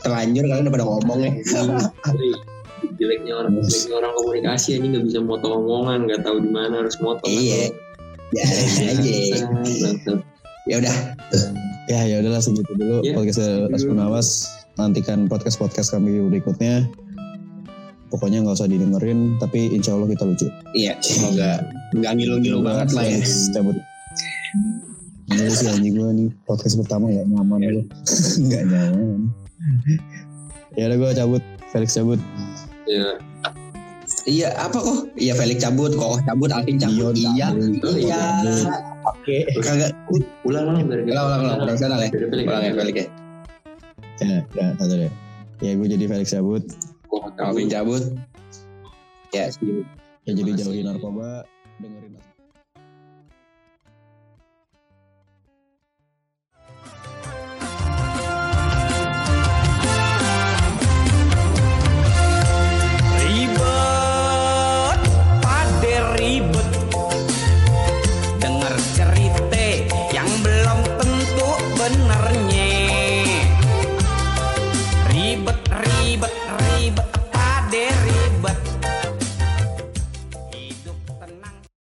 terlanjur 0.00 0.44
kalian 0.48 0.64
udah 0.64 0.74
pada 0.74 0.86
ngomong 0.86 1.18
ya. 1.18 1.32
Wih, 1.36 2.34
jeleknya 3.06 3.32
orang 3.38 3.52
jeleknya 3.62 3.94
orang 3.96 4.12
komunikasi 4.18 4.68
ini 4.76 4.86
nggak 4.90 5.04
bisa 5.06 5.18
moto 5.22 5.46
omongan 5.54 6.10
nggak 6.10 6.20
tahu 6.26 6.42
di 6.42 6.50
mana 6.50 6.82
harus 6.82 6.98
moto 6.98 7.22
Iya. 7.30 7.70
biarin 8.34 8.86
aja 8.90 9.14
ya 10.66 10.74
udah 10.82 10.96
ya 11.86 12.00
ya 12.02 12.16
udahlah 12.18 12.42
segitu 12.42 12.74
dulu 12.74 12.98
Iya. 13.00 13.14
podcast 13.14 13.40
Asbunawas. 13.70 14.28
Nantikan 14.76 15.24
podcast 15.24 15.56
podcast 15.56 15.88
kami 15.88 16.18
berikutnya. 16.26 16.84
Pokoknya 18.10 18.44
nggak 18.44 18.58
usah 18.58 18.68
didengerin, 18.68 19.34
tapi 19.38 19.70
insya 19.70 19.94
Allah 19.94 20.10
kita 20.10 20.26
lucu. 20.26 20.46
iya 20.74 20.98
semoga 21.00 21.62
nggak 21.94 22.12
ngilu-ngilu 22.12 22.60
banget 22.60 22.90
lah 22.92 23.06
ya 23.06 23.18
cabut. 23.54 23.78
Ini 25.26 25.48
sih 25.48 25.66
anjing 25.66 25.94
gue 25.94 26.10
nih 26.12 26.28
podcast 26.44 26.76
pertama 26.76 27.08
ya 27.08 27.22
nyaman 27.24 27.58
gue. 27.62 27.84
Nggak 28.46 28.62
nyaman. 28.68 29.20
ya 30.74 30.82
udah 30.86 30.96
gue 30.98 31.10
cabut. 31.14 31.42
Felix 31.70 31.94
cabut. 31.94 32.20
Ya 32.86 33.08
iya 34.26 34.48
apa 34.56 34.78
kok 34.78 34.98
iya 35.14 35.34
Felix 35.34 35.58
cabut 35.58 35.90
kok 35.92 36.22
cabut 36.24 36.50
Alvin 36.50 36.78
cabut 36.78 37.12
Dion 37.12 37.34
iya 37.34 37.48
cabut. 37.50 37.94
iya 37.98 38.22
Oke. 39.06 39.46
kagak 39.60 39.90
ulang 40.42 40.66
ulang 40.66 40.86
biar 40.86 41.00
ulang 41.04 41.26
ulang 41.26 41.40
ulang 41.42 41.58
profesional 41.62 41.98
ya 41.98 42.10
Dari 42.10 42.26
Felix. 42.26 42.46
ulang 42.46 42.62
ya 42.62 42.72
Felix 42.74 42.96
ya 42.96 43.06
Ya, 44.16 44.40
ya 44.56 44.66
satu 44.80 44.96
deh. 44.96 45.12
Ya 45.60 45.76
gue 45.76 45.92
jadi 45.92 46.08
Felix 46.08 46.32
cabut. 46.32 46.64
Kok 47.04 47.36
Alvin 47.36 47.68
cabut 47.68 48.00
ya. 49.28 49.52
Ya 50.24 50.32
jadi 50.32 50.56
jauhi 50.56 50.80
narkoba. 50.80 51.44
Dengerin 51.76 52.16